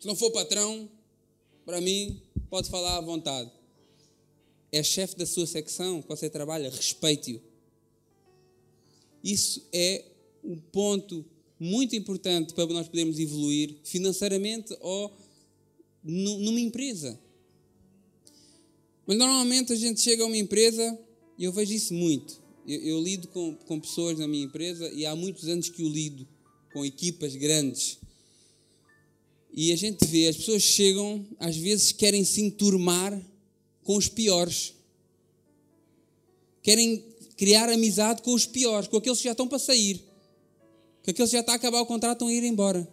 Se 0.00 0.06
não 0.08 0.16
for 0.16 0.32
patrão, 0.32 0.90
para 1.64 1.80
mim, 1.80 2.20
pode 2.50 2.68
falar 2.68 2.98
à 2.98 3.00
vontade. 3.00 3.50
É 4.72 4.82
chefe 4.82 5.16
da 5.16 5.24
sua 5.24 5.46
secção 5.46 6.02
que 6.02 6.08
você 6.08 6.28
trabalha, 6.28 6.68
respeite-o. 6.68 7.40
Isso 9.22 9.64
é 9.72 10.04
um 10.42 10.56
ponto 10.56 11.24
muito 11.60 11.94
importante 11.94 12.52
para 12.54 12.66
nós 12.66 12.88
podermos 12.88 13.20
evoluir 13.20 13.76
financeiramente 13.84 14.76
ou 14.80 15.16
numa 16.02 16.58
empresa. 16.58 17.16
Mas 19.06 19.16
normalmente 19.16 19.72
a 19.72 19.76
gente 19.76 20.00
chega 20.00 20.24
a 20.24 20.26
uma 20.26 20.36
empresa, 20.36 20.98
e 21.38 21.44
eu 21.44 21.52
vejo 21.52 21.72
isso 21.72 21.94
muito. 21.94 22.41
Eu, 22.66 22.80
eu 22.80 23.02
lido 23.02 23.28
com, 23.28 23.54
com 23.54 23.80
pessoas 23.80 24.18
na 24.18 24.28
minha 24.28 24.44
empresa 24.44 24.90
e 24.92 25.04
há 25.04 25.14
muitos 25.14 25.48
anos 25.48 25.68
que 25.68 25.82
eu 25.82 25.88
lido 25.88 26.26
com 26.72 26.84
equipas 26.84 27.34
grandes. 27.36 27.98
E 29.52 29.72
a 29.72 29.76
gente 29.76 30.06
vê, 30.06 30.28
as 30.28 30.36
pessoas 30.36 30.62
chegam, 30.62 31.26
às 31.38 31.56
vezes 31.56 31.92
querem 31.92 32.24
se 32.24 32.40
enturmar 32.40 33.20
com 33.84 33.96
os 33.96 34.08
piores. 34.08 34.74
Querem 36.62 37.04
criar 37.36 37.68
amizade 37.68 38.22
com 38.22 38.32
os 38.32 38.46
piores, 38.46 38.88
com 38.88 38.96
aqueles 38.96 39.18
que 39.18 39.24
já 39.24 39.32
estão 39.32 39.48
para 39.48 39.58
sair. 39.58 39.98
Com 41.02 41.10
aqueles 41.10 41.30
que 41.30 41.36
já 41.36 41.40
está 41.40 41.52
a 41.52 41.56
acabar 41.56 41.80
o 41.80 41.86
contrato 41.86 42.16
estão 42.16 42.28
a 42.28 42.32
ir 42.32 42.44
embora. 42.44 42.88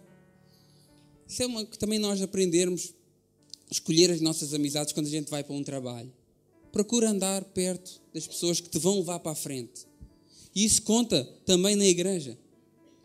Isso 1.26 1.42
é 1.42 1.46
uma 1.46 1.64
que 1.64 1.78
também 1.78 1.98
nós 1.98 2.20
aprendermos 2.20 2.92
escolher 3.70 4.10
as 4.10 4.20
nossas 4.20 4.52
amizades 4.52 4.92
quando 4.92 5.06
a 5.06 5.10
gente 5.10 5.30
vai 5.30 5.44
para 5.44 5.54
um 5.54 5.62
trabalho. 5.62 6.12
Procura 6.72 7.10
andar 7.10 7.44
perto 7.44 8.00
das 8.12 8.26
pessoas 8.26 8.60
que 8.60 8.68
te 8.68 8.78
vão 8.78 8.98
levar 8.98 9.20
para 9.20 9.32
a 9.32 9.36
frente. 9.36 9.86
E 10.54 10.64
isso 10.64 10.82
conta 10.82 11.24
também 11.44 11.76
na 11.76 11.86
igreja. 11.86 12.38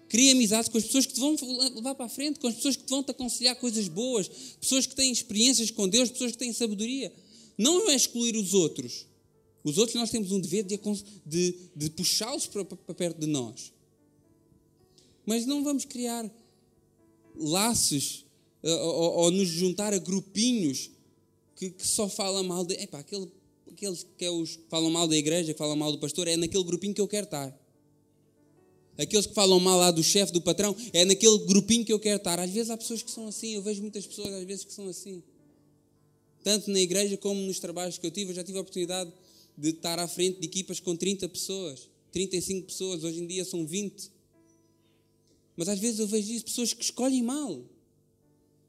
Cria 0.08 0.32
amizades 0.32 0.70
com 0.70 0.78
as 0.78 0.84
pessoas 0.84 1.06
que 1.06 1.14
te 1.14 1.20
vão 1.20 1.36
levar 1.76 1.96
para 1.96 2.06
a 2.06 2.10
frente, 2.10 2.40
com 2.40 2.48
as 2.48 2.56
pessoas 2.56 2.76
que 2.76 2.84
te 2.84 2.90
vão 2.90 3.04
te 3.04 3.12
aconselhar 3.12 3.56
coisas 3.56 3.88
boas, 3.88 4.30
pessoas 4.60 4.86
que 4.86 4.96
têm 4.96 5.12
experiências 5.12 5.72
com 5.72 5.88
Deus, 5.88 6.10
pessoas 6.10 6.32
que 6.32 6.38
têm 6.38 6.54
sabedoria. 6.54 7.12
Não 7.58 7.90
é 7.90 7.96
excluir 7.96 8.36
os 8.36 8.54
outros. 8.54 9.08
Os 9.64 9.78
outros 9.78 9.96
nós 9.96 10.12
temos 10.12 10.32
um 10.32 10.40
dever 10.40 10.64
de, 10.64 10.80
de, 11.26 11.56
de 11.76 11.90
puxá-los 11.90 12.46
para, 12.46 12.64
para 12.64 12.94
perto 12.94 13.20
de 13.20 13.28
nós. 13.28 13.74
Mas 15.26 15.46
não 15.46 15.64
vamos 15.64 15.86
criar 15.86 16.30
laços 17.36 18.26
ou, 18.62 19.18
ou, 19.18 19.32
nos 19.32 19.48
juntar 19.48 19.94
a 19.94 19.98
grupinhos 19.98 20.92
que, 21.56 21.70
que 21.70 21.88
só 21.88 22.10
falam 22.10 22.44
mal 22.44 22.66
de. 22.66 22.76
Epá, 22.76 23.00
aquele, 23.00 23.30
aqueles 23.76 24.06
que 24.18 24.24
é 24.24 24.32
os, 24.32 24.58
falam 24.70 24.90
mal 24.90 25.08
da 25.08 25.16
igreja, 25.16 25.54
que 25.54 25.58
falam 25.58 25.76
mal 25.76 25.92
do 25.92 26.00
pastor, 26.00 26.28
é 26.28 26.38
naquele 26.38 26.64
grupinho 26.64 26.94
que 26.94 27.02
eu 27.02 27.08
quero 27.08 27.26
estar. 27.26 27.54
Aqueles 28.98 29.26
que 29.26 29.34
falam 29.34 29.60
mal 29.60 29.78
lá 29.78 29.92
do 29.92 30.02
chefe, 30.02 30.32
do 30.32 30.42
patrão, 30.42 30.74
é 30.94 31.04
naquele 31.04 31.38
grupinho 31.40 31.84
que 31.84 31.92
eu 31.92 32.00
quero 32.00 32.16
estar. 32.16 32.40
Às 32.40 32.50
vezes 32.50 32.70
há 32.70 32.78
pessoas 32.78 33.04
que 33.04 33.12
são 33.12 33.28
assim, 33.28 33.56
eu 33.56 33.62
vejo 33.62 33.82
muitas 33.82 34.08
pessoas 34.08 34.34
às 34.34 34.44
vezes 34.46 34.64
que 34.64 34.74
são 34.74 34.88
assim. 34.88 35.22
Tanto 36.44 36.72
na 36.72 36.80
igreja 36.80 37.18
como 37.18 37.42
nos 37.42 37.60
trabalhos 37.60 37.98
que 37.98 38.08
eu 38.08 38.12
tive, 38.12 38.32
eu 38.32 38.36
já 38.36 38.44
tive 38.44 38.58
a 38.58 38.62
oportunidade 38.62 39.12
de 39.58 39.70
estar 39.70 40.00
à 40.00 40.08
frente 40.08 40.40
de 40.40 40.48
equipas 40.48 40.80
com 40.80 40.96
30 40.96 41.28
pessoas, 41.28 41.90
35 42.12 42.68
pessoas, 42.68 43.04
hoje 43.04 43.20
em 43.20 43.28
dia 43.28 43.44
são 43.44 43.66
20. 43.66 44.12
Mas 45.58 45.68
às 45.68 45.80
vezes 45.80 46.00
eu 46.00 46.08
vejo 46.08 46.32
isso, 46.32 46.46
pessoas 46.46 46.74
que 46.74 46.84
escolhem 46.84 47.24
mal 47.24 47.62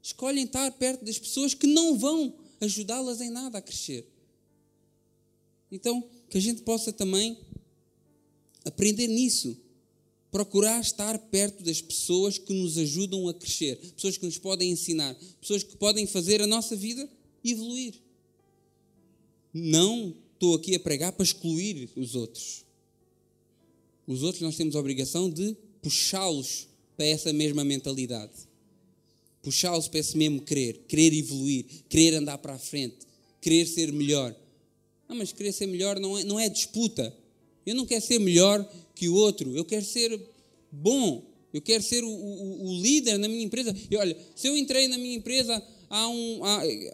escolhem 0.01 0.45
estar 0.45 0.71
perto 0.71 1.03
das 1.03 1.19
pessoas 1.19 1.53
que 1.53 1.67
não 1.67 1.97
vão 1.97 2.33
ajudá-las 2.61 3.19
em 3.19 3.29
nada 3.29 3.57
a 3.57 3.61
crescer. 3.61 4.07
Então, 5.71 6.03
que 6.29 6.37
a 6.37 6.41
gente 6.41 6.61
possa 6.61 6.91
também 6.91 7.37
aprender 8.65 9.07
nisso. 9.07 9.57
Procurar 10.31 10.81
estar 10.81 11.17
perto 11.17 11.63
das 11.63 11.81
pessoas 11.81 12.37
que 12.37 12.53
nos 12.53 12.77
ajudam 12.77 13.27
a 13.27 13.33
crescer, 13.33 13.77
pessoas 13.95 14.17
que 14.17 14.25
nos 14.25 14.37
podem 14.37 14.71
ensinar, 14.71 15.15
pessoas 15.39 15.63
que 15.63 15.77
podem 15.77 16.05
fazer 16.05 16.41
a 16.41 16.47
nossa 16.47 16.75
vida 16.75 17.09
evoluir. 17.43 17.95
Não 19.53 20.13
estou 20.33 20.55
aqui 20.55 20.75
a 20.75 20.79
pregar 20.79 21.13
para 21.13 21.23
excluir 21.23 21.89
os 21.95 22.13
outros. 22.13 22.65
Os 24.05 24.21
outros 24.21 24.41
nós 24.41 24.57
temos 24.57 24.75
a 24.75 24.79
obrigação 24.79 25.29
de 25.29 25.55
puxá-los 25.81 26.67
para 26.95 27.05
essa 27.05 27.31
mesma 27.31 27.63
mentalidade 27.63 28.47
puxá-los 29.47 29.87
para 29.87 30.01
esse 30.01 30.17
mesmo 30.17 30.41
querer, 30.41 30.83
querer 30.89 31.13
evoluir, 31.13 31.65
querer 31.87 32.15
andar 32.15 32.37
para 32.37 32.55
a 32.55 32.59
frente, 32.59 32.97
querer 33.39 33.65
ser 33.65 33.93
melhor. 33.93 34.35
Não, 35.07 35.15
mas 35.15 35.31
querer 35.31 35.51
ser 35.51 35.67
melhor 35.67 35.99
não 35.99 36.17
é, 36.17 36.23
não 36.23 36.39
é 36.39 36.49
disputa. 36.49 37.15
Eu 37.65 37.75
não 37.75 37.85
quero 37.85 38.03
ser 38.03 38.19
melhor 38.19 38.67
que 38.95 39.09
o 39.09 39.15
outro, 39.15 39.55
eu 39.55 39.65
quero 39.65 39.85
ser 39.85 40.19
bom, 40.71 41.23
eu 41.53 41.61
quero 41.61 41.83
ser 41.83 42.03
o, 42.03 42.09
o, 42.09 42.67
o 42.67 42.81
líder 42.81 43.17
na 43.17 43.27
minha 43.27 43.43
empresa. 43.43 43.75
E 43.89 43.95
olha, 43.95 44.17
se 44.35 44.47
eu 44.47 44.57
entrei 44.57 44.87
na 44.87 44.97
minha 44.97 45.15
empresa, 45.15 45.61
há 45.89 46.07
um 46.07 46.41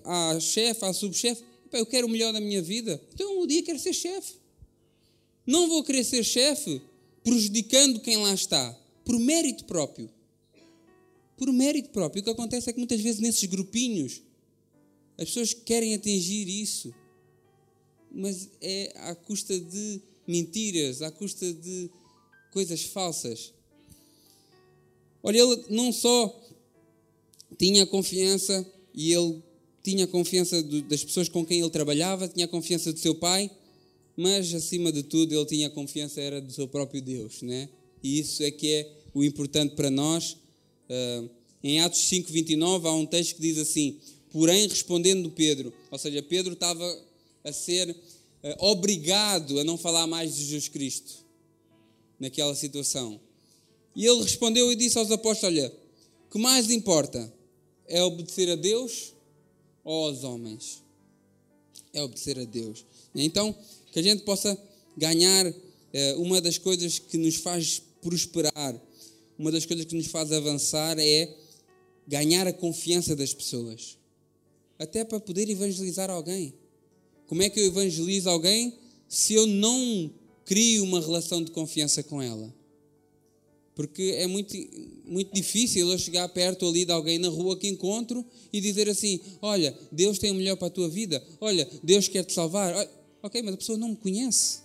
há 0.03 0.39
chefe, 0.39 0.85
há 0.85 0.93
subchefe, 0.93 1.43
eu 1.71 1.85
quero 1.85 2.07
o 2.07 2.09
melhor 2.09 2.31
da 2.31 2.39
minha 2.39 2.61
vida, 2.61 3.01
então 3.13 3.41
um 3.41 3.47
dia 3.47 3.63
quero 3.63 3.79
ser 3.79 3.93
chefe. 3.93 4.33
Não 5.45 5.67
vou 5.67 5.83
querer 5.83 6.03
ser 6.03 6.23
chefe 6.23 6.81
prejudicando 7.23 7.99
quem 7.99 8.17
lá 8.17 8.33
está, 8.33 8.77
por 9.03 9.17
mérito 9.19 9.65
próprio 9.65 10.09
por 11.43 11.51
mérito 11.51 11.89
próprio. 11.89 12.21
O 12.21 12.23
que 12.23 12.29
acontece 12.29 12.69
é 12.69 12.73
que 12.73 12.79
muitas 12.79 13.01
vezes 13.01 13.19
nesses 13.19 13.43
grupinhos 13.45 14.21
as 15.17 15.25
pessoas 15.25 15.53
querem 15.53 15.93
atingir 15.93 16.47
isso, 16.47 16.93
mas 18.13 18.49
é 18.61 18.93
à 18.97 19.15
custa 19.15 19.59
de 19.59 20.01
mentiras, 20.27 21.01
à 21.01 21.11
custa 21.11 21.51
de 21.53 21.89
coisas 22.51 22.83
falsas. 22.83 23.51
Olha, 25.21 25.39
ele 25.39 25.63
não 25.69 25.91
só 25.91 26.41
tinha 27.57 27.85
confiança 27.85 28.65
e 28.93 29.11
ele 29.11 29.41
tinha 29.81 30.07
confiança 30.07 30.61
das 30.63 31.03
pessoas 31.03 31.27
com 31.27 31.45
quem 31.45 31.59
ele 31.59 31.69
trabalhava, 31.69 32.27
tinha 32.27 32.47
confiança 32.47 32.93
do 32.93 32.99
seu 32.99 33.15
pai, 33.15 33.49
mas 34.15 34.53
acima 34.53 34.91
de 34.91 35.03
tudo 35.03 35.33
ele 35.33 35.45
tinha 35.45 35.69
confiança 35.69 36.21
era 36.21 36.39
do 36.39 36.51
seu 36.51 36.67
próprio 36.67 37.01
Deus, 37.01 37.41
né? 37.41 37.67
E 38.01 38.19
isso 38.19 38.43
é 38.43 38.51
que 38.51 38.71
é 38.71 38.91
o 39.13 39.23
importante 39.23 39.75
para 39.75 39.89
nós. 39.89 40.37
Uh, 40.89 41.29
em 41.63 41.79
Atos 41.79 42.01
5:29 42.01 42.85
há 42.85 42.93
um 42.93 43.05
texto 43.05 43.35
que 43.35 43.41
diz 43.41 43.57
assim: 43.57 43.97
Porém, 44.31 44.67
respondendo 44.67 45.29
Pedro, 45.31 45.73
ou 45.89 45.97
seja, 45.97 46.21
Pedro 46.21 46.53
estava 46.53 46.85
a 47.43 47.51
ser 47.51 47.89
uh, 47.89 48.65
obrigado 48.65 49.59
a 49.59 49.63
não 49.63 49.77
falar 49.77 50.07
mais 50.07 50.35
de 50.35 50.43
Jesus 50.45 50.67
Cristo 50.67 51.25
naquela 52.19 52.55
situação. 52.55 53.19
E 53.95 54.05
ele 54.05 54.23
respondeu 54.23 54.71
e 54.71 54.75
disse 54.75 54.97
aos 54.97 55.11
apóstolos: 55.11 55.55
Olha, 55.55 55.73
o 56.27 56.31
que 56.31 56.39
mais 56.39 56.69
importa 56.69 57.31
é 57.87 58.01
obedecer 58.03 58.49
a 58.49 58.55
Deus 58.55 59.13
ou 59.83 60.07
aos 60.07 60.23
homens? 60.23 60.81
É 61.93 62.01
obedecer 62.01 62.39
a 62.39 62.45
Deus. 62.45 62.85
Então, 63.13 63.55
que 63.91 63.99
a 63.99 64.03
gente 64.03 64.23
possa 64.23 64.57
ganhar 64.97 65.45
uh, 65.45 65.53
uma 66.21 66.41
das 66.41 66.57
coisas 66.57 66.97
que 66.97 67.17
nos 67.17 67.35
faz 67.35 67.81
prosperar, 68.01 68.81
uma 69.37 69.51
das 69.51 69.65
coisas 69.65 69.85
que 69.85 69.95
nos 69.95 70.07
faz 70.07 70.31
avançar 70.31 70.97
é 70.99 71.33
ganhar 72.07 72.47
a 72.47 72.53
confiança 72.53 73.15
das 73.15 73.33
pessoas. 73.33 73.97
Até 74.77 75.03
para 75.05 75.19
poder 75.19 75.49
evangelizar 75.49 76.09
alguém. 76.09 76.53
Como 77.33 77.41
é 77.41 77.49
que 77.49 77.59
eu 77.59 77.65
evangelizo 77.65 78.29
alguém 78.29 78.77
se 79.09 79.33
eu 79.33 79.47
não 79.47 80.11
crio 80.45 80.83
uma 80.83 81.01
relação 81.01 81.43
de 81.43 81.49
confiança 81.49 82.03
com 82.03 82.21
ela? 82.21 82.53
Porque 83.73 84.13
é 84.17 84.27
muito, 84.27 84.55
muito 85.03 85.33
difícil 85.33 85.89
eu 85.89 85.97
chegar 85.97 86.29
perto 86.29 86.67
ali 86.67 86.85
de 86.85 86.91
alguém 86.91 87.17
na 87.17 87.29
rua 87.29 87.57
que 87.57 87.67
encontro 87.67 88.23
e 88.53 88.61
dizer 88.61 88.87
assim: 88.87 89.19
Olha, 89.41 89.75
Deus 89.91 90.19
tem 90.19 90.29
o 90.29 90.35
melhor 90.35 90.57
para 90.57 90.67
a 90.67 90.69
tua 90.69 90.87
vida, 90.87 91.25
olha, 91.41 91.67
Deus 91.81 92.07
quer 92.07 92.23
te 92.23 92.33
salvar. 92.33 92.87
Ok, 93.23 93.41
mas 93.41 93.55
a 93.55 93.57
pessoa 93.57 93.79
não 93.79 93.89
me 93.89 93.95
conhece. 93.95 94.59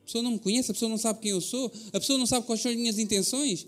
A 0.00 0.06
pessoa 0.06 0.24
não 0.24 0.30
me 0.30 0.38
conhece, 0.38 0.70
a 0.70 0.74
pessoa 0.74 0.88
não 0.88 0.96
sabe 0.96 1.20
quem 1.20 1.32
eu 1.32 1.42
sou, 1.42 1.70
a 1.92 2.00
pessoa 2.00 2.18
não 2.18 2.24
sabe 2.24 2.46
quais 2.46 2.62
são 2.62 2.70
as 2.70 2.76
minhas 2.78 2.98
intenções. 2.98 3.66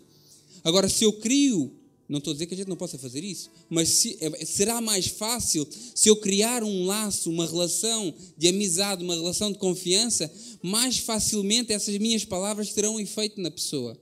Agora, 0.65 0.89
se 0.89 1.05
eu 1.05 1.13
crio, 1.13 1.71
não 2.09 2.19
estou 2.19 2.33
a 2.33 2.35
dizer 2.35 2.47
que 2.47 2.55
a 2.55 2.57
gente 2.57 2.69
não 2.69 2.77
possa 2.77 2.99
fazer 2.99 3.25
isso, 3.25 3.51
mas 3.69 3.88
se, 3.88 4.19
é, 4.21 4.45
será 4.45 4.81
mais 4.81 5.07
fácil 5.07 5.67
se 5.95 6.09
eu 6.09 6.17
criar 6.17 6.62
um 6.62 6.87
laço, 6.87 7.31
uma 7.31 7.47
relação 7.47 8.14
de 8.37 8.49
amizade, 8.49 9.03
uma 9.03 9.14
relação 9.14 9.51
de 9.51 9.59
confiança, 9.59 10.31
mais 10.62 10.99
facilmente 10.99 11.73
essas 11.73 11.97
minhas 11.99 12.25
palavras 12.25 12.73
terão 12.73 13.01
efeito 13.01 13.40
na 13.40 13.51
pessoa. 13.51 13.99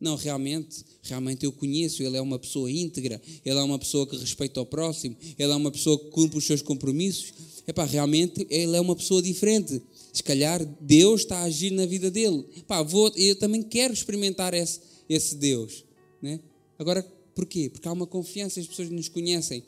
Não, 0.00 0.16
realmente, 0.16 0.84
realmente 1.02 1.44
eu 1.44 1.52
conheço, 1.52 2.02
ele 2.02 2.16
é 2.16 2.20
uma 2.20 2.38
pessoa 2.38 2.70
íntegra, 2.70 3.20
ele 3.44 3.58
é 3.58 3.62
uma 3.62 3.78
pessoa 3.78 4.06
que 4.06 4.16
respeita 4.16 4.60
o 4.60 4.66
próximo, 4.66 5.16
ele 5.38 5.52
é 5.52 5.56
uma 5.56 5.70
pessoa 5.70 5.98
que 5.98 6.10
cumpre 6.10 6.38
os 6.38 6.44
seus 6.44 6.62
compromissos. 6.62 7.32
Epá, 7.66 7.84
realmente 7.84 8.46
ele 8.50 8.76
é 8.76 8.80
uma 8.80 8.94
pessoa 8.94 9.22
diferente 9.22 9.80
se 10.14 10.22
calhar 10.22 10.64
Deus 10.80 11.22
está 11.22 11.38
a 11.38 11.42
agir 11.42 11.72
na 11.72 11.84
vida 11.84 12.08
dele. 12.08 12.44
Pá, 12.68 12.82
vou, 12.82 13.10
eu 13.16 13.34
também 13.34 13.64
quero 13.64 13.92
experimentar 13.92 14.54
esse, 14.54 14.80
esse 15.08 15.34
Deus. 15.34 15.84
Né? 16.22 16.38
Agora, 16.78 17.04
porquê? 17.34 17.68
Porque 17.70 17.86
há 17.88 17.92
uma 17.92 18.06
confiança, 18.06 18.60
as 18.60 18.66
pessoas 18.66 18.90
nos 18.90 19.08
conhecem. 19.08 19.62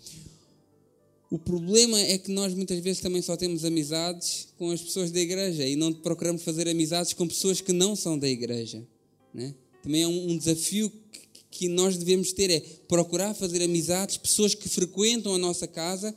O 1.31 1.39
problema 1.39 2.01
é 2.01 2.17
que 2.19 2.31
nós 2.31 2.55
muitas 2.55 2.79
vezes 2.79 3.01
também 3.01 3.21
só 3.21 3.37
temos 3.37 3.65
amizades 3.65 4.49
com 4.57 4.71
as 4.71 4.81
pessoas 4.81 5.11
da 5.11 5.19
igreja 5.19 5.67
e 5.67 5.75
não 5.75 5.93
procuramos 5.93 6.43
fazer 6.43 6.69
amizades 6.69 7.13
com 7.13 7.27
pessoas 7.27 7.61
que 7.61 7.73
não 7.73 7.97
são 7.97 8.19
da 8.19 8.29
igreja. 8.29 8.87
Né? 9.35 9.55
Também 9.83 10.03
é 10.03 10.09
um, 10.09 10.31
um 10.31 10.39
desafio 10.39 10.91
que, 11.11 11.21
que 11.51 11.69
nós 11.69 11.97
devemos 11.97 12.33
ter, 12.33 12.51
é 12.51 12.61
procurar 12.61 13.35
fazer 13.35 13.63
amizades, 13.63 14.17
pessoas 14.17 14.55
que 14.55 14.69
frequentam 14.69 15.35
a 15.35 15.39
nossa 15.39 15.67
casa, 15.67 16.17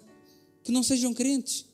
que 0.64 0.72
não 0.72 0.84
sejam 0.84 1.14
crentes 1.14 1.66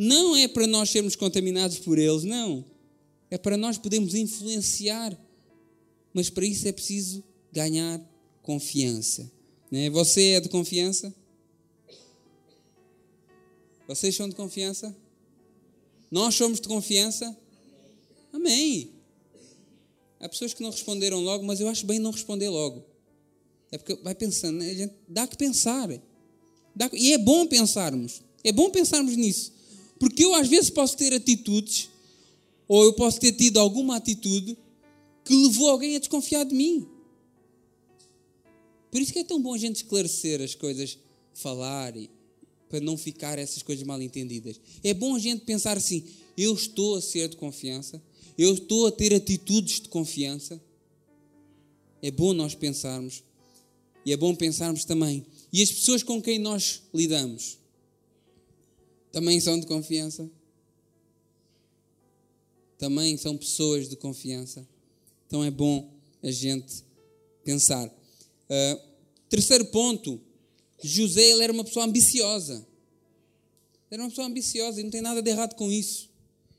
não 0.00 0.36
é 0.36 0.46
para 0.46 0.64
nós 0.64 0.90
sermos 0.90 1.16
contaminados 1.16 1.80
por 1.80 1.98
eles, 1.98 2.22
não. 2.22 2.64
É 3.28 3.36
para 3.36 3.56
nós 3.56 3.76
podermos 3.78 4.14
influenciar. 4.14 5.18
Mas 6.14 6.30
para 6.30 6.46
isso 6.46 6.68
é 6.68 6.72
preciso 6.72 7.24
ganhar 7.58 8.00
confiança. 8.42 9.28
Né? 9.68 9.90
Você 9.90 10.30
é 10.30 10.40
de 10.40 10.48
confiança? 10.48 11.12
Vocês 13.88 14.14
são 14.14 14.28
de 14.28 14.36
confiança? 14.36 14.96
Nós 16.08 16.36
somos 16.36 16.60
de 16.60 16.68
confiança? 16.68 17.36
Amém. 18.32 18.92
Há 20.20 20.28
pessoas 20.28 20.54
que 20.54 20.62
não 20.62 20.70
responderam 20.70 21.20
logo, 21.20 21.44
mas 21.44 21.60
eu 21.60 21.68
acho 21.68 21.84
bem 21.84 21.98
não 21.98 22.12
responder 22.12 22.48
logo. 22.48 22.84
É 23.72 23.78
porque 23.78 23.94
vai 24.02 24.14
pensando, 24.14 24.58
né? 24.58 24.90
dá 25.08 25.26
que 25.26 25.36
pensar. 25.36 25.88
Dá, 26.76 26.88
e 26.92 27.12
é 27.12 27.18
bom 27.18 27.44
pensarmos. 27.46 28.22
É 28.44 28.52
bom 28.52 28.70
pensarmos 28.70 29.16
nisso. 29.16 29.52
Porque 29.98 30.24
eu 30.24 30.32
às 30.34 30.46
vezes 30.46 30.70
posso 30.70 30.96
ter 30.96 31.12
atitudes, 31.12 31.90
ou 32.68 32.84
eu 32.84 32.92
posso 32.92 33.18
ter 33.18 33.32
tido 33.32 33.58
alguma 33.58 33.96
atitude 33.96 34.56
que 35.24 35.34
levou 35.34 35.70
alguém 35.70 35.96
a 35.96 35.98
desconfiar 35.98 36.44
de 36.44 36.54
mim. 36.54 36.97
Por 38.90 39.00
isso 39.00 39.12
que 39.12 39.18
é 39.18 39.24
tão 39.24 39.40
bom 39.40 39.54
a 39.54 39.58
gente 39.58 39.76
esclarecer 39.76 40.40
as 40.40 40.54
coisas, 40.54 40.98
falar, 41.34 41.96
e, 41.96 42.10
para 42.68 42.80
não 42.80 42.96
ficar 42.96 43.38
essas 43.38 43.62
coisas 43.62 43.84
mal 43.84 44.00
entendidas. 44.00 44.60
É 44.84 44.92
bom 44.92 45.14
a 45.14 45.18
gente 45.18 45.44
pensar 45.44 45.76
assim: 45.76 46.04
eu 46.36 46.54
estou 46.54 46.96
a 46.96 47.00
ser 47.00 47.28
de 47.28 47.36
confiança, 47.36 48.02
eu 48.36 48.54
estou 48.54 48.86
a 48.86 48.92
ter 48.92 49.14
atitudes 49.14 49.80
de 49.80 49.88
confiança. 49.88 50.60
É 52.00 52.10
bom 52.10 52.32
nós 52.32 52.54
pensarmos, 52.54 53.24
e 54.04 54.12
é 54.12 54.16
bom 54.16 54.34
pensarmos 54.34 54.84
também. 54.84 55.26
E 55.52 55.62
as 55.62 55.72
pessoas 55.72 56.02
com 56.02 56.22
quem 56.22 56.38
nós 56.38 56.82
lidamos, 56.94 57.58
também 59.10 59.40
são 59.40 59.58
de 59.58 59.66
confiança. 59.66 60.30
Também 62.78 63.16
são 63.16 63.36
pessoas 63.36 63.88
de 63.88 63.96
confiança. 63.96 64.66
Então 65.26 65.42
é 65.42 65.50
bom 65.50 65.92
a 66.22 66.30
gente 66.30 66.84
pensar. 67.44 67.92
Uh, 68.50 68.80
terceiro 69.28 69.64
ponto: 69.66 70.20
José 70.82 71.30
ele 71.30 71.42
era 71.42 71.52
uma 71.52 71.64
pessoa 71.64 71.84
ambiciosa. 71.84 72.66
Era 73.90 74.02
uma 74.02 74.08
pessoa 74.08 74.26
ambiciosa 74.26 74.80
e 74.80 74.84
não 74.84 74.90
tem 74.90 75.00
nada 75.00 75.22
de 75.22 75.30
errado 75.30 75.54
com 75.54 75.70
isso. 75.70 76.08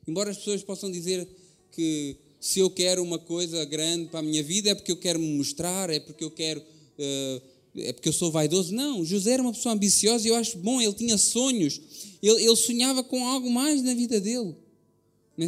Embora 0.07 0.31
as 0.31 0.37
pessoas 0.37 0.63
possam 0.63 0.91
dizer 0.91 1.27
que 1.71 2.15
se 2.39 2.59
eu 2.59 2.69
quero 2.69 3.03
uma 3.03 3.19
coisa 3.19 3.63
grande 3.65 4.07
para 4.07 4.19
a 4.19 4.23
minha 4.23 4.41
vida 4.41 4.71
é 4.71 4.75
porque 4.75 4.91
eu 4.91 4.97
quero 4.97 5.19
me 5.19 5.37
mostrar, 5.37 5.89
é 5.89 5.99
porque 5.99 6.23
eu 6.23 6.31
quero. 6.31 6.59
Uh, 6.59 7.41
é 7.75 7.93
porque 7.93 8.09
eu 8.09 8.13
sou 8.13 8.31
vaidoso. 8.31 8.73
Não, 8.73 9.05
José 9.05 9.31
era 9.31 9.43
uma 9.43 9.53
pessoa 9.53 9.73
ambiciosa 9.73 10.27
e 10.27 10.31
eu 10.31 10.35
acho 10.35 10.57
bom, 10.57 10.81
ele 10.81 10.93
tinha 10.93 11.17
sonhos 11.17 11.79
ele, 12.21 12.43
ele 12.43 12.55
sonhava 12.55 13.03
com 13.03 13.25
algo 13.25 13.49
mais 13.49 13.81
na 13.81 13.93
vida 13.93 14.19
dele. 14.19 14.55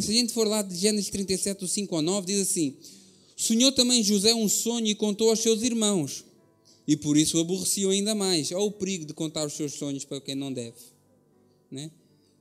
Se 0.00 0.10
a 0.10 0.14
gente 0.14 0.32
for 0.32 0.48
lá 0.48 0.62
de 0.62 0.74
Gênesis 0.74 1.10
37, 1.10 1.60
do 1.60 1.68
5 1.68 1.94
ao 1.94 2.00
9, 2.00 2.26
diz 2.26 2.40
assim: 2.40 2.74
Sonhou 3.36 3.70
também 3.72 4.02
José 4.02 4.34
um 4.34 4.48
sonho 4.48 4.86
e 4.86 4.94
contou 4.94 5.28
aos 5.28 5.40
seus 5.40 5.62
irmãos, 5.62 6.24
e 6.86 6.96
por 6.96 7.16
isso 7.16 7.38
o 7.38 7.40
aborreciam 7.40 7.90
ainda 7.90 8.14
mais. 8.14 8.50
Olha 8.52 8.64
o 8.64 8.72
perigo 8.72 9.04
de 9.04 9.14
contar 9.14 9.46
os 9.46 9.54
seus 9.54 9.74
sonhos 9.74 10.04
para 10.04 10.20
quem 10.20 10.34
não 10.34 10.52
deve. 10.52 10.76
Né? 11.70 11.90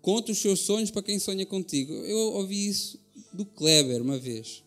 Conta 0.01 0.31
os 0.31 0.39
seus 0.39 0.61
sonhos 0.61 0.91
para 0.91 1.03
quem 1.03 1.19
sonha 1.19 1.45
contigo. 1.45 1.93
Eu 1.93 2.17
ouvi 2.33 2.67
isso 2.67 2.99
do 3.31 3.45
Kleber 3.45 4.01
uma 4.01 4.17
vez. 4.17 4.63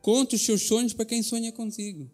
Conta 0.00 0.36
os 0.36 0.42
seus 0.42 0.62
sonhos 0.62 0.92
para 0.92 1.04
quem 1.04 1.22
sonha 1.22 1.50
contigo. 1.50 2.08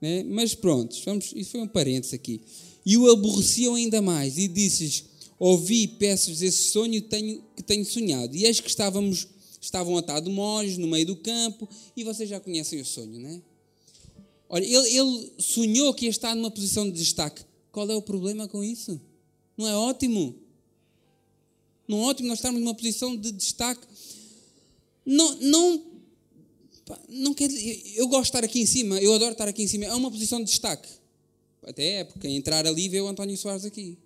Né? 0.00 0.22
Mas 0.24 0.54
pronto, 0.54 0.96
vamos, 1.04 1.32
isso 1.36 1.52
foi 1.52 1.60
um 1.60 1.68
parênteses 1.68 2.14
aqui 2.14 2.40
e 2.84 2.96
o 2.96 3.10
aborreciam 3.10 3.74
ainda 3.74 4.02
mais. 4.02 4.36
E 4.38 4.46
disse 4.46 5.04
Ouvi 5.38 5.82
e 5.82 5.88
peço-vos 5.88 6.42
esse 6.42 6.70
sonho 6.70 7.02
tenho, 7.02 7.42
que 7.56 7.62
tenho 7.62 7.84
sonhado. 7.84 8.36
E 8.36 8.44
eis 8.44 8.60
que 8.60 8.68
estávamos, 8.68 9.26
estavam 9.60 9.96
atados 9.98 10.32
molhos 10.32 10.78
no 10.78 10.86
meio 10.86 11.06
do 11.06 11.16
campo, 11.16 11.68
e 11.96 12.04
vocês 12.04 12.28
já 12.28 12.38
conhecem 12.38 12.80
o 12.80 12.84
sonho, 12.84 13.18
não 13.18 13.28
é? 13.30 13.42
Olha, 14.48 14.64
ele, 14.64 14.98
ele 14.98 15.32
sonhou 15.38 15.92
que 15.94 16.04
ia 16.04 16.10
estar 16.10 16.34
numa 16.34 16.50
posição 16.50 16.84
de 16.90 16.96
destaque. 16.96 17.44
Qual 17.72 17.90
é 17.90 17.96
o 17.96 18.02
problema 18.02 18.46
com 18.46 18.62
isso? 18.62 19.00
Não 19.56 19.66
é 19.66 19.76
ótimo? 19.76 20.36
Não 21.88 21.98
é 21.98 22.06
ótimo 22.06 22.28
nós 22.28 22.38
estarmos 22.38 22.60
numa 22.60 22.74
posição 22.74 23.16
de 23.16 23.32
destaque? 23.32 23.86
Não, 25.04 25.34
não, 25.40 25.84
não 27.08 27.34
quer 27.34 27.50
eu 27.96 28.06
gosto 28.08 28.22
de 28.22 28.28
estar 28.28 28.44
aqui 28.44 28.60
em 28.60 28.66
cima, 28.66 28.98
eu 29.00 29.12
adoro 29.14 29.32
estar 29.32 29.48
aqui 29.48 29.62
em 29.62 29.68
cima, 29.68 29.84
é 29.84 29.94
uma 29.94 30.10
posição 30.10 30.38
de 30.38 30.46
destaque. 30.46 30.88
Até 31.62 32.00
é, 32.00 32.04
porque 32.04 32.28
entrar 32.28 32.66
ali 32.66 32.88
vê 32.88 33.00
o 33.00 33.08
António 33.08 33.36
Soares 33.36 33.64
aqui. 33.64 33.98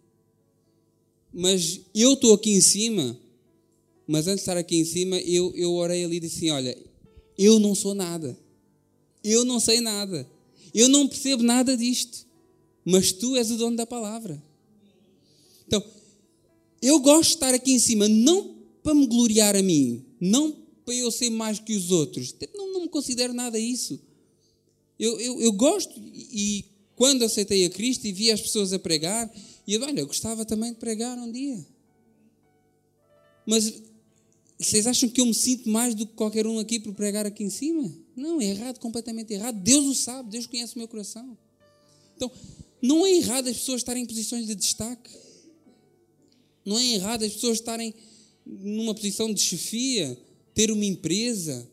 Mas 1.33 1.81
eu 1.95 2.15
estou 2.15 2.35
aqui 2.35 2.53
em 2.53 2.61
cima, 2.61 3.19
mas 4.07 4.27
antes 4.27 4.39
de 4.39 4.43
estar 4.43 4.57
aqui 4.57 4.77
em 4.77 4.85
cima, 4.85 5.19
eu, 5.21 5.53
eu 5.55 5.73
orei 5.73 6.05
ali 6.05 6.17
e 6.17 6.21
disse 6.21 6.37
assim: 6.39 6.51
Olha, 6.51 6.77
eu 7.37 7.59
não 7.59 7.75
sou 7.75 7.95
nada, 7.95 8.39
eu 9.23 9.45
não 9.45 9.61
sei 9.61 9.81
nada, 9.81 10.29
eu 10.75 10.89
não 10.89 11.09
percebo 11.09 11.43
nada 11.43 11.77
disto, 11.77 12.27
mas 12.85 13.13
tu 13.13 13.37
és 13.37 13.51
o 13.51 13.57
dono 13.57 13.77
da 13.77 13.87
palavra. 13.87 14.43
Então, 15.67 15.85
eu 16.81 16.99
gosto 17.01 17.31
de 17.31 17.35
estar 17.35 17.55
aqui 17.55 17.73
em 17.73 17.79
cima, 17.79 18.09
não 18.09 18.57
para 18.83 18.95
me 18.95 19.07
gloriar 19.07 19.57
a 19.57 19.63
mim, 19.63 20.05
não 20.21 20.57
para 20.85 20.95
eu 20.95 21.11
ser 21.11 21.31
mais 21.31 21.59
que 21.59 21.77
os 21.77 21.91
outros. 21.91 22.35
Não, 22.55 22.73
não 22.73 22.81
me 22.83 22.89
considero 22.89 23.35
nada 23.35 23.59
isso. 23.59 24.01
Eu, 24.99 25.21
eu, 25.21 25.41
eu 25.41 25.53
gosto 25.53 26.01
e 26.15 26.65
quando 26.97 27.25
aceitei 27.25 27.65
a 27.65 27.71
Cristo 27.71 28.07
e 28.07 28.13
vi 28.13 28.31
as 28.31 28.41
pessoas 28.41 28.73
a 28.73 28.79
pregar, 28.79 29.31
e 29.67 29.75
eu, 29.75 29.83
olha, 29.83 30.01
eu 30.01 30.07
gostava 30.07 30.45
também 30.45 30.73
de 30.73 30.79
pregar 30.79 31.17
um 31.19 31.31
dia. 31.31 31.65
Mas 33.47 33.73
vocês 34.59 34.87
acham 34.87 35.09
que 35.09 35.21
eu 35.21 35.27
me 35.27 35.35
sinto 35.35 35.69
mais 35.69 35.95
do 35.95 36.07
que 36.07 36.15
qualquer 36.15 36.47
um 36.47 36.59
aqui 36.59 36.81
por 36.81 36.93
pregar 36.95 37.25
aqui 37.25 37.45
em 37.45 37.51
cima? 37.51 37.93
Não, 38.19 38.41
é 38.41 38.47
errado, 38.47 38.81
completamente 38.81 39.33
errado. 39.33 39.61
Deus 39.61 39.87
o 39.87 39.95
sabe, 39.95 40.31
Deus 40.31 40.47
conhece 40.47 40.75
o 40.75 40.79
meu 40.79 40.89
coração. 40.89 41.39
Então, 42.17 42.31
não 42.83 43.07
é 43.07 43.13
errado 43.15 43.49
as 43.49 43.57
pessoas 43.57 43.81
estarem 43.81 44.03
em 44.03 44.07
posições 44.07 44.47
de 44.47 44.57
destaque. 44.57 45.11
Não 46.65 46.77
é 46.77 46.95
errado 46.95 47.25
as 47.25 47.33
pessoas 47.33 47.59
estarem 47.59 47.95
numa 48.45 48.95
posição 48.95 49.33
de 49.33 49.41
chefia, 49.41 50.19
ter 50.53 50.71
uma 50.73 50.85
empresa, 50.85 51.69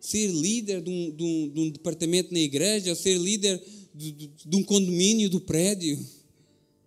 ser 0.00 0.28
líder 0.28 0.80
de 0.80 0.90
um, 0.90 1.10
de 1.10 1.22
um, 1.24 1.48
de 1.48 1.60
um 1.60 1.70
departamento 1.70 2.32
na 2.32 2.38
igreja, 2.38 2.90
ou 2.90 2.96
ser 2.96 3.18
líder 3.18 3.60
de, 3.92 4.12
de, 4.12 4.56
um 4.56 4.62
condomínio 4.62 5.28
do 5.28 5.40
prédio. 5.40 5.98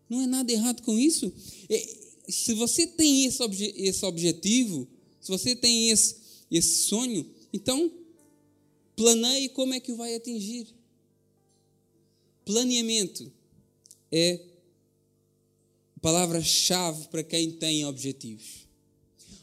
Não 0.10 0.22
é 0.22 0.28
nada 0.28 0.50
errado 0.50 0.82
com 0.82 0.98
isso. 0.98 1.32
É, 1.70 1.98
se 2.30 2.54
você 2.54 2.88
tem 2.88 3.26
esse, 3.26 3.44
obje, 3.44 3.74
esse 3.76 4.06
objetivo, 4.06 4.88
se 5.20 5.30
você 5.30 5.56
tem 5.56 5.90
esse, 5.90 6.16
esse 6.50 6.84
sonho, 6.84 7.26
então 7.52 7.92
planeie 8.96 9.50
como 9.50 9.74
é 9.74 9.80
que 9.80 9.92
o 9.92 9.96
vai 9.96 10.16
atingir. 10.16 10.68
Planeamento 12.46 13.32
é 14.12 14.40
palavra-chave 16.02 17.08
para 17.08 17.24
quem 17.24 17.52
tem 17.52 17.86
objetivos. 17.86 18.68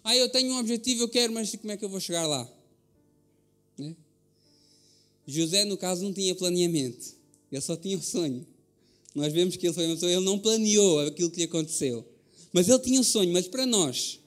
Ah, 0.03 0.17
eu 0.17 0.29
tenho 0.29 0.53
um 0.53 0.59
objetivo, 0.59 1.03
eu 1.03 1.09
quero, 1.09 1.33
mas 1.33 1.55
como 1.55 1.73
é 1.73 1.77
que 1.77 1.85
eu 1.85 1.89
vou 1.89 2.01
chegar 2.01 2.27
lá? 2.27 2.51
Né? 3.77 3.95
José, 5.27 5.65
no 5.65 5.77
caso, 5.77 6.03
não 6.03 6.13
tinha 6.13 6.35
planeamento. 6.35 7.15
Ele 7.51 7.61
só 7.61 7.77
tinha 7.77 7.97
um 7.97 8.03
sonho. 8.03 8.47
Nós 9.15 9.33
vemos 9.33 9.57
que 9.57 9.67
ele 9.67 9.75
foi 9.75 9.87
uma 9.87 9.95
pessoa, 9.95 10.11
ele 10.11 10.25
não 10.25 10.39
planeou 10.39 11.01
aquilo 11.01 11.31
que 11.31 11.39
lhe 11.39 11.45
aconteceu. 11.45 12.07
Mas 12.53 12.69
ele 12.69 12.79
tinha 12.79 13.01
um 13.01 13.05
sonho. 13.05 13.33
Mas 13.33 13.47
para 13.47 13.67
nós, 13.67 14.21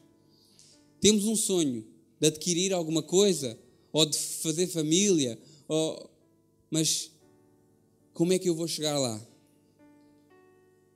temos 1.00 1.26
um 1.26 1.36
sonho 1.36 1.86
de 2.20 2.28
adquirir 2.28 2.74
alguma 2.74 3.02
coisa, 3.02 3.58
ou 3.92 4.06
de 4.06 4.18
fazer 4.18 4.68
família, 4.68 5.38
ou... 5.68 6.10
mas 6.70 7.12
como 8.14 8.34
é 8.34 8.39
que 8.39 8.50
eu 8.50 8.56
vou 8.56 8.68
chegar 8.68 8.98
lá? 8.98 9.22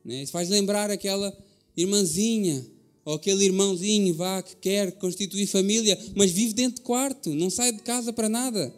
Né? 0.04 0.24
Isso 0.24 0.32
faz 0.32 0.50
lembrar 0.50 0.92
aquela 0.92 1.36
irmãzinha 1.76 2.66
ou 3.06 3.14
aquele 3.14 3.46
irmãozinho 3.46 4.14
vá 4.16 4.42
que 4.42 4.56
quer 4.56 4.92
constituir 4.94 5.46
família, 5.46 5.98
mas 6.16 6.32
vive 6.32 6.54
dentro 6.54 6.78
de 6.78 6.82
quarto, 6.82 7.30
não 7.30 7.52
sai 7.52 7.72
de 7.72 7.84
casa 7.84 8.12
para 8.12 8.28
nada. 8.28 8.74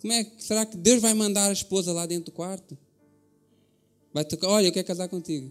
Como 0.00 0.12
é 0.12 0.24
que 0.24 0.42
será 0.42 0.64
que 0.64 0.76
Deus 0.76 1.00
vai 1.02 1.12
mandar 1.12 1.50
a 1.50 1.52
esposa 1.52 1.92
lá 1.92 2.06
dentro 2.06 2.26
do 2.26 2.32
quarto? 2.32 2.76
Vai 4.12 4.24
tocar, 4.24 4.48
olha, 4.48 4.66
eu 4.66 4.72
quero 4.72 4.86
casar 4.86 5.08
contigo. 5.08 5.50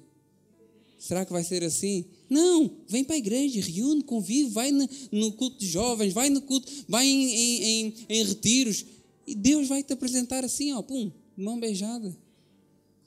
Será 1.02 1.26
que 1.26 1.34
vai 1.34 1.44
ser 1.44 1.64
assim? 1.64 2.06
Não, 2.30 2.70
vem 2.88 3.04
para 3.04 3.16
a 3.16 3.18
igreja, 3.18 3.60
reúne, 3.60 4.04
convive, 4.04 4.52
vai 4.52 4.72
no, 4.72 5.32
culto 5.32 5.58
de 5.58 5.66
jovens, 5.68 6.14
vai 6.14 6.30
no 6.30 6.44
culto, 6.44 6.72
vai 6.88 7.08
em, 7.08 7.24
em, 7.24 7.64
em, 7.64 7.94
em 8.08 8.24
retiros, 8.24 8.86
e 9.26 9.34
Deus 9.34 9.68
vai 9.68 9.82
te 9.82 9.92
apresentar 9.94 10.46
assim, 10.46 10.72
ó, 10.74 10.82
pum, 10.84 11.12
mão 11.36 11.60
beijada. 11.60 12.16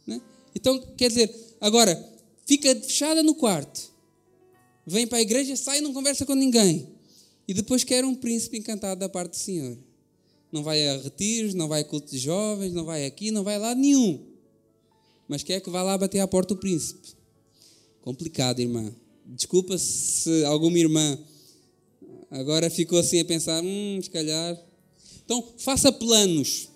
Né? 0.04 0.20
Então, 0.56 0.76
quer 0.96 1.06
dizer, 1.06 1.32
agora, 1.60 1.96
fica 2.44 2.74
fechada 2.80 3.22
no 3.22 3.36
quarto, 3.36 3.92
vem 4.84 5.06
para 5.06 5.18
a 5.18 5.22
igreja, 5.22 5.54
sai 5.54 5.78
e 5.78 5.80
não 5.80 5.94
conversa 5.94 6.26
com 6.26 6.34
ninguém. 6.34 6.88
E 7.46 7.54
depois 7.54 7.84
quer 7.84 8.04
um 8.04 8.16
príncipe 8.16 8.58
encantado 8.58 8.98
da 8.98 9.08
parte 9.08 9.30
do 9.30 9.36
Senhor. 9.36 9.78
Não 10.50 10.64
vai 10.64 10.84
a 10.88 10.96
retiros, 10.96 11.54
não 11.54 11.68
vai 11.68 11.82
a 11.82 11.84
culto 11.84 12.10
de 12.10 12.18
jovens, 12.18 12.72
não 12.72 12.84
vai 12.84 13.06
aqui, 13.06 13.30
não 13.30 13.44
vai 13.44 13.56
lá 13.56 13.72
nenhum. 13.72 14.20
Mas 15.28 15.44
quer 15.44 15.60
que 15.60 15.70
vá 15.70 15.80
lá 15.80 15.96
bater 15.96 16.18
à 16.18 16.26
porta 16.26 16.54
do 16.54 16.60
príncipe. 16.60 17.14
Complicado, 18.04 18.60
irmã. 18.60 18.94
Desculpa 19.24 19.78
se 19.78 20.44
alguma 20.44 20.78
irmã 20.78 21.18
agora 22.30 22.68
ficou 22.68 22.98
assim 22.98 23.18
a 23.18 23.24
pensar, 23.24 23.64
hum, 23.64 23.98
se 24.02 24.10
calhar. 24.10 24.62
Então, 25.24 25.42
faça 25.56 25.90
planos. 25.90 26.68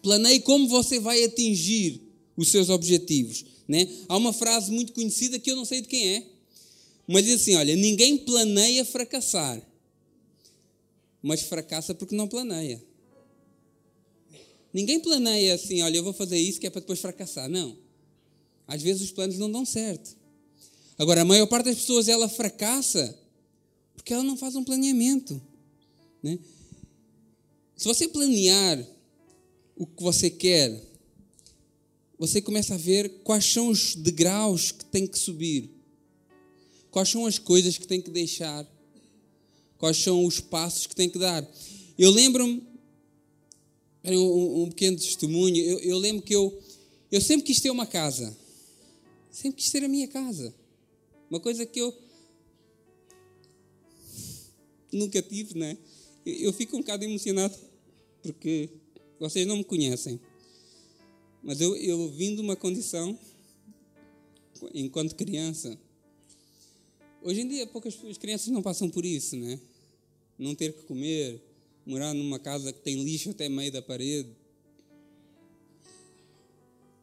Planeie 0.00 0.38
como 0.38 0.68
você 0.68 1.00
vai 1.00 1.24
atingir 1.24 2.00
os 2.36 2.48
seus 2.48 2.68
objetivos. 2.68 3.44
Né? 3.66 3.88
Há 4.08 4.16
uma 4.16 4.32
frase 4.32 4.70
muito 4.70 4.92
conhecida 4.92 5.36
que 5.36 5.50
eu 5.50 5.56
não 5.56 5.64
sei 5.64 5.80
de 5.80 5.88
quem 5.88 6.14
é, 6.14 6.26
mas 7.08 7.24
diz 7.24 7.42
assim: 7.42 7.56
olha, 7.56 7.74
ninguém 7.74 8.16
planeia 8.16 8.84
fracassar, 8.84 9.60
mas 11.20 11.42
fracassa 11.42 11.92
porque 11.92 12.14
não 12.14 12.28
planeia. 12.28 12.80
Ninguém 14.72 15.00
planeia 15.00 15.54
assim, 15.54 15.82
olha, 15.82 15.96
eu 15.96 16.04
vou 16.04 16.12
fazer 16.12 16.38
isso 16.38 16.60
que 16.60 16.68
é 16.68 16.70
para 16.70 16.82
depois 16.82 17.00
fracassar. 17.00 17.48
Não. 17.48 17.76
Às 18.68 18.80
vezes 18.80 19.02
os 19.02 19.10
planos 19.10 19.36
não 19.36 19.50
dão 19.50 19.66
certo. 19.66 20.19
Agora, 21.00 21.22
a 21.22 21.24
maior 21.24 21.46
parte 21.46 21.64
das 21.64 21.76
pessoas 21.76 22.08
ela 22.08 22.28
fracassa 22.28 23.18
porque 23.94 24.12
ela 24.12 24.22
não 24.22 24.36
faz 24.36 24.54
um 24.54 24.62
planeamento. 24.62 25.40
Né? 26.22 26.38
Se 27.74 27.88
você 27.88 28.06
planear 28.06 28.86
o 29.74 29.86
que 29.86 30.02
você 30.02 30.28
quer, 30.28 30.78
você 32.18 32.42
começa 32.42 32.74
a 32.74 32.76
ver 32.76 33.22
quais 33.24 33.46
são 33.46 33.68
os 33.68 33.94
degraus 33.94 34.72
que 34.72 34.84
tem 34.84 35.06
que 35.06 35.18
subir, 35.18 35.70
quais 36.90 37.08
são 37.08 37.24
as 37.24 37.38
coisas 37.38 37.78
que 37.78 37.86
tem 37.86 38.02
que 38.02 38.10
deixar, 38.10 38.70
quais 39.78 39.96
são 39.96 40.26
os 40.26 40.38
passos 40.38 40.86
que 40.86 40.94
tem 40.94 41.08
que 41.08 41.18
dar. 41.18 41.50
Eu 41.96 42.10
lembro-me, 42.10 42.62
um, 44.04 44.64
um, 44.64 44.68
pequeno 44.68 44.98
testemunho, 44.98 45.64
eu, 45.64 45.78
eu 45.78 45.98
lembro 45.98 46.20
que 46.20 46.34
eu, 46.34 46.62
eu 47.10 47.22
sempre 47.22 47.46
quis 47.46 47.58
ter 47.58 47.70
uma 47.70 47.86
casa, 47.86 48.36
sempre 49.30 49.62
quis 49.62 49.70
ter 49.72 49.82
a 49.82 49.88
minha 49.88 50.06
casa, 50.06 50.59
uma 51.30 51.38
coisa 51.38 51.64
que 51.64 51.80
eu 51.80 51.96
nunca 54.92 55.22
tive, 55.22 55.56
né? 55.56 55.78
Eu, 56.26 56.52
fico 56.52 56.76
um 56.76 56.80
bocado 56.80 57.04
emocionado 57.04 57.56
porque 58.20 58.68
vocês 59.18 59.46
não 59.46 59.56
me 59.56 59.64
conhecem. 59.64 60.20
Mas 61.42 61.60
eu, 61.60 61.74
eu 61.76 62.10
vim 62.10 62.34
de 62.34 62.40
uma 62.40 62.56
condição, 62.56 63.18
enquanto 64.74 65.14
criança. 65.14 65.78
Hoje 67.22 67.42
em 67.42 67.48
dia, 67.48 67.66
poucas 67.66 67.96
crianças 68.18 68.48
não 68.48 68.62
passam 68.62 68.90
por 68.90 69.04
isso, 69.04 69.36
né? 69.36 69.58
Não 70.36 70.54
ter 70.54 70.72
que 70.72 70.82
comer, 70.82 71.40
morar 71.86 72.12
numa 72.12 72.38
casa 72.38 72.72
que 72.72 72.80
tem 72.80 73.02
lixo 73.02 73.30
até 73.30 73.48
meio 73.48 73.70
da 73.70 73.80
parede. 73.80 74.30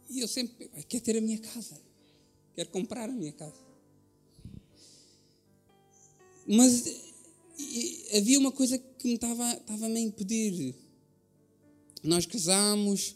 E 0.10 0.20
eu 0.20 0.28
sempre 0.28 0.70
quero 0.88 1.04
ter 1.04 1.18
a 1.18 1.22
minha 1.22 1.40
casa, 1.40 1.82
quero 2.56 2.70
comprar 2.70 3.10
a 3.10 3.14
minha 3.14 3.32
casa. 3.32 3.67
Mas 6.48 6.86
havia 8.16 8.40
uma 8.40 8.52
coisa 8.52 8.78
que 8.78 9.08
me 9.08 9.16
estava, 9.16 9.52
estava 9.54 9.86
a 9.86 10.00
impedir. 10.00 10.74
Nós 12.02 12.26
casamos, 12.26 13.16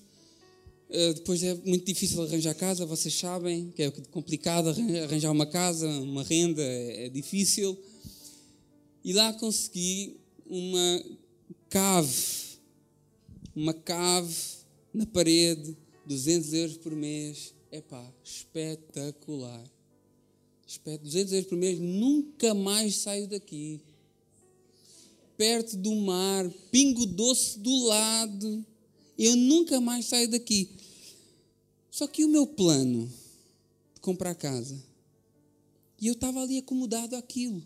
eh, 0.90 1.14
depois 1.14 1.42
é 1.42 1.56
muito 1.66 1.86
difícil 1.86 2.22
arranjar 2.22 2.54
casa, 2.56 2.86
vocês 2.86 3.14
sabem 3.14 3.72
que 3.72 3.84
é 3.84 3.92
complicado 4.12 4.70
arranjar 4.70 5.32
uma 5.32 5.46
casa, 5.46 5.88
uma 5.88 6.24
renda 6.24 6.62
é, 6.62 7.06
é 7.06 7.10
difícil. 7.10 7.80
E 9.04 9.14
lá 9.14 9.32
consegui 9.34 10.20
uma 10.46 11.04
cave, 11.70 12.60
uma 13.56 13.74
cave 13.74 14.36
na 14.94 15.06
parede, 15.06 15.78
200 16.06 16.54
euros 16.54 16.78
por 16.78 16.94
mês. 16.94 17.54
Epá, 17.72 18.14
espetacular. 18.22 19.64
200 20.80 21.34
euros 21.34 21.50
por 21.50 21.58
mês, 21.58 21.80
nunca 21.80 22.54
mais 22.54 22.98
saio 22.98 23.28
daqui. 23.28 23.80
Perto 25.38 25.76
do 25.76 25.94
mar, 25.96 26.50
pingo 26.72 27.06
doce 27.06 27.60
do 27.60 27.86
lado. 27.86 28.66
Eu 29.18 29.36
nunca 29.36 29.82
mais 29.82 30.06
saio 30.06 30.30
daqui. 30.30 30.70
Só 31.90 32.08
que 32.08 32.24
o 32.24 32.30
meu 32.30 32.48
plano 32.48 33.12
de 33.94 34.02
comprar 34.02 34.34
casa, 34.36 34.82
e 36.00 36.08
eu 36.08 36.14
estava 36.14 36.42
ali 36.42 36.58
acomodado 36.58 37.16
àquilo. 37.16 37.62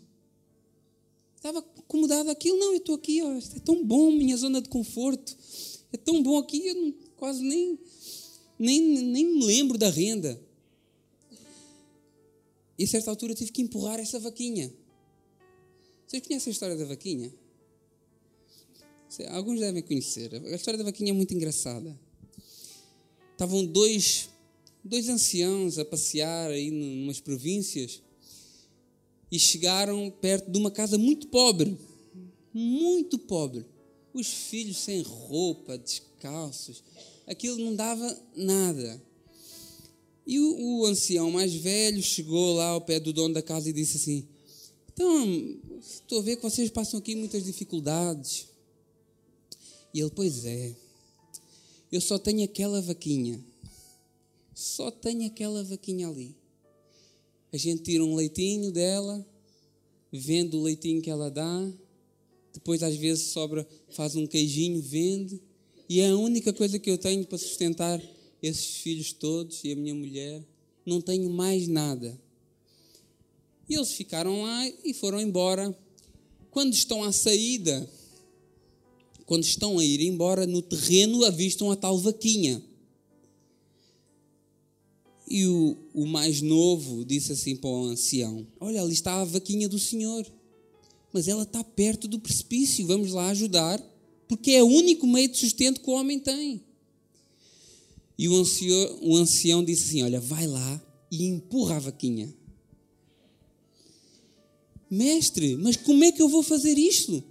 Estava 1.36 1.60
acomodado 1.60 2.30
àquilo, 2.30 2.58
não, 2.58 2.72
eu 2.72 2.78
estou 2.78 2.96
aqui, 2.96 3.22
ó, 3.22 3.32
é 3.32 3.60
tão 3.64 3.84
bom, 3.84 4.10
minha 4.10 4.36
zona 4.36 4.60
de 4.60 4.68
conforto. 4.68 5.36
É 5.92 5.96
tão 5.96 6.22
bom 6.22 6.36
aqui, 6.38 6.66
eu 6.66 6.74
não, 6.74 6.94
quase 7.16 7.42
nem, 7.42 7.78
nem, 8.58 8.80
nem 8.80 9.24
me 9.24 9.44
lembro 9.44 9.78
da 9.78 9.88
renda. 9.88 10.38
E 12.78 12.84
a 12.84 12.86
certa 12.86 13.10
altura 13.10 13.34
tive 13.34 13.52
que 13.52 13.62
empurrar 13.62 13.98
essa 13.98 14.18
vaquinha. 14.18 14.72
Vocês 16.06 16.26
conhecem 16.26 16.50
a 16.50 16.52
história 16.52 16.76
da 16.76 16.84
vaquinha? 16.84 17.32
Alguns 19.30 19.60
devem 19.60 19.82
conhecer. 19.82 20.34
A 20.34 20.54
história 20.54 20.76
da 20.78 20.84
vaquinha 20.84 21.10
é 21.10 21.14
muito 21.14 21.32
engraçada 21.32 21.98
estavam 23.36 23.66
dois, 23.66 24.30
dois 24.82 25.10
anciãos 25.10 25.78
a 25.78 25.84
passear 25.84 26.50
aí 26.50 26.70
numas 26.70 27.20
províncias 27.20 28.02
e 29.30 29.38
chegaram 29.38 30.10
perto 30.10 30.50
de 30.50 30.58
uma 30.58 30.70
casa 30.70 30.96
muito 30.96 31.28
pobre, 31.28 31.76
muito 32.52 33.18
pobre. 33.18 33.66
Os 34.14 34.26
filhos 34.26 34.78
sem 34.78 35.02
roupa, 35.02 35.76
descalços, 35.76 36.82
aquilo 37.26 37.58
não 37.58 37.76
dava 37.76 38.18
nada. 38.34 39.02
E 40.26 40.40
o, 40.40 40.80
o 40.80 40.86
ancião 40.86 41.30
mais 41.30 41.54
velho 41.54 42.02
chegou 42.02 42.54
lá 42.54 42.70
ao 42.70 42.80
pé 42.80 42.98
do 42.98 43.12
dono 43.12 43.32
da 43.32 43.42
casa 43.42 43.70
e 43.70 43.72
disse 43.72 43.96
assim: 43.96 44.26
Então, 44.92 45.58
estou 45.80 46.18
a 46.18 46.22
ver 46.22 46.36
que 46.36 46.42
vocês 46.42 46.68
passam 46.68 46.98
aqui 46.98 47.14
muitas 47.14 47.44
dificuldades. 47.44 48.48
E 49.94 50.00
ele, 50.00 50.10
pois 50.10 50.44
é, 50.44 50.74
eu 51.92 52.00
só 52.00 52.18
tenho 52.18 52.42
aquela 52.42 52.82
vaquinha. 52.82 53.40
Só 54.52 54.90
tenho 54.90 55.26
aquela 55.26 55.62
vaquinha 55.62 56.08
ali. 56.08 56.34
A 57.52 57.56
gente 57.56 57.84
tira 57.84 58.04
um 58.04 58.16
leitinho 58.16 58.72
dela, 58.72 59.24
vende 60.12 60.56
o 60.56 60.62
leitinho 60.62 61.00
que 61.00 61.10
ela 61.10 61.30
dá, 61.30 61.72
depois 62.52 62.82
às 62.82 62.96
vezes 62.96 63.28
sobra, 63.28 63.66
faz 63.90 64.16
um 64.16 64.26
queijinho, 64.26 64.82
vende, 64.82 65.40
e 65.88 66.00
é 66.00 66.08
a 66.08 66.16
única 66.16 66.52
coisa 66.52 66.78
que 66.78 66.90
eu 66.90 66.98
tenho 66.98 67.24
para 67.24 67.38
sustentar 67.38 68.02
esses 68.42 68.76
filhos 68.76 69.12
todos 69.12 69.62
e 69.64 69.72
a 69.72 69.76
minha 69.76 69.94
mulher. 69.94 70.42
Não 70.84 71.00
tenho 71.00 71.28
mais 71.30 71.66
nada. 71.66 72.18
E 73.68 73.74
eles 73.74 73.92
ficaram 73.92 74.42
lá 74.42 74.68
e 74.84 74.94
foram 74.94 75.20
embora. 75.20 75.76
Quando 76.50 76.72
estão 76.72 77.02
à 77.02 77.12
saída, 77.12 77.88
quando 79.26 79.42
estão 79.42 79.78
a 79.78 79.84
ir 79.84 80.00
embora, 80.00 80.46
no 80.46 80.62
terreno 80.62 81.24
avistam 81.24 81.70
a 81.70 81.76
tal 81.76 81.98
vaquinha. 81.98 82.62
E 85.28 85.44
o, 85.46 85.76
o 85.92 86.06
mais 86.06 86.40
novo 86.40 87.04
disse 87.04 87.32
assim 87.32 87.56
para 87.56 87.68
o 87.68 87.86
ancião: 87.86 88.46
Olha, 88.60 88.80
ali 88.80 88.92
está 88.92 89.20
a 89.20 89.24
vaquinha 89.24 89.68
do 89.68 89.78
senhor, 89.78 90.24
mas 91.12 91.26
ela 91.26 91.42
está 91.42 91.64
perto 91.64 92.06
do 92.06 92.20
precipício, 92.20 92.86
vamos 92.86 93.10
lá 93.10 93.30
ajudar, 93.30 93.82
porque 94.28 94.52
é 94.52 94.62
o 94.62 94.68
único 94.68 95.04
meio 95.06 95.28
de 95.28 95.36
sustento 95.36 95.80
que 95.80 95.90
o 95.90 95.94
homem 95.94 96.20
tem. 96.20 96.62
E 98.18 98.28
o 98.28 98.34
ancião, 98.34 98.98
o 99.02 99.16
ancião 99.16 99.64
disse 99.64 99.84
assim: 99.84 100.02
Olha, 100.02 100.20
vai 100.20 100.46
lá 100.46 100.82
e 101.10 101.24
empurra 101.24 101.76
a 101.76 101.80
vaquinha. 101.80 102.34
Mestre, 104.90 105.56
mas 105.56 105.76
como 105.76 106.04
é 106.04 106.12
que 106.12 106.22
eu 106.22 106.28
vou 106.28 106.42
fazer 106.42 106.78
isto? 106.78 107.22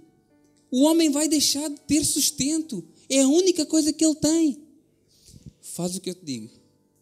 O 0.70 0.82
homem 0.82 1.10
vai 1.10 1.28
deixar 1.28 1.68
de 1.68 1.80
ter 1.80 2.04
sustento. 2.04 2.84
É 3.08 3.22
a 3.22 3.28
única 3.28 3.64
coisa 3.64 3.92
que 3.92 4.04
ele 4.04 4.14
tem. 4.16 4.58
Faz 5.60 5.96
o 5.96 6.00
que 6.00 6.10
eu 6.10 6.14
te 6.14 6.24
digo. 6.24 6.50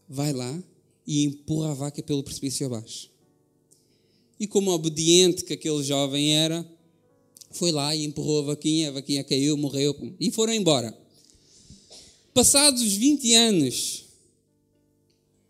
Vai 0.09 0.33
lá 0.33 0.63
e 1.07 1.25
empurra 1.25 1.71
a 1.71 1.75
vaca 1.75 2.03
pelo 2.03 2.23
precipício 2.23 2.67
abaixo. 2.67 3.11
E 4.39 4.47
como 4.47 4.71
obediente 4.71 5.45
que 5.45 5.53
aquele 5.53 5.83
jovem 5.83 6.35
era, 6.35 6.69
foi 7.51 7.73
lá 7.73 7.95
e 7.95 8.05
empurrou 8.05 8.41
a 8.41 8.47
vaquinha, 8.47 8.89
a 8.89 8.93
vaquinha 8.93 9.25
caiu, 9.25 9.57
morreu 9.57 9.97
e 10.19 10.31
foram 10.31 10.53
embora. 10.53 10.97
Passados 12.35 12.95
20 12.95 13.33
anos, 13.33 14.07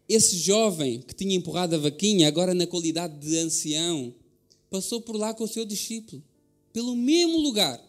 esse 0.07 0.37
jovem 0.37 1.01
que 1.01 1.15
tinha 1.15 1.35
empurrado 1.35 1.75
a 1.75 1.79
vaquinha, 1.79 2.29
agora 2.29 2.53
na 2.53 2.67
qualidade 2.67 3.19
de 3.27 3.39
ancião, 3.39 4.15
passou 4.69 5.01
por 5.01 5.17
lá 5.17 5.33
com 5.33 5.45
o 5.45 5.49
seu 5.49 5.65
discípulo, 5.65 6.23
pelo 6.75 6.95
mesmo 6.95 7.39
lugar. 7.39 7.83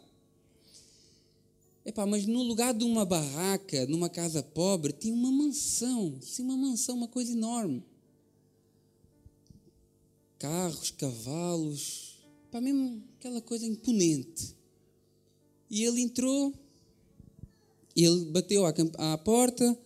Epá, 1.85 2.05
mas 2.05 2.25
no 2.25 2.41
lugar 2.41 2.73
de 2.73 2.85
uma 2.85 3.03
barraca, 3.03 3.85
numa 3.87 4.07
casa 4.07 4.41
pobre, 4.41 4.93
tinha 4.93 5.13
uma 5.13 5.29
mansão, 5.29 6.17
sim, 6.21 6.43
uma 6.43 6.55
mansão, 6.55 6.95
uma 6.95 7.09
coisa 7.09 7.33
enorme. 7.33 7.83
Carros, 10.39 10.91
cavalos, 10.91 12.17
epá, 12.47 12.61
mesmo 12.61 13.03
aquela 13.19 13.41
coisa 13.41 13.65
imponente. 13.65 14.55
E 15.69 15.83
ele 15.83 15.99
entrou 15.99 16.53
ele 18.03 18.25
bateu 18.25 18.65
à, 18.65 18.73
à 19.13 19.17
porta 19.17 19.77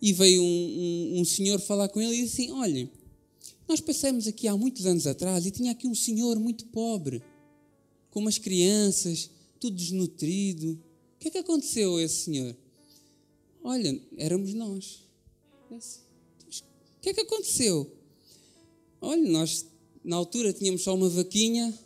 e 0.00 0.12
veio 0.12 0.42
um, 0.42 0.46
um, 1.16 1.20
um, 1.20 1.24
senhor 1.24 1.60
falar 1.60 1.88
com 1.88 2.00
ele 2.00 2.14
e 2.14 2.22
disse 2.22 2.42
assim: 2.42 2.52
Olha, 2.52 2.90
nós 3.68 3.80
passamos 3.80 4.26
aqui 4.26 4.48
há 4.48 4.56
muitos 4.56 4.86
anos 4.86 5.06
atrás 5.06 5.46
e 5.46 5.50
tinha 5.50 5.72
aqui 5.72 5.86
um 5.86 5.94
senhor 5.94 6.38
muito 6.38 6.66
pobre, 6.66 7.22
com 8.10 8.20
umas 8.20 8.38
crianças, 8.38 9.30
tudo 9.60 9.76
desnutrido. 9.76 10.72
O 11.16 11.18
que 11.18 11.28
é 11.28 11.30
que 11.30 11.38
aconteceu 11.38 11.96
a 11.96 12.02
esse 12.02 12.24
senhor? 12.24 12.56
Olha, 13.62 14.00
éramos 14.16 14.54
nós. 14.54 15.02
O 15.70 17.00
que 17.00 17.10
é 17.10 17.14
que 17.14 17.20
aconteceu? 17.20 17.92
Olha, 19.00 19.28
nós 19.30 19.66
na 20.04 20.16
altura 20.16 20.52
tínhamos 20.52 20.82
só 20.82 20.94
uma 20.94 21.08
vaquinha, 21.08 21.76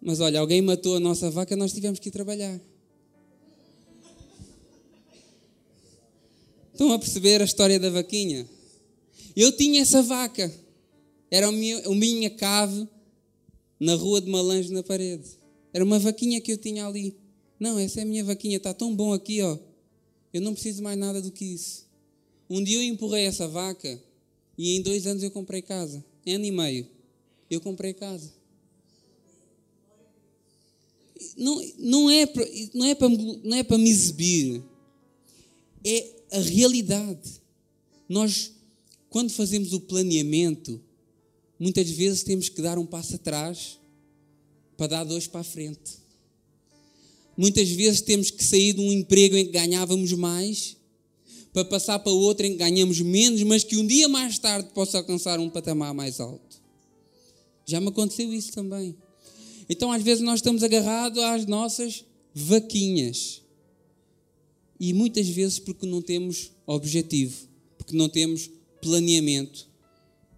mas 0.00 0.20
olha, 0.20 0.40
alguém 0.40 0.60
matou 0.60 0.96
a 0.96 1.00
nossa 1.00 1.30
vaca, 1.30 1.54
nós 1.54 1.72
tivemos 1.72 1.98
que 1.98 2.08
ir 2.08 2.12
trabalhar. 2.12 2.60
Estão 6.82 6.94
a 6.94 6.98
perceber 6.98 7.40
a 7.40 7.44
história 7.44 7.78
da 7.78 7.90
vaquinha? 7.90 8.44
Eu 9.36 9.52
tinha 9.52 9.82
essa 9.82 10.02
vaca. 10.02 10.52
Era 11.30 11.46
a 11.46 11.52
minha, 11.52 11.78
a 11.78 11.94
minha 11.94 12.28
cave 12.28 12.88
na 13.78 13.94
rua 13.94 14.20
de 14.20 14.28
Malange 14.28 14.72
na 14.72 14.82
parede. 14.82 15.38
Era 15.72 15.84
uma 15.84 16.00
vaquinha 16.00 16.40
que 16.40 16.50
eu 16.50 16.58
tinha 16.58 16.84
ali. 16.84 17.16
Não, 17.56 17.78
essa 17.78 18.00
é 18.00 18.02
a 18.02 18.04
minha 18.04 18.24
vaquinha, 18.24 18.56
está 18.56 18.74
tão 18.74 18.96
bom 18.96 19.12
aqui, 19.12 19.40
ó. 19.42 19.56
Eu 20.34 20.40
não 20.40 20.54
preciso 20.54 20.82
mais 20.82 20.98
nada 20.98 21.22
do 21.22 21.30
que 21.30 21.44
isso. 21.44 21.86
Um 22.50 22.60
dia 22.60 22.78
eu 22.78 22.82
empurrei 22.82 23.26
essa 23.26 23.46
vaca 23.46 24.02
e 24.58 24.76
em 24.76 24.82
dois 24.82 25.06
anos 25.06 25.22
eu 25.22 25.30
comprei 25.30 25.62
casa. 25.62 26.04
Em 26.26 26.34
ano 26.34 26.46
e 26.46 26.50
meio. 26.50 26.88
Eu 27.48 27.60
comprei 27.60 27.94
casa. 27.94 28.32
Não, 31.36 31.62
não, 31.78 32.10
é 32.10 32.28
não, 32.74 32.84
é 32.86 32.94
para, 32.96 33.08
não 33.08 33.56
é 33.56 33.62
para 33.62 33.78
me 33.78 33.88
exibir. 33.88 34.64
É 35.84 36.21
a 36.32 36.40
realidade. 36.40 37.42
Nós, 38.08 38.52
quando 39.08 39.30
fazemos 39.30 39.72
o 39.72 39.80
planeamento, 39.80 40.80
muitas 41.58 41.88
vezes 41.90 42.22
temos 42.22 42.48
que 42.48 42.60
dar 42.60 42.78
um 42.78 42.86
passo 42.86 43.16
atrás 43.16 43.78
para 44.76 44.86
dar 44.88 45.04
dois 45.04 45.26
para 45.26 45.40
a 45.40 45.44
frente. 45.44 46.02
Muitas 47.36 47.68
vezes 47.70 48.00
temos 48.00 48.30
que 48.30 48.44
sair 48.44 48.74
de 48.74 48.80
um 48.80 48.92
emprego 48.92 49.36
em 49.36 49.46
que 49.46 49.52
ganhávamos 49.52 50.12
mais 50.12 50.76
para 51.52 51.64
passar 51.64 51.98
para 51.98 52.12
outro 52.12 52.46
em 52.46 52.52
que 52.52 52.58
ganhamos 52.58 53.00
menos, 53.00 53.42
mas 53.42 53.62
que 53.62 53.76
um 53.76 53.86
dia 53.86 54.08
mais 54.08 54.38
tarde 54.38 54.70
possa 54.72 54.98
alcançar 54.98 55.38
um 55.38 55.50
patamar 55.50 55.92
mais 55.92 56.18
alto. 56.18 56.60
Já 57.66 57.80
me 57.80 57.88
aconteceu 57.88 58.32
isso 58.32 58.52
também. 58.52 58.96
Então, 59.68 59.92
às 59.92 60.02
vezes, 60.02 60.24
nós 60.24 60.36
estamos 60.36 60.62
agarrados 60.62 61.22
às 61.22 61.46
nossas 61.46 62.04
vaquinhas. 62.34 63.41
E 64.82 64.92
muitas 64.92 65.28
vezes 65.28 65.60
porque 65.60 65.86
não 65.86 66.02
temos 66.02 66.50
objetivo, 66.66 67.46
porque 67.78 67.96
não 67.96 68.08
temos 68.08 68.50
planeamento. 68.80 69.68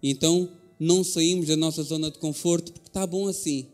Então 0.03 0.47
não 0.79 1.03
saímos 1.03 1.47
da 1.47 1.55
nossa 1.57 1.81
zona 1.81 2.11
de 2.11 2.19
conforto 2.19 2.71
porque 2.71 2.87
está 2.87 3.07
bom 3.07 3.27
assim. 3.27 3.65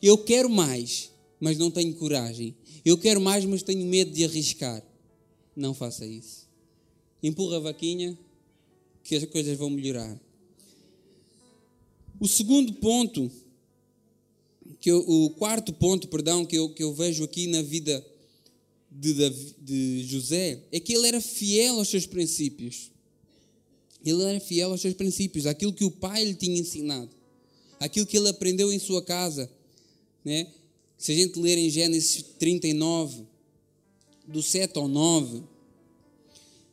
Eu 0.00 0.16
quero 0.16 0.48
mais, 0.48 1.10
mas 1.40 1.58
não 1.58 1.68
tenho 1.68 1.92
coragem. 1.96 2.54
Eu 2.84 2.96
quero 2.96 3.20
mais, 3.20 3.44
mas 3.44 3.64
tenho 3.64 3.84
medo 3.84 4.12
de 4.12 4.24
arriscar. 4.24 4.80
Não 5.56 5.74
faça 5.74 6.06
isso. 6.06 6.48
Empurra 7.20 7.56
a 7.56 7.60
vaquinha 7.60 8.16
que 9.02 9.16
as 9.16 9.24
coisas 9.24 9.58
vão 9.58 9.68
melhorar. 9.68 10.16
O 12.20 12.28
segundo 12.28 12.74
ponto, 12.74 13.28
que 14.78 14.92
eu, 14.92 15.00
o 15.00 15.30
quarto 15.30 15.72
ponto, 15.72 16.06
perdão, 16.06 16.46
que 16.46 16.56
eu, 16.56 16.68
que 16.72 16.84
eu 16.84 16.94
vejo 16.94 17.24
aqui 17.24 17.48
na 17.48 17.62
vida 17.62 18.06
de, 18.90 19.14
Davi, 19.14 19.54
de 19.60 20.04
José 20.04 20.64
é 20.72 20.80
que 20.80 20.92
ele 20.92 21.06
era 21.06 21.20
fiel 21.20 21.76
aos 21.76 21.88
seus 21.88 22.06
princípios. 22.06 22.90
Ele 24.04 24.22
era 24.22 24.40
fiel 24.40 24.70
aos 24.70 24.80
seus 24.80 24.94
princípios, 24.94 25.46
aquilo 25.46 25.72
que 25.72 25.84
o 25.84 25.90
pai 25.90 26.24
lhe 26.24 26.34
tinha 26.34 26.58
ensinado, 26.58 27.10
aquilo 27.78 28.06
que 28.06 28.16
ele 28.16 28.28
aprendeu 28.28 28.72
em 28.72 28.78
sua 28.78 29.02
casa. 29.02 29.50
Né? 30.24 30.46
Se 30.96 31.12
a 31.12 31.14
gente 31.14 31.38
ler 31.38 31.58
em 31.58 31.68
Gênesis 31.68 32.22
39, 32.38 33.26
do 34.26 34.42
7 34.42 34.78
ao 34.78 34.88
9, 34.88 35.42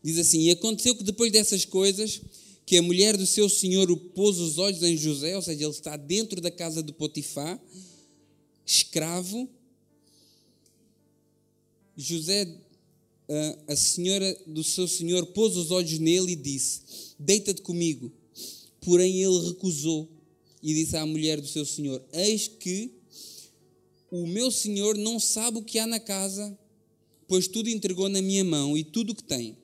diz 0.01 0.17
assim: 0.17 0.41
E 0.41 0.51
aconteceu 0.51 0.95
que 0.95 1.03
depois 1.03 1.31
dessas 1.31 1.65
coisas, 1.65 2.21
que 2.65 2.77
a 2.77 2.81
mulher 2.81 3.17
do 3.17 3.25
seu 3.25 3.49
senhor 3.49 3.93
pôs 4.13 4.37
os 4.39 4.57
olhos 4.57 4.83
em 4.83 4.95
José, 4.95 5.35
ou 5.35 5.41
seja, 5.41 5.63
ele 5.63 5.71
está 5.71 5.97
dentro 5.97 6.39
da 6.39 6.51
casa 6.51 6.81
de 6.81 6.93
Potifar, 6.93 7.61
escravo, 8.65 9.49
José, 11.97 12.47
a 13.67 13.75
senhora 13.75 14.39
do 14.45 14.63
seu 14.63 14.87
senhor, 14.87 15.25
pôs 15.27 15.57
os 15.57 15.71
olhos 15.71 15.97
nele 15.97 16.33
e 16.33 16.35
disse: 16.35 16.81
Deita-te 17.17 17.61
comigo. 17.63 18.11
Porém, 18.81 19.21
ele 19.23 19.47
recusou 19.47 20.07
e 20.61 20.73
disse 20.73 20.95
à 20.95 21.05
mulher 21.05 21.41
do 21.41 21.47
seu 21.47 21.65
senhor: 21.65 22.01
Eis 22.13 22.47
que 22.47 22.91
o 24.11 24.27
meu 24.27 24.51
senhor 24.51 24.95
não 24.95 25.19
sabe 25.19 25.57
o 25.57 25.63
que 25.63 25.79
há 25.79 25.87
na 25.87 25.99
casa, 25.99 26.57
pois 27.27 27.47
tudo 27.47 27.69
entregou 27.69 28.07
na 28.07 28.21
minha 28.21 28.43
mão 28.43 28.77
e 28.77 28.83
tudo 28.83 29.11
o 29.11 29.15
que 29.15 29.23
tem. 29.23 29.57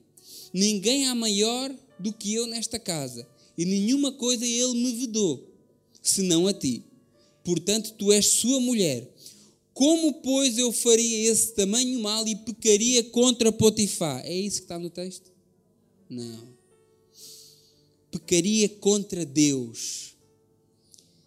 Ninguém 0.51 1.07
há 1.07 1.15
maior 1.15 1.73
do 1.99 2.11
que 2.11 2.33
eu 2.33 2.47
nesta 2.47 2.77
casa, 2.79 3.27
e 3.57 3.63
nenhuma 3.63 4.11
coisa 4.11 4.45
ele 4.45 4.73
me 4.73 4.91
vedou, 4.93 5.51
senão 6.01 6.47
a 6.47 6.53
ti. 6.53 6.83
Portanto, 7.43 7.93
tu 7.97 8.11
és 8.11 8.25
sua 8.25 8.59
mulher. 8.59 9.12
Como, 9.73 10.13
pois, 10.21 10.57
eu 10.57 10.71
faria 10.71 11.31
esse 11.31 11.53
tamanho 11.53 11.99
mal 11.99 12.27
e 12.27 12.35
pecaria 12.35 13.03
contra 13.05 13.51
Potifar? 13.51 14.23
É 14.25 14.33
isso 14.33 14.57
que 14.57 14.65
está 14.65 14.77
no 14.77 14.89
texto? 14.89 15.31
Não. 16.07 16.53
Pecaria 18.11 18.69
contra 18.69 19.25
Deus. 19.25 20.13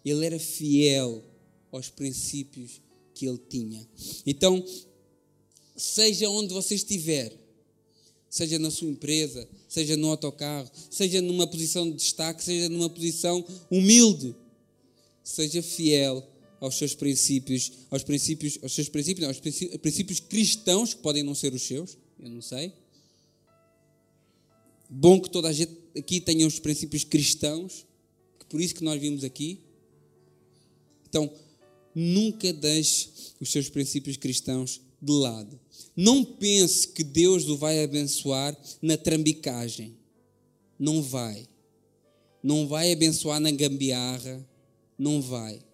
Ele 0.05 0.25
era 0.25 0.39
fiel 0.39 1.21
aos 1.69 1.89
princípios 1.89 2.81
que 3.13 3.27
ele 3.27 3.39
tinha. 3.49 3.85
Então, 4.25 4.63
seja 5.75 6.29
onde 6.29 6.53
você 6.53 6.75
estiver, 6.75 7.37
seja 8.29 8.57
na 8.57 8.71
sua 8.71 8.87
empresa, 8.87 9.47
seja 9.67 9.97
no 9.97 10.07
autocarro, 10.07 10.71
seja 10.89 11.21
numa 11.21 11.47
posição 11.47 11.89
de 11.89 11.97
destaque, 11.97 12.41
seja 12.41 12.69
numa 12.69 12.89
posição 12.89 13.43
humilde, 13.69 14.33
seja 15.21 15.61
fiel 15.61 16.25
aos 16.59 16.77
seus 16.77 16.95
princípios, 16.95 17.71
aos 17.89 18.03
princípios, 18.03 18.59
aos 18.61 18.73
seus 18.73 18.89
princípios, 18.89 19.21
não, 19.21 19.29
aos 19.29 19.39
princípios 19.79 20.19
cristãos, 20.19 20.93
que 20.93 21.01
podem 21.01 21.23
não 21.23 21.35
ser 21.35 21.53
os 21.53 21.61
seus, 21.61 21.97
eu 22.19 22.29
não 22.29 22.41
sei. 22.41 22.73
Bom 24.89 25.19
que 25.19 25.29
toda 25.29 25.49
a 25.49 25.53
gente 25.53 25.77
aqui 25.97 26.21
tenha 26.21 26.47
os 26.47 26.59
princípios 26.59 27.03
cristãos, 27.03 27.85
que 28.39 28.45
por 28.45 28.61
isso 28.61 28.75
que 28.75 28.83
nós 28.83 28.99
vimos 28.99 29.23
aqui. 29.23 29.59
Então, 31.09 31.31
nunca 31.93 32.51
deixe 32.53 33.09
os 33.39 33.51
seus 33.51 33.69
princípios 33.69 34.17
cristãos 34.17 34.81
de 35.01 35.11
lado. 35.11 35.59
Não 35.95 36.23
pense 36.23 36.87
que 36.87 37.03
Deus 37.03 37.47
o 37.47 37.57
vai 37.57 37.83
abençoar 37.83 38.57
na 38.81 38.97
trambicagem. 38.97 39.95
Não 40.77 41.01
vai. 41.01 41.47
Não 42.41 42.67
vai 42.67 42.91
abençoar 42.91 43.39
na 43.39 43.51
gambiarra. 43.51 44.47
Não 44.97 45.21
vai. 45.21 45.66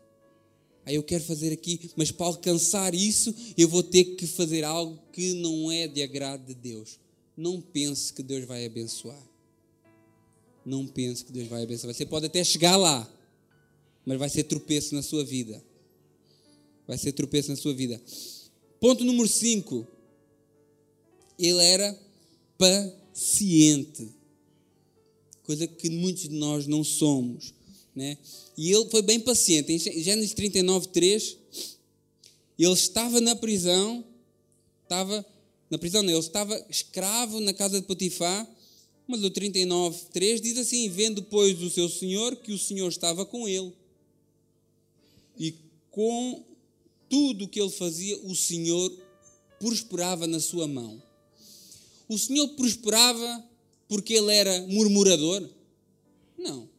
Aí 0.85 0.95
eu 0.95 1.03
quero 1.03 1.23
fazer 1.23 1.53
aqui, 1.53 1.91
mas 1.95 2.11
para 2.11 2.25
alcançar 2.25 2.93
isso, 2.93 3.33
eu 3.57 3.67
vou 3.69 3.81
ter 3.81 4.03
que 4.15 4.27
fazer 4.27 4.63
algo 4.63 4.99
que 5.13 5.33
não 5.35 5.71
é 5.71 5.87
de 5.87 6.01
agrado 6.01 6.45
de 6.45 6.53
Deus. 6.53 6.99
Não 7.37 7.61
pense 7.61 8.11
que 8.11 8.21
Deus 8.21 8.45
vai 8.45 8.65
abençoar. 8.65 9.21
Não 10.65 10.85
pense 10.85 11.23
que 11.23 11.31
Deus 11.31 11.47
vai 11.47 11.63
abençoar. 11.63 11.93
Você 11.93 12.05
pode 12.05 12.25
até 12.25 12.43
chegar 12.43 12.75
lá, 12.75 13.09
mas 14.05 14.19
vai 14.19 14.29
ser 14.29 14.43
tropeço 14.43 14.93
na 14.93 15.01
sua 15.01 15.23
vida. 15.23 15.63
Vai 16.85 16.97
ser 16.97 17.13
tropeço 17.13 17.49
na 17.49 17.55
sua 17.55 17.73
vida. 17.73 18.01
Ponto 18.79 19.05
número 19.05 19.27
5. 19.27 19.87
Ele 21.39 21.63
era 21.63 21.97
paciente. 22.57 24.09
Coisa 25.43 25.65
que 25.65 25.89
muitos 25.89 26.23
de 26.23 26.35
nós 26.35 26.67
não 26.67 26.83
somos. 26.83 27.53
Né? 27.95 28.17
E 28.57 28.71
ele 28.71 28.89
foi 28.89 29.01
bem 29.01 29.19
paciente. 29.19 29.71
Em 29.71 30.03
Gênesis 30.03 30.33
39, 30.33 30.87
3, 30.87 31.37
ele 32.57 32.73
estava 32.73 33.21
na 33.21 33.35
prisão, 33.35 34.03
estava 34.83 35.25
na 35.69 35.77
prisão, 35.77 36.03
ele 36.03 36.17
estava 36.17 36.65
escravo 36.69 37.39
na 37.39 37.53
casa 37.53 37.79
de 37.79 37.85
Potifar, 37.85 38.47
mas 39.07 39.23
o 39.23 39.29
39, 39.29 40.05
3 40.11 40.41
diz 40.41 40.57
assim: 40.57 40.89
Vendo, 40.89 41.23
pois, 41.23 41.61
o 41.61 41.69
seu 41.69 41.89
senhor 41.89 42.35
que 42.37 42.51
o 42.51 42.57
senhor 42.57 42.87
estava 42.87 43.25
com 43.25 43.47
ele, 43.47 43.73
e 45.37 45.55
com 45.91 46.43
tudo 47.09 47.45
o 47.45 47.47
que 47.47 47.59
ele 47.59 47.69
fazia, 47.69 48.17
o 48.23 48.35
senhor 48.35 48.91
prosperava 49.59 50.25
na 50.25 50.39
sua 50.39 50.67
mão. 50.67 51.01
O 52.07 52.17
senhor 52.17 52.47
prosperava 52.49 53.43
porque 53.87 54.13
ele 54.13 54.31
era 54.33 54.61
murmurador? 54.67 55.47
Não. 56.37 56.72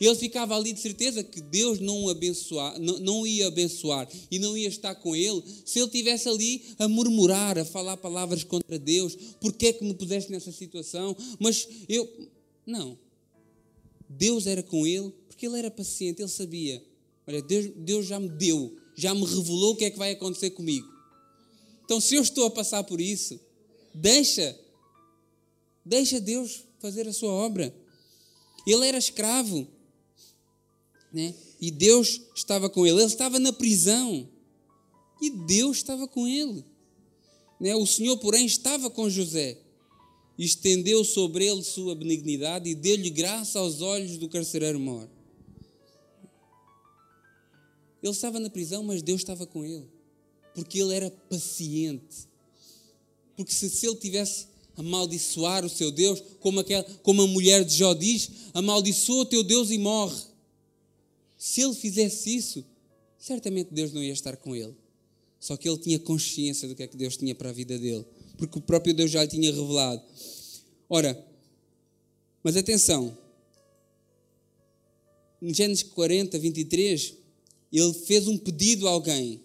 Ele 0.00 0.14
ficava 0.14 0.56
ali 0.56 0.72
de 0.72 0.80
certeza 0.80 1.22
que 1.22 1.42
Deus 1.42 1.78
não, 1.78 2.08
abençoar, 2.08 2.80
não, 2.80 2.98
não 3.00 3.26
ia 3.26 3.48
abençoar 3.48 4.08
e 4.30 4.38
não 4.38 4.56
ia 4.56 4.68
estar 4.68 4.94
com 4.94 5.14
ele 5.14 5.42
se 5.66 5.78
ele 5.78 5.86
estivesse 5.86 6.26
ali 6.26 6.62
a 6.78 6.88
murmurar, 6.88 7.58
a 7.58 7.66
falar 7.66 7.98
palavras 7.98 8.42
contra 8.42 8.78
Deus. 8.78 9.14
Porquê 9.40 9.66
é 9.66 9.72
que 9.74 9.84
me 9.84 9.92
puseste 9.92 10.32
nessa 10.32 10.50
situação? 10.52 11.14
Mas 11.38 11.68
eu. 11.86 12.10
Não. 12.66 12.98
Deus 14.08 14.46
era 14.46 14.62
com 14.62 14.86
ele 14.86 15.12
porque 15.28 15.46
ele 15.46 15.58
era 15.58 15.70
paciente, 15.70 16.22
ele 16.22 16.28
sabia. 16.28 16.82
Olha, 17.26 17.42
Deus, 17.42 17.70
Deus 17.76 18.06
já 18.06 18.18
me 18.18 18.28
deu, 18.28 18.76
já 18.96 19.14
me 19.14 19.24
revelou 19.24 19.72
o 19.72 19.76
que 19.76 19.84
é 19.84 19.90
que 19.90 19.98
vai 19.98 20.12
acontecer 20.12 20.50
comigo. 20.50 20.88
Então, 21.84 22.00
se 22.00 22.14
eu 22.14 22.22
estou 22.22 22.46
a 22.46 22.50
passar 22.50 22.84
por 22.84 23.00
isso, 23.00 23.38
deixa, 23.94 24.58
deixa 25.84 26.20
Deus 26.20 26.64
fazer 26.78 27.06
a 27.06 27.12
sua 27.12 27.32
obra. 27.32 27.74
Ele 28.66 28.86
era 28.86 28.98
escravo, 28.98 29.66
né? 31.12 31.34
E 31.60 31.70
Deus 31.70 32.20
estava 32.34 32.70
com 32.70 32.86
ele. 32.86 32.98
Ele 32.98 33.06
estava 33.06 33.38
na 33.38 33.52
prisão. 33.52 34.28
E 35.20 35.30
Deus 35.30 35.78
estava 35.78 36.08
com 36.08 36.26
ele. 36.26 36.64
Né? 37.60 37.74
O 37.74 37.86
Senhor, 37.86 38.16
porém, 38.18 38.46
estava 38.46 38.88
com 38.88 39.10
José. 39.10 39.58
Estendeu 40.38 41.04
sobre 41.04 41.46
ele 41.46 41.62
sua 41.62 41.94
benignidade 41.94 42.70
e 42.70 42.74
deu-lhe 42.74 43.10
graça 43.10 43.58
aos 43.58 43.82
olhos 43.82 44.16
do 44.16 44.28
carcereiro 44.28 44.80
mor. 44.80 45.06
Ele 48.02 48.12
estava 48.12 48.40
na 48.40 48.48
prisão, 48.48 48.82
mas 48.82 49.02
Deus 49.02 49.20
estava 49.20 49.46
com 49.46 49.64
ele. 49.64 49.86
Porque 50.54 50.78
ele 50.78 50.94
era 50.94 51.10
paciente. 51.10 52.28
Porque 53.36 53.52
se, 53.52 53.68
se 53.68 53.86
ele 53.86 53.96
tivesse 53.96 54.46
amaldiçoar 54.74 55.64
o 55.64 55.68
seu 55.68 55.90
Deus, 55.90 56.22
como, 56.40 56.60
aquela, 56.60 56.82
como 57.02 57.20
a 57.20 57.26
mulher 57.26 57.62
de 57.62 57.76
Jó 57.76 57.92
diz, 57.92 58.30
amaldiçoa 58.54 59.22
o 59.22 59.26
teu 59.26 59.42
Deus 59.44 59.70
e 59.70 59.76
morre. 59.76 60.29
Se 61.40 61.62
ele 61.62 61.72
fizesse 61.72 62.36
isso, 62.36 62.62
certamente 63.18 63.72
Deus 63.72 63.94
não 63.94 64.02
ia 64.02 64.12
estar 64.12 64.36
com 64.36 64.54
ele. 64.54 64.76
Só 65.40 65.56
que 65.56 65.66
ele 65.66 65.78
tinha 65.78 65.98
consciência 65.98 66.68
do 66.68 66.74
que 66.74 66.82
é 66.82 66.86
que 66.86 66.98
Deus 66.98 67.16
tinha 67.16 67.34
para 67.34 67.48
a 67.48 67.52
vida 67.52 67.78
dele, 67.78 68.04
porque 68.36 68.58
o 68.58 68.60
próprio 68.60 68.92
Deus 68.92 69.10
já 69.10 69.22
lhe 69.22 69.30
tinha 69.30 69.50
revelado. 69.50 70.02
Ora, 70.86 71.18
mas 72.44 72.58
atenção, 72.58 73.16
em 75.40 75.54
Gênesis 75.54 75.82
40, 75.82 76.38
23, 76.38 77.14
ele 77.72 77.94
fez 77.94 78.28
um 78.28 78.36
pedido 78.36 78.86
a 78.86 78.90
alguém. 78.90 79.40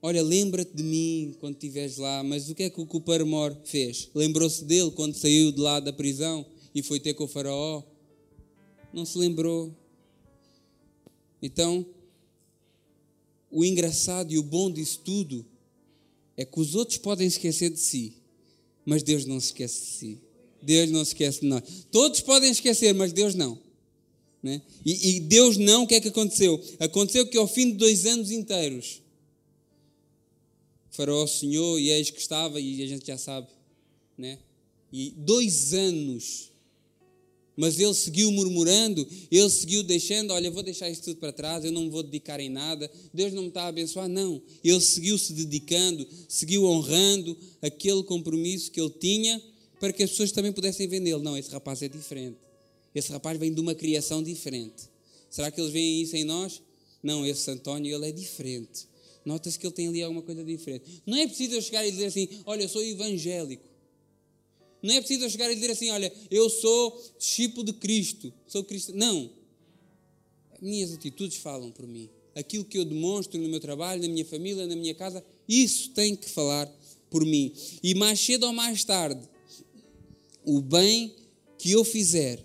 Olha, 0.00 0.22
lembra-te 0.22 0.74
de 0.74 0.82
mim 0.82 1.36
quando 1.38 1.56
estiveres 1.56 1.98
lá. 1.98 2.24
Mas 2.24 2.48
o 2.48 2.54
que 2.54 2.62
é 2.62 2.70
que 2.70 2.80
o 2.80 2.86
Cuparmor 2.86 3.54
fez? 3.66 4.08
Lembrou-se 4.14 4.64
dele 4.64 4.90
quando 4.92 5.14
saiu 5.14 5.52
de 5.52 5.60
lá 5.60 5.78
da 5.78 5.92
prisão 5.92 6.46
e 6.74 6.82
foi 6.82 6.98
ter 6.98 7.12
com 7.12 7.24
o 7.24 7.28
faraó? 7.28 7.82
Não 8.94 9.04
se 9.04 9.18
lembrou. 9.18 9.81
Então, 11.42 11.84
o 13.50 13.64
engraçado 13.64 14.32
e 14.32 14.38
o 14.38 14.42
bom 14.42 14.70
disso 14.70 15.00
tudo 15.04 15.44
é 16.36 16.44
que 16.44 16.60
os 16.60 16.74
outros 16.74 16.96
podem 16.98 17.26
esquecer 17.26 17.70
de 17.70 17.80
si, 17.80 18.14
mas 18.86 19.02
Deus 19.02 19.26
não 19.26 19.38
se 19.40 19.46
esquece 19.46 19.80
de 19.80 19.86
si. 19.86 20.20
Deus 20.62 20.90
não 20.90 21.04
se 21.04 21.10
esquece 21.10 21.40
de 21.40 21.46
nós. 21.46 21.62
Todos 21.90 22.20
podem 22.20 22.50
esquecer, 22.50 22.94
mas 22.94 23.12
Deus 23.12 23.34
não. 23.34 23.58
Né? 24.40 24.62
E, 24.84 25.16
e 25.16 25.20
Deus 25.20 25.56
não, 25.56 25.82
o 25.82 25.86
que 25.86 25.96
é 25.96 26.00
que 26.00 26.08
aconteceu? 26.08 26.62
Aconteceu 26.78 27.26
que 27.26 27.36
ao 27.36 27.48
fim 27.48 27.72
de 27.72 27.76
dois 27.76 28.06
anos 28.06 28.30
inteiros, 28.30 29.02
faraó 30.90 31.26
sonhou 31.26 31.78
e 31.78 31.90
eis 31.90 32.10
que 32.10 32.20
estava, 32.20 32.60
e 32.60 32.82
a 32.82 32.86
gente 32.86 33.06
já 33.06 33.18
sabe, 33.18 33.48
né? 34.16 34.38
E 34.92 35.10
dois 35.16 35.72
anos 35.72 36.51
mas 37.56 37.78
ele 37.78 37.94
seguiu 37.94 38.30
murmurando, 38.32 39.06
ele 39.30 39.50
seguiu 39.50 39.82
deixando, 39.82 40.32
olha, 40.32 40.50
vou 40.50 40.62
deixar 40.62 40.88
isso 40.88 41.02
tudo 41.02 41.16
para 41.16 41.32
trás, 41.32 41.64
eu 41.64 41.72
não 41.72 41.82
me 41.82 41.90
vou 41.90 42.02
dedicar 42.02 42.40
em 42.40 42.48
nada, 42.48 42.90
Deus 43.12 43.32
não 43.32 43.42
me 43.42 43.48
está 43.48 43.64
a 43.64 43.68
abençoar, 43.68 44.08
não. 44.08 44.42
Ele 44.64 44.80
seguiu 44.80 45.18
se 45.18 45.32
dedicando, 45.32 46.06
seguiu 46.28 46.64
honrando 46.64 47.36
aquele 47.60 48.02
compromisso 48.04 48.70
que 48.70 48.80
ele 48.80 48.90
tinha 48.90 49.42
para 49.78 49.92
que 49.92 50.02
as 50.02 50.10
pessoas 50.10 50.32
também 50.32 50.52
pudessem 50.52 50.86
nele. 50.86 51.22
Não, 51.22 51.36
esse 51.36 51.50
rapaz 51.50 51.82
é 51.82 51.88
diferente. 51.88 52.38
Esse 52.94 53.10
rapaz 53.10 53.38
vem 53.38 53.52
de 53.52 53.60
uma 53.60 53.74
criação 53.74 54.22
diferente. 54.22 54.88
Será 55.30 55.50
que 55.50 55.60
eles 55.60 55.72
veem 55.72 56.02
isso 56.02 56.16
em 56.16 56.24
nós? 56.24 56.62
Não, 57.02 57.26
esse 57.26 57.50
António, 57.50 57.94
ele 57.94 58.08
é 58.08 58.12
diferente. 58.12 58.86
Nota-se 59.24 59.58
que 59.58 59.66
ele 59.66 59.74
tem 59.74 59.88
ali 59.88 60.02
alguma 60.02 60.22
coisa 60.22 60.44
diferente. 60.44 61.02
Não 61.06 61.16
é 61.16 61.26
preciso 61.26 61.54
eu 61.54 61.62
chegar 61.62 61.86
e 61.86 61.90
dizer 61.90 62.06
assim, 62.06 62.28
olha, 62.44 62.62
eu 62.62 62.68
sou 62.68 62.84
evangélico. 62.84 63.71
Não 64.82 64.94
é 64.94 65.00
preciso 65.00 65.30
chegar 65.30 65.50
e 65.50 65.54
dizer 65.54 65.70
assim: 65.70 65.90
olha, 65.90 66.12
eu 66.30 66.50
sou 66.50 67.00
discípulo 67.18 67.64
de 67.64 67.72
Cristo, 67.74 68.32
sou 68.48 68.64
cristão. 68.64 68.96
Não. 68.96 69.30
Minhas 70.60 70.92
atitudes 70.92 71.38
falam 71.38 71.70
por 71.70 71.86
mim. 71.86 72.10
Aquilo 72.34 72.64
que 72.64 72.78
eu 72.78 72.84
demonstro 72.84 73.40
no 73.40 73.48
meu 73.48 73.60
trabalho, 73.60 74.02
na 74.02 74.08
minha 74.08 74.24
família, 74.24 74.66
na 74.66 74.74
minha 74.74 74.94
casa, 74.94 75.24
isso 75.48 75.90
tem 75.90 76.16
que 76.16 76.28
falar 76.28 76.66
por 77.10 77.24
mim. 77.24 77.52
E 77.82 77.94
mais 77.94 78.18
cedo 78.18 78.46
ou 78.46 78.52
mais 78.52 78.82
tarde, 78.82 79.20
o 80.44 80.60
bem 80.60 81.14
que 81.58 81.70
eu 81.70 81.84
fizer, 81.84 82.44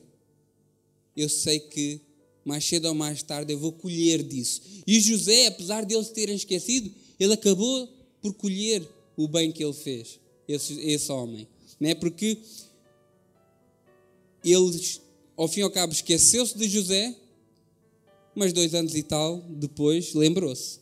eu 1.15 1.29
sei 1.29 1.59
que 1.59 2.01
mais 2.43 2.63
cedo 2.65 2.87
ou 2.87 2.93
mais 2.93 3.23
tarde 3.23 3.53
eu 3.53 3.59
vou 3.59 3.71
colher 3.71 4.21
disso. 4.21 4.61
E 4.85 4.99
José, 4.99 5.47
apesar 5.47 5.85
de 5.85 5.95
eles 5.95 6.09
terem 6.09 6.35
esquecido, 6.35 6.91
ele 7.19 7.33
acabou 7.33 7.87
por 8.21 8.33
colher 8.33 8.87
o 9.15 9.27
bem 9.27 9.51
que 9.51 9.63
ele 9.63 9.73
fez, 9.73 10.19
esse, 10.47 10.79
esse 10.81 11.11
homem 11.11 11.47
né? 11.79 11.95
porque 11.95 12.39
ele, 14.43 14.81
ao 15.35 15.47
fim 15.47 15.59
e 15.61 15.63
ao 15.63 15.71
cabo, 15.71 15.93
esqueceu-se 15.93 16.57
de 16.57 16.67
José, 16.67 17.15
mas 18.35 18.53
dois 18.53 18.73
anos 18.73 18.95
e 18.95 19.03
tal 19.03 19.41
depois 19.49 20.13
lembrou-se. 20.13 20.79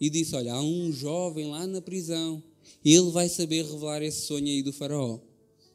e 0.00 0.08
disse: 0.08 0.34
Olha, 0.34 0.54
há 0.54 0.62
um 0.62 0.92
jovem 0.92 1.48
lá 1.48 1.66
na 1.66 1.80
prisão, 1.80 2.42
ele 2.84 3.10
vai 3.10 3.28
saber 3.28 3.64
revelar 3.64 4.02
esse 4.02 4.26
sonho 4.26 4.46
aí 4.46 4.62
do 4.62 4.72
Faraó. 4.72 5.18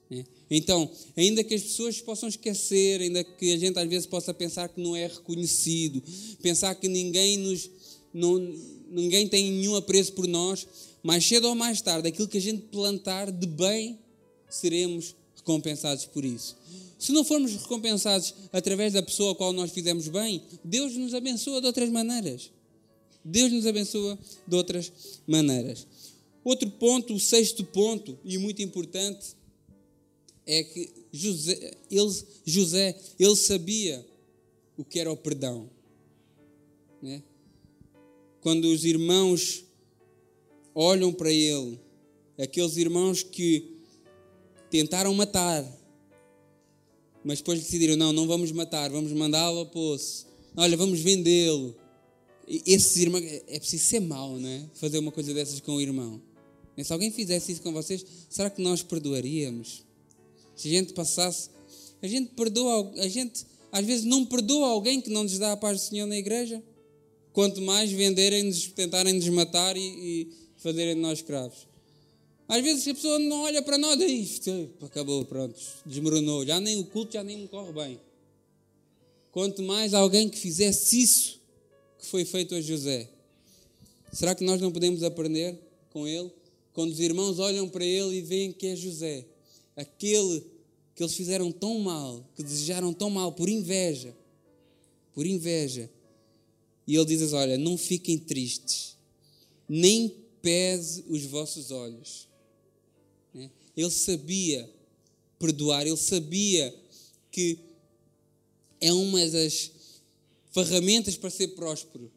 né? 0.09 0.25
Então, 0.49 0.89
ainda 1.15 1.43
que 1.43 1.53
as 1.53 1.61
pessoas 1.61 2.01
possam 2.01 2.29
esquecer, 2.29 3.01
ainda 3.01 3.23
que 3.23 3.53
a 3.53 3.57
gente 3.57 3.77
às 3.77 3.87
vezes 3.87 4.07
possa 4.07 4.33
pensar 4.33 4.69
que 4.69 4.81
não 4.81 4.95
é 4.95 5.07
reconhecido, 5.07 6.01
pensar 6.41 6.73
que 6.75 6.87
ninguém 6.87 7.37
nos. 7.37 7.69
Não, 8.11 8.39
ninguém 8.89 9.27
tem 9.27 9.51
nenhum 9.51 9.75
apreço 9.75 10.13
por 10.13 10.27
nós, 10.27 10.67
mais 11.03 11.23
cedo 11.25 11.47
ou 11.47 11.53
mais 11.53 11.79
tarde, 11.79 12.07
aquilo 12.07 12.27
que 12.27 12.37
a 12.37 12.41
gente 12.41 12.63
plantar 12.63 13.31
de 13.31 13.45
bem, 13.45 13.99
seremos 14.49 15.15
recompensados 15.35 16.05
por 16.05 16.25
isso. 16.25 16.57
Se 16.97 17.11
não 17.11 17.23
formos 17.23 17.53
recompensados 17.53 18.33
através 18.51 18.93
da 18.93 19.01
pessoa 19.01 19.31
a 19.31 19.35
qual 19.35 19.53
nós 19.53 19.71
fizemos 19.71 20.07
bem, 20.09 20.43
Deus 20.63 20.95
nos 20.95 21.13
abençoa 21.13 21.61
de 21.61 21.67
outras 21.67 21.89
maneiras. 21.89 22.51
Deus 23.23 23.51
nos 23.51 23.65
abençoa 23.65 24.17
de 24.47 24.55
outras 24.55 24.91
maneiras. 25.25 25.87
Outro 26.43 26.69
ponto, 26.69 27.13
o 27.13 27.19
sexto 27.19 27.63
ponto, 27.63 28.17
e 28.23 28.37
muito 28.37 28.61
importante, 28.61 29.35
é 30.45 30.63
que 30.63 30.89
José, 31.11 31.77
ele, 31.91 32.23
José, 32.45 32.99
ele 33.19 33.35
sabia 33.35 34.05
o 34.75 34.83
que 34.83 34.99
era 34.99 35.11
o 35.11 35.17
perdão. 35.17 35.69
Né? 37.01 37.21
Quando 38.41 38.65
os 38.65 38.83
irmãos 38.83 39.63
olham 40.73 41.13
para 41.13 41.31
ele, 41.31 41.79
aqueles 42.37 42.77
irmãos 42.77 43.21
que 43.21 43.78
tentaram 44.69 45.13
matar, 45.13 45.65
mas 47.23 47.39
depois 47.39 47.59
decidiram: 47.59 47.95
não, 47.95 48.13
não 48.13 48.27
vamos 48.27 48.51
matar, 48.51 48.89
vamos 48.89 49.11
mandá-lo 49.11 49.59
ao 49.59 49.65
poço. 49.65 50.27
Olha, 50.55 50.75
vamos 50.75 50.99
vendê-lo. 50.99 51.75
Esses 52.47 52.97
irmãos, 52.97 53.23
é 53.23 53.59
preciso 53.59 53.85
ser 53.85 53.99
mau, 53.99 54.39
não 54.39 54.49
é? 54.49 54.65
Fazer 54.73 54.97
uma 54.97 55.11
coisa 55.11 55.33
dessas 55.33 55.59
com 55.59 55.75
o 55.75 55.81
irmão. 55.81 56.21
Se 56.83 56.93
alguém 56.93 57.11
fizesse 57.11 57.51
isso 57.51 57.61
com 57.61 57.73
vocês, 57.73 58.05
será 58.29 58.49
que 58.49 58.61
nós 58.61 58.81
perdoaríamos? 58.81 59.83
Se 60.55 60.67
a 60.67 60.71
gente 60.71 60.93
passasse, 60.93 61.49
a 62.01 62.07
gente 62.07 62.31
perdoa, 62.33 62.91
a 62.97 63.07
gente 63.07 63.45
às 63.71 63.85
vezes 63.85 64.05
não 64.05 64.25
perdoa 64.25 64.69
alguém 64.69 65.01
que 65.01 65.09
não 65.09 65.23
nos 65.23 65.37
dá 65.37 65.51
a 65.51 65.57
paz 65.57 65.79
do 65.79 65.83
Senhor 65.83 66.07
na 66.07 66.17
igreja. 66.17 66.63
Quanto 67.33 67.61
mais 67.61 67.91
venderem-nos, 67.91 68.67
tentarem-nos 68.67 69.27
matar 69.29 69.77
e, 69.77 69.81
e 69.81 70.33
fazerem 70.57 70.95
de 70.95 71.01
nós 71.01 71.19
escravos. 71.19 71.68
Às 72.49 72.63
vezes 72.63 72.87
a 72.87 72.95
pessoa 72.95 73.19
não 73.19 73.43
olha 73.43 73.61
para 73.61 73.77
nós 73.77 74.01
e 74.01 74.07
diz, 74.07 74.41
acabou, 74.81 75.23
pronto, 75.23 75.55
desmoronou, 75.85 76.43
já 76.43 76.59
nem 76.59 76.79
o 76.79 76.83
culto 76.83 77.13
já 77.13 77.23
nem 77.23 77.37
me 77.37 77.47
corre 77.47 77.71
bem. 77.71 77.99
Quanto 79.31 79.61
mais 79.61 79.93
alguém 79.93 80.27
que 80.27 80.39
fizesse 80.39 80.99
isso 80.99 81.39
que 81.99 82.07
foi 82.07 82.25
feito 82.25 82.55
a 82.55 82.61
José. 82.61 83.07
Será 84.11 84.33
que 84.33 84.43
nós 84.43 84.59
não 84.59 84.71
podemos 84.71 85.03
aprender 85.03 85.59
com 85.91 86.07
ele? 86.07 86.31
Quando 86.73 86.91
os 86.91 86.99
irmãos 86.99 87.37
olham 87.37 87.69
para 87.69 87.85
ele 87.85 88.17
e 88.17 88.21
veem 88.21 88.51
que 88.51 88.65
é 88.65 88.75
José, 88.75 89.25
aquele 89.75 90.43
que 90.95 91.03
eles 91.03 91.13
fizeram 91.13 91.51
tão 91.51 91.77
mal, 91.79 92.27
que 92.35 92.41
desejaram 92.41 92.91
tão 92.93 93.11
mal 93.11 93.31
por 93.31 93.47
inveja, 93.47 94.15
por 95.13 95.25
inveja. 95.25 95.87
E 96.87 96.95
ele 96.95 97.05
diz: 97.05 97.31
Olha, 97.33 97.57
não 97.57 97.77
fiquem 97.77 98.17
tristes, 98.17 98.95
nem 99.67 100.15
pese 100.41 101.05
os 101.07 101.23
vossos 101.25 101.69
olhos. 101.69 102.28
Ele 103.79 103.89
sabia 103.89 104.69
perdoar, 105.39 105.87
ele 105.87 105.95
sabia 105.95 106.75
que 107.31 107.59
é 108.81 108.91
uma 108.91 109.25
das 109.25 109.71
ferramentas 110.51 111.15
para 111.15 111.29
ser 111.29 111.49
próspero. 111.49 112.11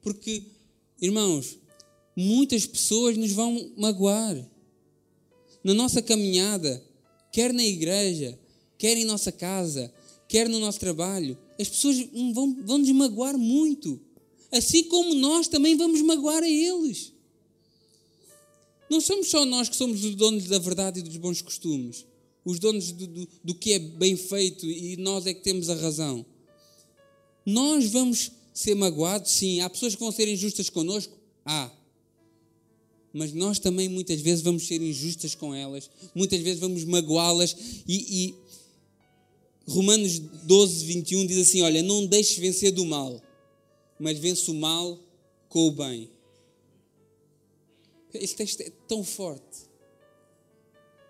Porque, 0.00 0.42
irmãos, 0.98 1.58
muitas 2.16 2.64
pessoas 2.64 3.18
nos 3.18 3.30
vão 3.32 3.70
magoar. 3.76 4.42
Na 5.62 5.74
nossa 5.74 6.00
caminhada, 6.00 6.82
quer 7.30 7.52
na 7.52 7.62
igreja, 7.62 8.38
quer 8.78 8.96
em 8.96 9.04
nossa 9.04 9.30
casa, 9.30 9.92
quer 10.26 10.48
no 10.48 10.58
nosso 10.58 10.80
trabalho, 10.80 11.36
as 11.58 11.68
pessoas 11.68 11.98
vão, 12.32 12.56
vão 12.64 12.78
nos 12.78 12.90
magoar 12.92 13.36
muito. 13.36 14.00
Assim 14.50 14.84
como 14.84 15.14
nós 15.14 15.46
também 15.46 15.76
vamos 15.76 16.00
magoar 16.00 16.42
a 16.42 16.48
eles. 16.48 17.12
Não 18.90 19.00
somos 19.00 19.30
só 19.30 19.44
nós 19.44 19.68
que 19.68 19.76
somos 19.76 20.04
os 20.04 20.16
donos 20.16 20.46
da 20.46 20.58
verdade 20.58 20.98
e 20.98 21.02
dos 21.02 21.16
bons 21.16 21.40
costumes, 21.40 22.04
os 22.44 22.58
donos 22.58 22.90
do, 22.90 23.06
do, 23.06 23.28
do 23.44 23.54
que 23.54 23.72
é 23.74 23.78
bem 23.78 24.16
feito 24.16 24.66
e 24.66 24.96
nós 24.96 25.26
é 25.26 25.32
que 25.32 25.42
temos 25.42 25.70
a 25.70 25.76
razão. 25.76 26.26
Nós 27.46 27.86
vamos 27.86 28.32
ser 28.52 28.74
magoados, 28.74 29.30
sim. 29.30 29.60
Há 29.60 29.70
pessoas 29.70 29.94
que 29.94 30.00
vão 30.00 30.10
ser 30.10 30.26
injustas 30.26 30.68
connosco? 30.68 31.16
Há. 31.46 31.70
Mas 33.12 33.32
nós 33.32 33.60
também 33.60 33.88
muitas 33.88 34.20
vezes 34.20 34.42
vamos 34.42 34.66
ser 34.66 34.82
injustas 34.82 35.36
com 35.36 35.54
elas, 35.54 35.88
muitas 36.12 36.40
vezes 36.40 36.60
vamos 36.60 36.84
magoá-las 36.84 37.56
e, 37.86 38.26
e 38.26 38.34
Romanos 39.66 40.18
12, 40.18 40.84
21 40.84 41.26
diz 41.26 41.38
assim: 41.38 41.62
Olha, 41.62 41.80
não 41.82 42.06
deixes 42.06 42.36
vencer 42.38 42.72
do 42.72 42.84
mal, 42.84 43.22
mas 44.00 44.18
vence 44.18 44.50
o 44.50 44.54
mal 44.54 44.98
com 45.48 45.68
o 45.68 45.70
bem. 45.70 46.10
Este 48.14 48.36
texto 48.36 48.60
é 48.60 48.70
tão 48.88 49.04
forte, 49.04 49.68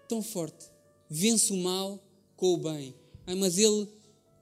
tão 0.09 0.23
forte. 0.23 0.67
Vence 1.09 1.53
o 1.53 1.57
mal 1.57 2.03
com 2.37 2.55
o 2.55 2.57
bem. 2.59 2.95
Ah, 3.27 3.35
mas 3.37 3.59
ele, 3.59 3.89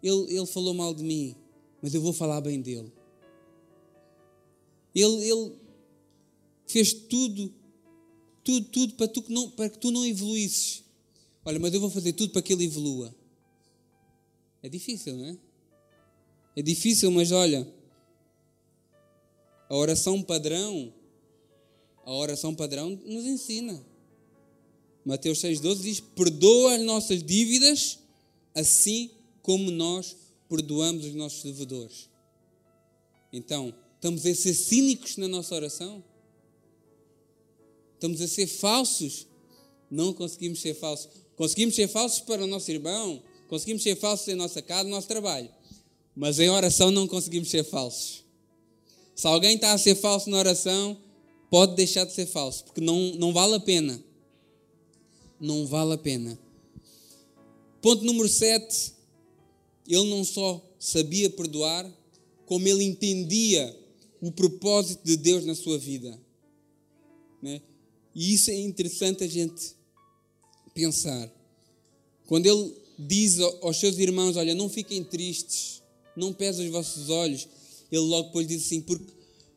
ele, 0.02 0.36
ele 0.36 0.46
falou 0.46 0.74
mal 0.74 0.94
de 0.94 1.02
mim, 1.02 1.34
mas 1.80 1.94
eu 1.94 2.00
vou 2.00 2.12
falar 2.12 2.40
bem 2.40 2.60
dele. 2.60 2.92
Ele, 4.94 5.30
ele 5.30 5.56
fez 6.66 6.92
tudo, 6.92 7.52
tudo, 8.42 8.68
tudo 8.68 8.94
para, 8.94 9.08
tu 9.08 9.24
não, 9.28 9.50
para 9.50 9.68
que 9.68 9.78
tu 9.78 9.90
não 9.90 10.04
evoluísses. 10.04 10.84
Olha, 11.44 11.58
mas 11.58 11.72
eu 11.72 11.80
vou 11.80 11.90
fazer 11.90 12.12
tudo 12.12 12.32
para 12.32 12.42
que 12.42 12.52
ele 12.52 12.64
evolua. 12.64 13.14
É 14.62 14.68
difícil, 14.68 15.16
não 15.16 15.26
é? 15.26 15.38
É 16.56 16.62
difícil, 16.62 17.10
mas 17.10 17.30
olha, 17.30 17.66
a 19.68 19.76
oração 19.76 20.22
padrão 20.22 20.92
a 22.08 22.14
oração 22.14 22.54
padrão 22.54 22.98
nos 23.04 23.26
ensina. 23.26 23.84
Mateus 25.04 25.40
6,12 25.42 25.80
diz: 25.82 26.00
Perdoa 26.00 26.76
as 26.76 26.80
nossas 26.80 27.22
dívidas, 27.22 27.98
assim 28.54 29.10
como 29.42 29.70
nós 29.70 30.16
perdoamos 30.48 31.04
os 31.04 31.14
nossos 31.14 31.42
devedores. 31.42 32.08
Então, 33.30 33.74
estamos 33.96 34.24
a 34.24 34.34
ser 34.34 34.54
cínicos 34.54 35.18
na 35.18 35.28
nossa 35.28 35.54
oração? 35.54 36.02
Estamos 37.92 38.22
a 38.22 38.26
ser 38.26 38.46
falsos? 38.46 39.26
Não 39.90 40.14
conseguimos 40.14 40.62
ser 40.62 40.72
falsos. 40.72 41.10
Conseguimos 41.36 41.74
ser 41.74 41.88
falsos 41.88 42.20
para 42.20 42.42
o 42.42 42.46
nosso 42.46 42.70
irmão, 42.70 43.22
conseguimos 43.48 43.82
ser 43.82 43.96
falsos 43.96 44.26
em 44.28 44.34
nossa 44.34 44.62
casa, 44.62 44.84
no 44.84 44.90
nosso 44.90 45.08
trabalho. 45.08 45.50
Mas 46.16 46.38
em 46.38 46.48
oração 46.48 46.90
não 46.90 47.06
conseguimos 47.06 47.50
ser 47.50 47.64
falsos. 47.64 48.24
Se 49.14 49.26
alguém 49.26 49.56
está 49.56 49.74
a 49.74 49.78
ser 49.78 49.94
falso 49.94 50.30
na 50.30 50.38
oração, 50.38 50.98
pode 51.50 51.74
deixar 51.76 52.04
de 52.04 52.12
ser 52.12 52.26
falso, 52.26 52.64
porque 52.64 52.80
não, 52.80 53.14
não 53.14 53.32
vale 53.32 53.54
a 53.54 53.60
pena. 53.60 54.02
Não 55.40 55.66
vale 55.66 55.94
a 55.94 55.98
pena. 55.98 56.38
Ponto 57.80 58.04
número 58.04 58.28
7. 58.28 58.94
Ele 59.86 60.10
não 60.10 60.24
só 60.24 60.62
sabia 60.78 61.30
perdoar, 61.30 61.90
como 62.44 62.66
ele 62.66 62.84
entendia 62.84 63.74
o 64.20 64.30
propósito 64.30 65.04
de 65.04 65.16
Deus 65.16 65.44
na 65.44 65.54
sua 65.54 65.78
vida. 65.78 66.18
Né? 67.40 67.62
E 68.14 68.34
isso 68.34 68.50
é 68.50 68.54
interessante 68.54 69.24
a 69.24 69.28
gente 69.28 69.74
pensar. 70.74 71.32
Quando 72.26 72.46
ele 72.46 72.74
diz 72.98 73.38
aos 73.38 73.78
seus 73.78 73.96
irmãos: 73.98 74.36
Olha, 74.36 74.54
não 74.54 74.68
fiquem 74.68 75.04
tristes, 75.04 75.82
não 76.16 76.32
pesem 76.32 76.66
os 76.66 76.72
vossos 76.72 77.08
olhos, 77.08 77.48
ele 77.90 78.02
logo 78.02 78.28
depois 78.28 78.46
diz 78.46 78.66
assim: 78.66 78.80
Porque 78.80 79.12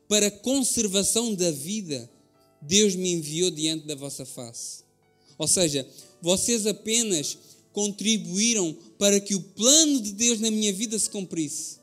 para 0.08 0.30
conservação 0.30 1.34
da 1.34 1.50
vida, 1.50 2.08
Deus 2.60 2.94
me 2.94 3.12
enviou 3.12 3.50
diante 3.50 3.86
da 3.86 3.94
vossa 3.94 4.24
face. 4.24 4.84
Ou 5.38 5.48
seja, 5.48 5.86
vocês 6.20 6.66
apenas 6.66 7.38
contribuíram 7.72 8.76
para 8.98 9.18
que 9.18 9.34
o 9.34 9.40
plano 9.40 10.00
de 10.00 10.12
Deus 10.12 10.40
na 10.40 10.50
minha 10.50 10.72
vida 10.72 10.98
se 10.98 11.10
cumprisse. 11.10 11.81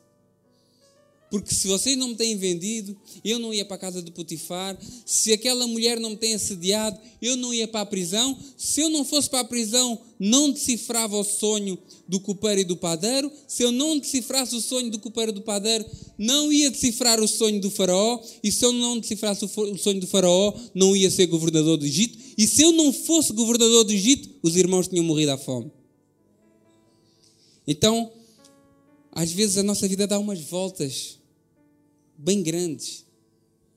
Porque 1.29 1.53
se 1.53 1.67
vocês 1.67 1.95
não 1.95 2.09
me 2.09 2.15
têm 2.15 2.35
vendido, 2.35 2.97
eu 3.23 3.37
não 3.37 3.53
ia 3.53 3.63
para 3.63 3.75
a 3.75 3.79
casa 3.79 4.01
de 4.01 4.11
Potifar. 4.11 4.75
Se 5.05 5.31
aquela 5.31 5.67
mulher 5.67 5.99
não 5.99 6.11
me 6.11 6.17
tem 6.17 6.33
assediado, 6.33 6.99
eu 7.21 7.35
não 7.35 7.53
ia 7.53 7.67
para 7.67 7.81
a 7.81 7.85
prisão. 7.85 8.35
Se 8.57 8.81
eu 8.81 8.89
não 8.89 9.05
fosse 9.05 9.29
para 9.29 9.41
a 9.41 9.43
prisão, 9.43 9.99
não 10.19 10.49
decifrava 10.49 11.15
o 11.15 11.23
sonho 11.23 11.77
do 12.07 12.19
copeiro 12.19 12.61
e 12.61 12.63
do 12.63 12.75
padeiro. 12.75 13.31
Se 13.47 13.61
eu 13.61 13.71
não 13.71 13.99
decifrasse 13.99 14.55
o 14.55 14.61
sonho 14.61 14.89
do 14.89 14.97
copeiro 14.97 15.31
e 15.31 15.35
do 15.35 15.41
padeiro, 15.41 15.85
não 16.17 16.51
ia 16.51 16.71
decifrar 16.71 17.21
o 17.21 17.27
sonho 17.27 17.61
do 17.61 17.69
faraó. 17.69 18.19
E 18.43 18.51
se 18.51 18.65
eu 18.65 18.73
não 18.73 18.97
decifrasse 18.97 19.45
o 19.45 19.77
sonho 19.77 19.99
do 19.99 20.07
faraó, 20.07 20.53
não 20.73 20.95
ia 20.95 21.11
ser 21.11 21.27
governador 21.27 21.77
do 21.77 21.85
Egito. 21.85 22.17
E 22.35 22.47
se 22.47 22.63
eu 22.63 22.71
não 22.71 22.91
fosse 22.91 23.33
governador 23.33 23.83
do 23.83 23.93
Egito, 23.93 24.29
os 24.41 24.55
irmãos 24.55 24.87
tinham 24.87 25.05
morrido 25.05 25.31
à 25.31 25.37
fome. 25.37 25.71
Então, 27.67 28.11
às 29.11 29.31
vezes 29.31 29.59
a 29.59 29.63
nossa 29.63 29.87
vida 29.87 30.07
dá 30.07 30.17
umas 30.17 30.39
voltas 30.39 31.18
bem 32.19 32.43
grandes. 32.43 33.05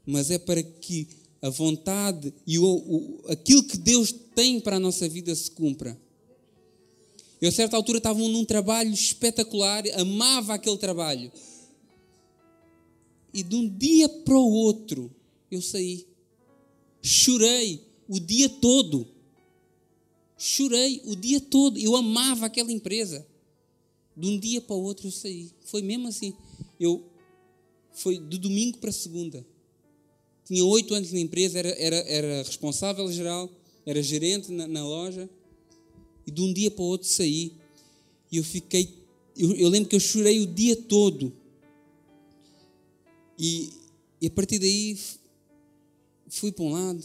mas 0.05 0.30
é 0.30 0.38
para 0.38 0.61
que 0.62 1.07
a 1.40 1.49
vontade 1.49 2.34
e 2.45 2.59
o, 2.59 2.64
o, 2.64 3.22
aquilo 3.28 3.62
que 3.62 3.76
Deus 3.78 4.12
tem 4.34 4.61
para 4.61 4.76
a 4.76 4.80
nossa 4.80 5.09
vida 5.09 5.34
se 5.34 5.51
cumpra. 5.51 5.99
Eu, 7.40 7.49
a 7.49 7.53
certa 7.53 7.76
altura, 7.76 7.99
estava 7.99 8.18
num 8.18 8.45
trabalho 8.45 8.93
espetacular, 8.93 9.84
amava 9.95 10.55
aquele 10.55 10.78
trabalho. 10.78 11.32
E 13.34 13.43
de 13.43 13.57
um 13.57 13.68
dia 13.68 14.09
para 14.09 14.38
o 14.38 14.53
outro, 14.53 15.11
eu 15.51 15.61
saí. 15.61 16.07
Chorei 17.01 17.82
o 18.09 18.20
dia 18.20 18.49
todo. 18.49 19.09
Chorei 20.38 21.03
o 21.05 21.16
dia 21.16 21.40
todo. 21.40 21.78
Eu 21.78 21.97
amava 21.97 22.47
aquela 22.47 22.70
empresa. 22.70 23.26
De 24.16 24.28
um 24.28 24.38
dia 24.38 24.61
para 24.61 24.76
o 24.76 24.82
outro 24.82 25.09
eu 25.09 25.12
saí. 25.12 25.51
Foi 25.64 25.82
mesmo 25.82 26.07
assim. 26.07 26.34
Eu 26.78 27.11
foi 27.93 28.18
de 28.18 28.38
domingo 28.38 28.78
para 28.78 28.93
segunda. 28.93 29.45
Tinha 30.45 30.64
oito 30.64 30.95
anos 30.95 31.12
na 31.12 31.20
empresa, 31.20 31.59
era, 31.59 31.70
era, 31.70 31.97
era 31.97 32.43
responsável 32.43 33.11
geral, 33.12 33.51
era 33.86 34.03
gerente 34.03 34.51
na, 34.51 34.66
na 34.66 34.84
loja 34.84 35.28
e 36.26 36.30
de 36.30 36.40
um 36.40 36.53
dia 36.53 36.70
para 36.70 36.82
o 36.82 36.86
outro 36.86 37.09
saí. 37.09 37.53
E 38.30 38.36
eu 38.36 38.45
fiquei. 38.45 38.95
Eu, 39.36 39.55
eu 39.55 39.68
lembro 39.68 39.88
que 39.88 39.97
eu 39.97 40.01
chorei 40.01 40.40
o 40.40 40.47
dia 40.47 40.76
todo. 40.76 41.32
E, 43.38 43.70
e 44.20 44.26
a 44.26 44.30
partir 44.30 44.59
daí 44.59 44.99
fui 46.28 46.53
para 46.53 46.64
um 46.64 46.72
lado, 46.72 47.05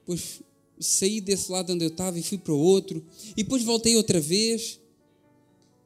depois 0.00 0.40
saí 0.78 1.20
desse 1.20 1.50
lado 1.50 1.72
onde 1.72 1.84
eu 1.84 1.88
estava 1.88 2.18
e 2.18 2.22
fui 2.22 2.38
para 2.38 2.52
o 2.52 2.58
outro, 2.58 3.04
e 3.36 3.42
depois 3.42 3.62
voltei 3.62 3.96
outra 3.96 4.20
vez. 4.20 4.78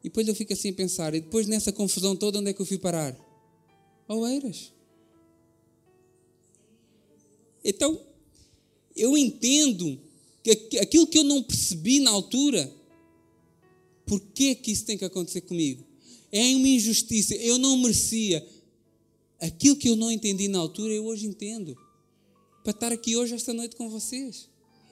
E 0.01 0.09
depois 0.09 0.29
eu 0.29 0.35
fico 0.35 0.53
assim 0.53 0.71
a 0.71 0.75
pensar, 0.75 1.15
e 1.15 1.21
depois 1.21 1.47
nessa 1.47 1.73
confusão 1.73 2.15
toda, 2.15 2.39
onde 2.39 2.51
é 2.51 2.53
que 2.53 2.61
eu 2.61 2.67
fui 2.67 2.79
parar? 2.79 3.17
Oeiras. 4.09 4.73
Então, 7.65 8.01
eu 8.95 9.17
entendo 9.17 9.99
que 10.43 10.79
aquilo 10.79 11.07
que 11.07 11.19
eu 11.19 11.25
não 11.25 11.43
percebi 11.43 12.01
na 12.01 12.11
altura, 12.11 12.71
por 14.05 14.21
que 14.21 14.55
que 14.55 14.71
isso 14.71 14.85
tem 14.85 14.99
que 14.99 15.05
acontecer 15.05 15.41
comigo? 15.41 15.83
É 16.31 16.55
uma 16.55 16.69
injustiça, 16.69 17.35
eu 17.37 17.59
não 17.59 17.79
merecia. 17.79 18.47
Aquilo 19.41 19.77
que 19.77 19.89
eu 19.89 19.97
não 19.97 20.11
entendi 20.11 20.49
na 20.49 20.59
altura, 20.59 20.93
eu 20.93 21.05
hoje 21.07 21.27
entendo. 21.27 21.77
Para 22.63 22.73
estar 22.73 22.93
aqui 22.93 23.17
hoje, 23.17 23.35
esta 23.35 23.53
noite 23.53 23.77
com 23.77 23.89
vocês. 23.89 24.49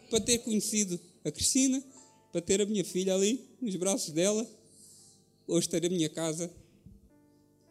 Para 0.09 0.21
ter 0.21 0.39
conhecido 0.39 0.99
a 1.25 1.31
Cristina, 1.31 1.83
para 2.31 2.41
ter 2.41 2.61
a 2.61 2.67
minha 2.67 2.85
filha 2.85 3.15
ali, 3.15 3.45
nos 3.61 3.77
braços 3.77 4.13
dela. 4.13 4.49
Hoje 5.47 5.69
ter 5.69 5.85
a 5.85 5.89
minha 5.89 6.09
casa 6.09 6.51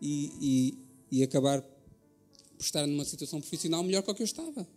e, 0.01 0.75
e, 1.11 1.21
acabar 1.23 1.61
por 1.61 2.63
estar 2.63 2.87
numa 2.87 3.03
situação 3.03 3.41
profissional 3.41 3.83
melhor 3.83 4.01
que 4.01 4.11
a 4.11 4.13
que 4.13 4.21
eu 4.21 4.25
estava. 4.25 4.67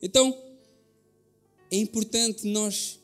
Então, 0.00 0.36
é 1.70 1.76
importante 1.76 2.46
nós, 2.46 3.00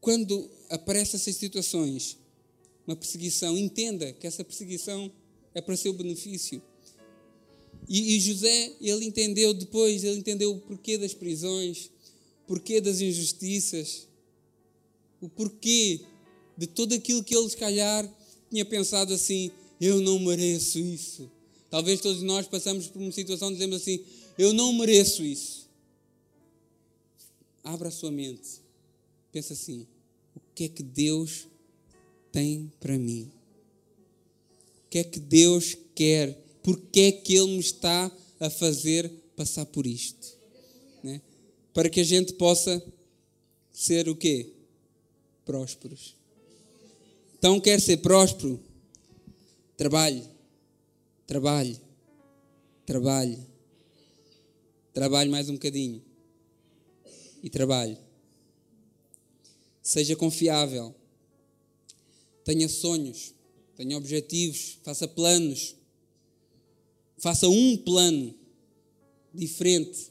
quando 0.00 0.50
aparecem 0.70 1.20
essas 1.20 1.36
situações, 1.36 2.16
uma 2.86 2.96
perseguição, 2.96 3.56
entenda 3.58 4.12
que 4.12 4.26
essa 4.26 4.42
perseguição 4.42 5.10
é 5.54 5.60
para 5.60 5.76
seu 5.76 5.92
benefício. 5.92 6.62
E, 7.88 8.16
e, 8.16 8.20
José, 8.20 8.72
ele 8.80 9.04
entendeu 9.04 9.52
depois, 9.52 10.04
ele 10.04 10.18
entendeu 10.18 10.52
o 10.52 10.60
porquê 10.60 10.96
das 10.96 11.12
prisões, 11.12 11.90
o 12.44 12.46
porquê 12.46 12.80
das 12.80 13.00
injustiças, 13.00 14.08
o 15.20 15.28
porquê 15.28 16.00
de 16.56 16.66
tudo 16.66 16.94
aquilo 16.94 17.22
que 17.22 17.36
ele, 17.36 17.48
se 17.48 17.56
calhar, 17.56 18.08
tinha 18.50 18.64
pensado 18.64 19.12
assim: 19.12 19.50
eu 19.80 20.00
não 20.00 20.18
mereço 20.18 20.78
isso. 20.78 21.30
Talvez 21.70 22.00
todos 22.00 22.22
nós 22.22 22.46
passamos 22.46 22.86
por 22.86 23.00
uma 23.00 23.12
situação 23.12 23.52
dizemos 23.52 23.76
assim: 23.76 24.00
eu 24.38 24.52
não 24.52 24.72
mereço 24.72 25.24
isso. 25.24 25.68
Abra 27.62 27.88
a 27.88 27.92
sua 27.92 28.10
mente. 28.10 28.60
Pensa 29.32 29.52
assim: 29.52 29.86
o 30.34 30.40
que 30.54 30.64
é 30.64 30.68
que 30.68 30.82
Deus 30.82 31.46
tem 32.32 32.72
para 32.80 32.98
mim? 32.98 33.30
O 34.86 34.88
que 34.90 34.98
é 34.98 35.04
que 35.04 35.20
Deus 35.20 35.76
quer? 35.94 36.32
Por 36.62 36.78
que 36.78 37.00
é 37.00 37.12
que 37.12 37.34
Ele 37.34 37.52
me 37.52 37.60
está 37.60 38.10
a 38.40 38.50
fazer 38.50 39.10
passar 39.36 39.66
por 39.66 39.86
isto? 39.86 40.36
Né? 41.02 41.20
Para 41.74 41.90
que 41.90 42.00
a 42.00 42.04
gente 42.04 42.32
possa 42.34 42.82
ser 43.72 44.08
o 44.08 44.16
quê? 44.16 44.52
Prósperos. 45.44 46.14
Então, 47.38 47.60
quer 47.60 47.80
ser 47.80 47.98
próspero? 47.98 48.58
Trabalhe, 49.76 50.24
trabalhe, 51.26 51.80
trabalhe 52.84 53.56
Trabalhe 54.96 55.28
mais 55.28 55.50
um 55.50 55.52
bocadinho. 55.52 56.02
E 57.42 57.50
trabalhe. 57.50 57.98
Seja 59.82 60.16
confiável. 60.16 60.94
Tenha 62.42 62.66
sonhos. 62.66 63.34
Tenha 63.76 63.94
objetivos. 63.98 64.78
Faça 64.82 65.06
planos. 65.06 65.76
Faça 67.18 67.46
um 67.46 67.76
plano 67.76 68.34
diferente. 69.34 70.10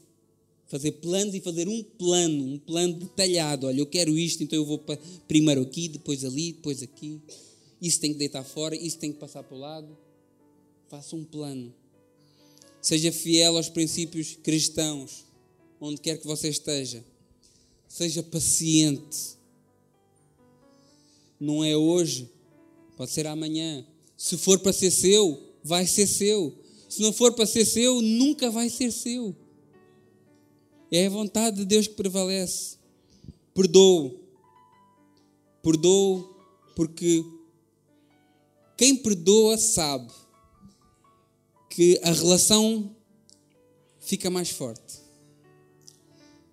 Fazer 0.68 0.92
planos 0.92 1.34
e 1.34 1.40
fazer 1.40 1.66
um 1.66 1.82
plano, 1.82 2.44
um 2.44 2.58
plano 2.60 2.94
detalhado. 2.94 3.66
Olha, 3.66 3.80
eu 3.80 3.86
quero 3.86 4.16
isto, 4.16 4.44
então 4.44 4.56
eu 4.56 4.64
vou 4.64 4.80
primeiro 5.26 5.62
aqui, 5.62 5.88
depois 5.88 6.24
ali, 6.24 6.52
depois 6.52 6.80
aqui. 6.80 7.20
Isso 7.80 8.00
tem 8.00 8.12
que 8.12 8.18
deitar 8.18 8.44
fora, 8.44 8.74
isso 8.74 8.98
tem 8.98 9.12
que 9.12 9.18
passar 9.18 9.42
para 9.42 9.56
o 9.56 9.60
lado. 9.60 9.96
Faça 10.88 11.14
um 11.14 11.24
plano. 11.24 11.74
Seja 12.80 13.10
fiel 13.12 13.56
aos 13.56 13.68
princípios 13.68 14.36
cristãos, 14.42 15.24
onde 15.80 16.00
quer 16.00 16.18
que 16.18 16.26
você 16.26 16.48
esteja. 16.48 17.04
Seja 17.88 18.22
paciente. 18.22 19.36
Não 21.38 21.64
é 21.64 21.76
hoje, 21.76 22.30
pode 22.96 23.10
ser 23.10 23.26
amanhã. 23.26 23.84
Se 24.16 24.38
for 24.38 24.58
para 24.58 24.72
ser 24.72 24.90
seu, 24.90 25.54
vai 25.62 25.86
ser 25.86 26.06
seu. 26.06 26.56
Se 26.88 27.02
não 27.02 27.12
for 27.12 27.34
para 27.34 27.44
ser 27.44 27.64
seu, 27.64 28.00
nunca 28.00 28.50
vai 28.50 28.70
ser 28.70 28.90
seu. 28.90 29.36
É 30.90 31.06
a 31.06 31.10
vontade 31.10 31.56
de 31.56 31.64
Deus 31.64 31.86
que 31.86 31.94
prevalece. 31.94 32.76
Perdoo. 33.52 34.20
Perdoo 35.62 36.36
porque 36.76 37.24
quem 38.76 38.96
perdoa 38.96 39.56
sabe 39.56 40.12
que 41.70 41.98
a 42.02 42.12
relação 42.12 42.94
fica 44.00 44.30
mais 44.30 44.50
forte. 44.50 45.00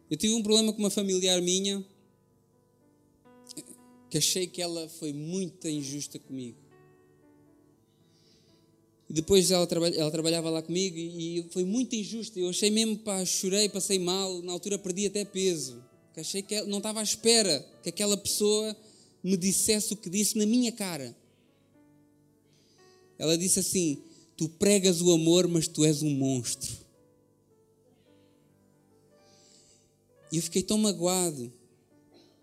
Eu 0.09 0.17
tive 0.17 0.33
um 0.33 0.43
problema 0.43 0.71
com 0.71 0.79
uma 0.79 0.89
familiar 0.89 1.41
minha 1.41 1.83
que 4.09 4.17
achei 4.17 4.45
que 4.45 4.61
ela 4.61 4.87
foi 4.87 5.11
muito 5.11 5.67
injusta 5.67 6.19
comigo. 6.19 6.57
E 9.09 9.13
depois 9.13 9.49
ela, 9.49 9.67
ela 9.95 10.11
trabalhava 10.11 10.49
lá 10.49 10.61
comigo 10.61 10.97
e, 10.97 11.45
foi 11.51 11.63
muito 11.63 11.95
injusta. 11.95 12.39
Eu 12.39 12.49
achei 12.49 12.69
mesmo, 12.69 12.97
pá, 12.97 13.25
chorei, 13.25 13.69
passei 13.69 13.99
mal, 13.99 14.41
na 14.43 14.51
altura 14.51 14.77
perdi 14.77 15.07
até 15.07 15.25
peso. 15.25 15.83
Achei 16.15 16.43
que 16.43 16.61
não 16.63 16.77
estava 16.77 16.99
à 16.99 17.03
espera 17.03 17.65
que 17.81 17.89
aquela 17.89 18.15
pessoa 18.15 18.75
me 19.23 19.35
dissesse 19.35 19.93
o 19.93 19.97
que 19.97 20.09
disse 20.09 20.37
na 20.37 20.45
minha 20.45 20.71
cara. 20.71 21.15
Ela 23.23 23.37
disse 23.37 23.57
assim: 23.57 24.03
Tu 24.35 24.49
pregas 24.49 25.01
o 25.01 25.09
amor, 25.13 25.47
mas 25.47 25.65
tu 25.65 25.85
és 25.85 26.03
um 26.03 26.09
monstro. 26.09 26.69
E 30.29 30.35
eu 30.35 30.43
fiquei 30.43 30.61
tão 30.61 30.77
magoado. 30.77 31.49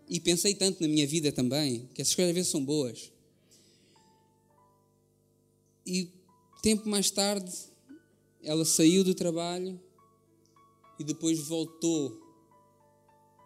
E 0.09 0.19
pensei 0.19 0.55
tanto 0.55 0.81
na 0.81 0.87
minha 0.87 1.05
vida 1.05 1.31
também, 1.31 1.87
que 1.93 2.01
essas 2.01 2.15
coisas 2.15 2.31
às 2.31 2.35
vezes 2.35 2.51
são 2.51 2.65
boas. 2.65 3.11
E 5.85 6.09
tempo 6.63 6.89
mais 6.89 7.11
tarde, 7.11 7.51
ela 8.41 8.65
saiu 8.65 9.03
do 9.03 9.13
trabalho 9.13 9.79
e 10.97 11.03
depois 11.03 11.37
voltou. 11.41 12.19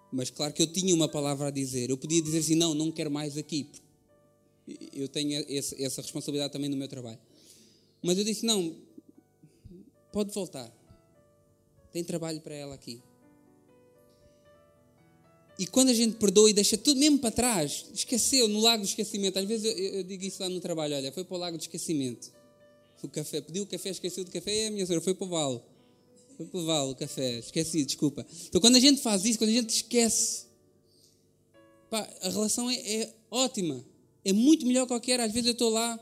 Mas 0.09 0.29
claro 0.29 0.53
que 0.53 0.61
eu 0.61 0.71
tinha 0.71 0.95
uma 0.95 1.09
palavra 1.09 1.49
a 1.49 1.51
dizer. 1.51 1.89
Eu 1.89 1.97
podia 1.97 2.21
dizer 2.21 2.37
assim: 2.37 2.55
não, 2.55 2.73
não 2.73 2.93
quero 2.93 3.11
mais 3.11 3.35
aqui. 3.35 3.69
Eu 4.93 5.07
tenho 5.07 5.45
essa 5.49 6.01
responsabilidade 6.01 6.51
também 6.51 6.69
no 6.69 6.77
meu 6.77 6.87
trabalho. 6.87 7.19
Mas 8.01 8.17
eu 8.17 8.23
disse: 8.23 8.45
não, 8.45 8.75
pode 10.11 10.33
voltar. 10.33 10.71
Tem 11.91 12.03
trabalho 12.03 12.41
para 12.41 12.55
ela 12.55 12.75
aqui. 12.75 13.01
E 15.57 15.65
quando 15.65 15.89
a 15.89 15.93
gente 15.93 16.17
perdoa 16.17 16.49
e 16.49 16.53
deixa 16.53 16.77
tudo 16.77 16.99
mesmo 16.99 17.17
para 17.19 17.31
trás, 17.31 17.85
esqueceu, 17.93 18.47
no 18.47 18.59
lago 18.59 18.83
do 18.83 18.87
esquecimento. 18.87 19.39
Às 19.39 19.45
vezes 19.45 19.65
eu, 19.65 19.77
eu 19.95 20.03
digo 20.03 20.23
isso 20.23 20.41
lá 20.41 20.49
no 20.49 20.59
trabalho: 20.59 20.95
olha, 20.95 21.11
foi 21.11 21.23
para 21.23 21.35
o 21.35 21.39
lago 21.39 21.57
do 21.57 21.61
esquecimento. 21.61 22.31
O 23.01 23.07
café, 23.07 23.39
pediu 23.39 23.63
o 23.63 23.67
café, 23.67 23.89
esqueceu 23.89 24.23
do 24.23 24.31
café, 24.31 24.63
e 24.63 24.67
a 24.67 24.71
minha 24.71 24.85
senhora 24.85 25.03
foi 25.03 25.13
para 25.13 25.25
o 25.25 25.29
vale. 25.29 25.61
Foi 26.35 26.45
para 26.47 26.59
o 26.59 26.65
vale 26.65 26.91
o 26.91 26.95
café, 26.95 27.39
esqueci, 27.39 27.85
desculpa. 27.85 28.25
Então 28.47 28.59
quando 28.59 28.75
a 28.75 28.79
gente 28.79 29.01
faz 29.01 29.23
isso, 29.25 29.37
quando 29.37 29.51
a 29.51 29.53
gente 29.53 29.69
esquece, 29.69 30.45
pá, 31.89 32.09
a 32.21 32.29
relação 32.29 32.69
é, 32.69 32.75
é 32.75 33.13
ótima. 33.29 33.85
É 34.25 34.33
muito 34.33 34.65
melhor 34.65 34.83
que 34.83 34.89
qualquer. 34.89 35.19
Às 35.21 35.31
vezes 35.31 35.47
eu 35.47 35.53
estou 35.53 35.69
lá 35.69 35.97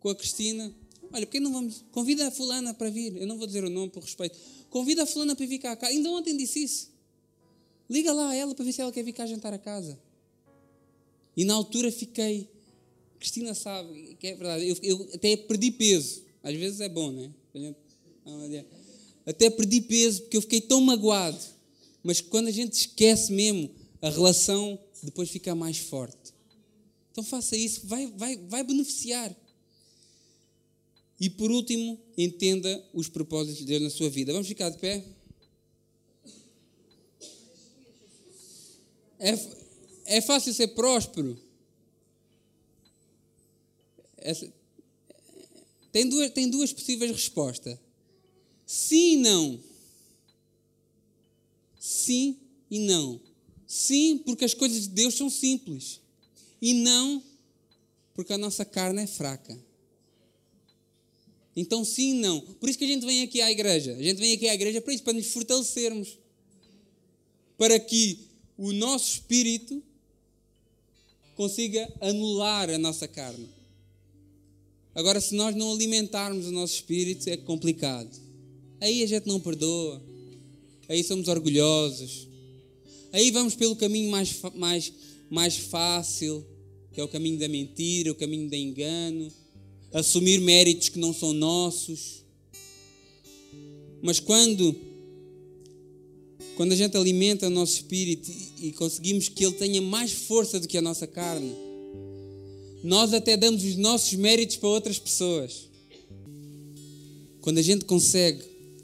com 0.00 0.10
a 0.10 0.14
Cristina, 0.14 0.74
Olha, 1.12 1.26
porque 1.26 1.40
não 1.40 1.52
vamos. 1.52 1.84
Convida 1.90 2.28
a 2.28 2.30
fulana 2.30 2.72
para 2.72 2.88
vir. 2.88 3.16
Eu 3.16 3.26
não 3.26 3.36
vou 3.36 3.46
dizer 3.46 3.64
o 3.64 3.70
nome 3.70 3.90
por 3.90 4.02
respeito. 4.02 4.38
Convida 4.68 5.02
a 5.02 5.06
fulana 5.06 5.34
para 5.34 5.46
vir 5.46 5.58
cá. 5.58 5.74
cá. 5.74 5.88
Ainda 5.88 6.10
ontem 6.10 6.36
disse 6.36 6.62
isso. 6.62 6.90
Liga 7.88 8.12
lá 8.12 8.30
a 8.30 8.34
ela 8.34 8.54
para 8.54 8.64
ver 8.64 8.72
se 8.72 8.80
ela 8.80 8.92
quer 8.92 9.02
vir 9.02 9.12
cá 9.12 9.26
jantar 9.26 9.52
a 9.52 9.58
casa. 9.58 9.98
E 11.36 11.44
na 11.44 11.54
altura 11.54 11.90
fiquei. 11.90 12.48
Cristina 13.18 13.54
sabe 13.54 14.16
que 14.20 14.28
é 14.28 14.34
verdade. 14.36 14.68
Eu, 14.68 14.76
eu 14.82 15.10
até 15.12 15.36
perdi 15.36 15.72
peso. 15.72 16.22
Às 16.42 16.54
vezes 16.54 16.80
é 16.80 16.88
bom, 16.88 17.10
né? 17.10 17.30
Até 19.26 19.50
perdi 19.50 19.80
peso 19.80 20.22
porque 20.22 20.36
eu 20.36 20.42
fiquei 20.42 20.60
tão 20.60 20.80
magoado. 20.80 21.40
Mas 22.02 22.20
quando 22.20 22.46
a 22.46 22.52
gente 22.52 22.72
esquece 22.72 23.32
mesmo, 23.32 23.68
a 24.00 24.08
relação 24.08 24.78
depois 25.02 25.28
fica 25.28 25.54
mais 25.54 25.76
forte. 25.78 26.32
Então 27.20 27.28
faça 27.28 27.54
isso, 27.54 27.86
vai, 27.86 28.06
vai, 28.16 28.34
vai 28.48 28.64
beneficiar. 28.64 29.36
E 31.20 31.28
por 31.28 31.50
último, 31.50 32.00
entenda 32.16 32.82
os 32.94 33.10
propósitos 33.10 33.58
de 33.58 33.66
Deus 33.66 33.82
na 33.82 33.90
sua 33.90 34.08
vida. 34.08 34.32
Vamos 34.32 34.48
ficar 34.48 34.70
de 34.70 34.78
pé? 34.78 35.04
É, 39.18 40.16
é 40.16 40.20
fácil 40.22 40.54
ser 40.54 40.68
próspero? 40.68 41.38
Essa, 44.16 44.50
tem, 45.92 46.08
duas, 46.08 46.30
tem 46.30 46.48
duas 46.48 46.72
possíveis 46.72 47.10
respostas. 47.10 47.78
Sim 48.64 49.12
e 49.12 49.16
não. 49.16 49.60
Sim 51.78 52.38
e 52.70 52.78
não. 52.78 53.20
Sim, 53.66 54.22
porque 54.24 54.46
as 54.46 54.54
coisas 54.54 54.84
de 54.84 54.88
Deus 54.88 55.14
são 55.14 55.28
simples. 55.28 56.00
E 56.60 56.74
não 56.74 57.22
porque 58.14 58.32
a 58.32 58.38
nossa 58.38 58.64
carne 58.64 59.02
é 59.02 59.06
fraca. 59.06 59.58
Então, 61.56 61.84
sim, 61.84 62.14
não. 62.14 62.40
Por 62.40 62.68
isso 62.68 62.78
que 62.78 62.84
a 62.84 62.88
gente 62.88 63.04
vem 63.04 63.22
aqui 63.22 63.40
à 63.40 63.50
igreja. 63.50 63.94
A 63.94 64.02
gente 64.02 64.18
vem 64.18 64.32
aqui 64.34 64.48
à 64.48 64.54
igreja 64.54 64.80
para 64.80 64.92
isso, 64.92 65.02
para 65.02 65.12
nos 65.12 65.26
fortalecermos. 65.26 66.18
Para 67.56 67.78
que 67.78 68.20
o 68.56 68.72
nosso 68.72 69.14
espírito 69.14 69.82
consiga 71.34 71.90
anular 72.00 72.68
a 72.70 72.78
nossa 72.78 73.08
carne. 73.08 73.48
Agora, 74.94 75.20
se 75.20 75.34
nós 75.34 75.54
não 75.54 75.72
alimentarmos 75.72 76.46
o 76.46 76.52
nosso 76.52 76.74
espírito, 76.74 77.28
é 77.28 77.36
complicado. 77.36 78.10
Aí 78.80 79.02
a 79.02 79.06
gente 79.06 79.26
não 79.26 79.40
perdoa. 79.40 80.02
Aí 80.88 81.02
somos 81.02 81.28
orgulhosos. 81.28 82.28
Aí 83.12 83.30
vamos 83.30 83.54
pelo 83.54 83.76
caminho 83.76 84.10
mais, 84.10 84.40
mais, 84.54 84.92
mais 85.30 85.56
fácil, 85.56 86.46
que 86.92 87.00
é 87.00 87.04
o 87.04 87.08
caminho 87.08 87.38
da 87.38 87.48
mentira, 87.48 88.10
o 88.10 88.14
caminho 88.14 88.48
do 88.48 88.54
engano 88.54 89.30
assumir 89.92 90.40
méritos 90.40 90.88
que 90.88 90.98
não 90.98 91.12
são 91.12 91.32
nossos. 91.32 92.24
Mas 94.02 94.20
quando 94.20 94.74
quando 96.56 96.72
a 96.72 96.76
gente 96.76 96.94
alimenta 96.94 97.46
o 97.46 97.50
nosso 97.50 97.72
espírito 97.76 98.30
e 98.60 98.70
conseguimos 98.72 99.30
que 99.30 99.44
ele 99.44 99.54
tenha 99.54 99.80
mais 99.80 100.12
força 100.12 100.60
do 100.60 100.68
que 100.68 100.76
a 100.76 100.82
nossa 100.82 101.06
carne, 101.06 101.54
nós 102.84 103.14
até 103.14 103.34
damos 103.34 103.64
os 103.64 103.76
nossos 103.76 104.12
méritos 104.12 104.56
para 104.56 104.68
outras 104.68 104.98
pessoas. 104.98 105.70
Quando 107.40 107.58
a 107.58 107.62
gente 107.62 107.86
consegue 107.86 108.42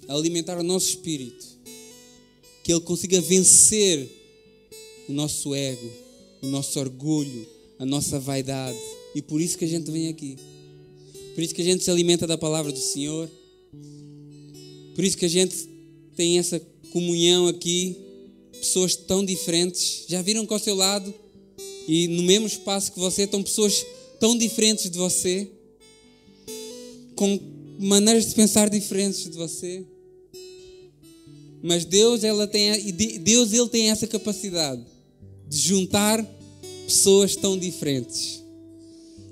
alimentar 0.09 0.59
o 0.59 0.63
nosso 0.63 0.89
espírito, 0.89 1.45
que 2.65 2.73
ele 2.73 2.81
consiga 2.81 3.21
vencer 3.21 4.09
o 5.07 5.13
nosso 5.13 5.55
ego, 5.55 5.91
o 6.43 6.47
nosso 6.47 6.81
orgulho, 6.81 7.47
a 7.79 7.85
nossa 7.85 8.19
vaidade. 8.19 8.79
E 9.15 9.23
por 9.23 9.41
isso 9.41 9.57
que 9.59 9.65
a 9.65 9.69
gente 9.69 9.91
vem 9.91 10.09
aqui. 10.09 10.37
Por 11.35 11.43
isso 11.43 11.55
que 11.55 11.63
a 11.63 11.65
gente 11.65 11.85
se 11.85 11.91
alimenta 11.91 12.27
da 12.27 12.39
palavra 12.39 12.73
do 12.73 12.79
Senhor. 12.79 13.31
Por 14.95 15.05
isso 15.05 15.17
que 15.17 15.27
a 15.27 15.29
gente 15.29 15.69
tem 16.15 16.39
essa 16.39 16.61
comunhão 16.91 17.47
aqui. 17.49 17.97
Pessoas 18.53 18.97
tão 18.97 19.25
diferentes. 19.25 20.05
Já 20.09 20.23
viram 20.23 20.47
com 20.47 20.55
o 20.55 20.59
seu 20.59 20.75
lado? 20.75 21.13
E 21.87 22.09
no 22.09 22.23
mesmo 22.23 22.47
espaço 22.47 22.93
que 22.93 22.99
você 22.99 23.23
estão 23.23 23.43
pessoas 23.43 23.85
tão 24.19 24.37
diferentes 24.37 24.91
de 24.91 24.99
você. 24.99 25.49
Com 27.15 27.39
maneiras 27.79 28.27
de 28.27 28.35
pensar 28.35 28.71
diferentes 28.71 29.25
de 29.25 29.37
você. 29.37 29.85
Mas 31.63 31.85
Deus, 31.85 32.23
ela 32.23 32.47
tem, 32.47 32.93
Deus 33.21 33.53
ele 33.53 33.69
tem 33.69 33.91
essa 33.91 34.07
capacidade 34.07 34.83
de 35.49 35.59
juntar 35.59 36.25
pessoas 36.87 37.35
tão 37.35 37.59
diferentes, 37.59 38.43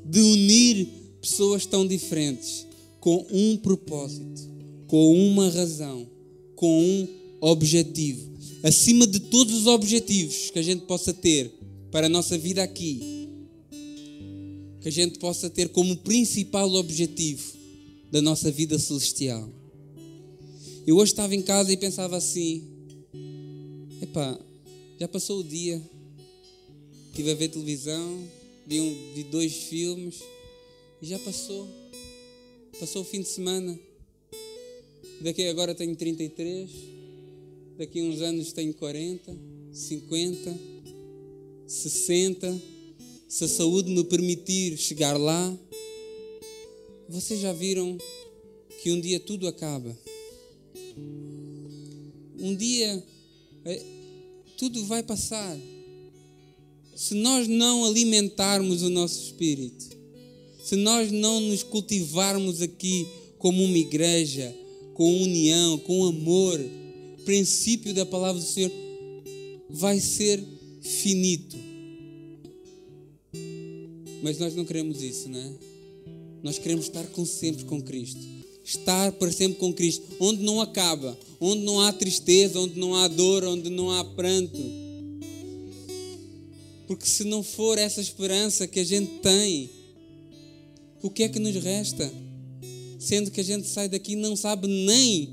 de 0.05 0.21
unir 0.21 0.89
pessoas 1.21 1.65
tão 1.65 1.87
diferentes, 1.87 2.67
com 3.01 3.25
um 3.31 3.57
propósito, 3.57 4.43
com 4.89 5.15
uma 5.15 5.49
razão, 5.49 6.07
com 6.57 6.83
um 6.83 7.09
objetivo. 7.41 8.35
Acima 8.63 9.07
de 9.07 9.21
todos 9.21 9.55
os 9.55 9.67
objetivos 9.67 10.51
que 10.51 10.59
a 10.59 10.63
gente 10.63 10.87
possa 10.87 11.13
ter 11.13 11.53
para 11.91 12.07
a 12.07 12.11
nossa 12.11 12.37
vida 12.37 12.63
aqui, 12.63 13.01
que 14.81 14.89
a 14.89 14.91
gente 14.91 15.19
possa 15.19 15.49
ter 15.49 15.69
como 15.69 15.97
principal 15.99 16.71
objetivo 16.75 17.53
da 18.11 18.21
nossa 18.21 18.51
vida 18.51 18.79
celestial. 18.79 19.49
Eu 20.87 20.97
hoje 20.97 21.13
estava 21.13 21.35
em 21.35 21.43
casa 21.43 21.73
e 21.73 21.77
pensava 21.77 22.17
assim: 22.17 22.65
epá, 24.03 24.39
já 24.99 25.09
passou 25.09 25.41
o 25.41 25.45
dia, 25.45 25.83
estive 27.15 27.31
a 27.31 27.35
ver 27.37 27.49
televisão, 27.49 28.29
vi, 28.67 28.81
um, 28.81 29.15
vi 29.15 29.23
dois 29.23 29.55
filmes 29.55 30.21
e 31.01 31.07
já 31.07 31.17
passou. 31.21 31.65
Passou 32.81 33.03
o 33.03 33.05
fim 33.05 33.21
de 33.21 33.29
semana. 33.29 33.79
Daqui 35.21 35.47
agora 35.47 35.77
tenho 35.77 35.95
33. 35.95 36.69
Daqui 37.79 38.03
uns 38.03 38.21
anos 38.21 38.53
tenho 38.53 38.75
40, 38.75 39.33
50, 39.73 40.59
60. 41.69 42.63
Se 43.29 43.45
a 43.45 43.49
saúde 43.49 43.93
me 43.93 44.03
permitir 44.03 44.77
chegar 44.77 45.17
lá, 45.17 45.57
vocês 47.09 47.39
já 47.39 47.53
viram 47.53 47.97
que 48.83 48.91
um 48.91 49.01
dia 49.01 49.21
tudo 49.21 49.47
acaba. 49.47 49.97
Um 52.41 52.57
dia 52.57 53.05
é, 53.65 53.83
tudo 54.59 54.85
vai 54.87 55.05
passar. 55.05 55.57
Se 56.95 57.15
nós 57.15 57.49
não 57.49 57.85
alimentarmos 57.85 58.83
o 58.83 58.91
nosso 58.91 59.21
espírito, 59.25 59.85
se 60.63 60.77
nós 60.77 61.11
não 61.11 61.41
nos 61.41 61.63
cultivarmos 61.63 62.63
aqui 62.63 63.07
como 63.39 63.63
uma 63.63 63.77
igreja, 63.77 64.55
com 64.95 65.23
união, 65.23 65.77
com 65.79 66.05
amor, 66.05 66.59
princípio 67.25 67.93
da 67.93 68.07
palavra 68.07 68.41
do 68.41 68.47
Senhor, 68.47 68.71
vai 69.69 69.99
ser 69.99 70.43
finito. 70.81 71.57
Mas 74.23 74.39
nós 74.39 74.55
não 74.55 74.65
queremos 74.65 75.03
isso, 75.03 75.29
não 75.29 75.39
é? 75.39 75.53
Nós 76.43 76.59
queremos 76.59 76.87
estar 76.87 77.05
com, 77.09 77.27
sempre 77.27 77.65
com 77.65 77.83
Cristo. 77.83 78.21
Estar 78.65 79.13
para 79.13 79.31
sempre 79.31 79.59
com 79.59 79.73
Cristo, 79.73 80.07
onde 80.19 80.43
não 80.43 80.61
acaba, 80.61 81.19
onde 81.39 81.63
não 81.63 81.81
há 81.81 81.93
tristeza, 81.93 82.59
onde 82.59 82.79
não 82.79 82.95
há 82.95 83.09
dor, 83.09 83.45
onde 83.45 83.69
não 83.69 83.91
há 83.91 84.03
pranto. 84.05 84.84
Porque 86.87 87.07
se 87.07 87.25
não 87.25 87.43
for 87.43 87.79
essa 87.79 88.01
esperança 88.01 88.67
que 88.67 88.81
a 88.81 88.85
gente 88.85 89.21
tem, 89.21 89.71
o 91.03 91.11
que 91.11 91.23
é 91.23 91.29
que 91.29 91.39
nos 91.39 91.55
resta? 91.57 92.13
Sendo 92.99 93.31
que 93.31 93.41
a 93.41 93.45
gente 93.45 93.67
sai 93.67 93.89
daqui 93.89 94.13
e 94.13 94.17
não 94.17 94.37
sabe 94.37 94.67
nem 94.67 95.31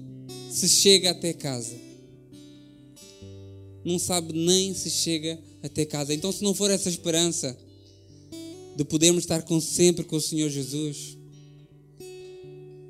se 0.50 0.68
chega 0.68 1.12
até 1.12 1.34
casa. 1.34 1.76
Não 3.84 3.98
sabe 3.98 4.34
nem 4.34 4.74
se 4.74 4.90
chega 4.90 5.40
até 5.64 5.86
casa. 5.86 6.14
Então, 6.14 6.32
se 6.32 6.44
não 6.44 6.54
for 6.54 6.70
essa 6.70 6.90
esperança 6.90 7.58
de 8.76 8.84
podermos 8.84 9.24
estar 9.24 9.42
com, 9.44 9.60
sempre 9.60 10.04
com 10.06 10.16
o 10.16 10.22
Senhor 10.22 10.50
Jesus, 10.50 11.18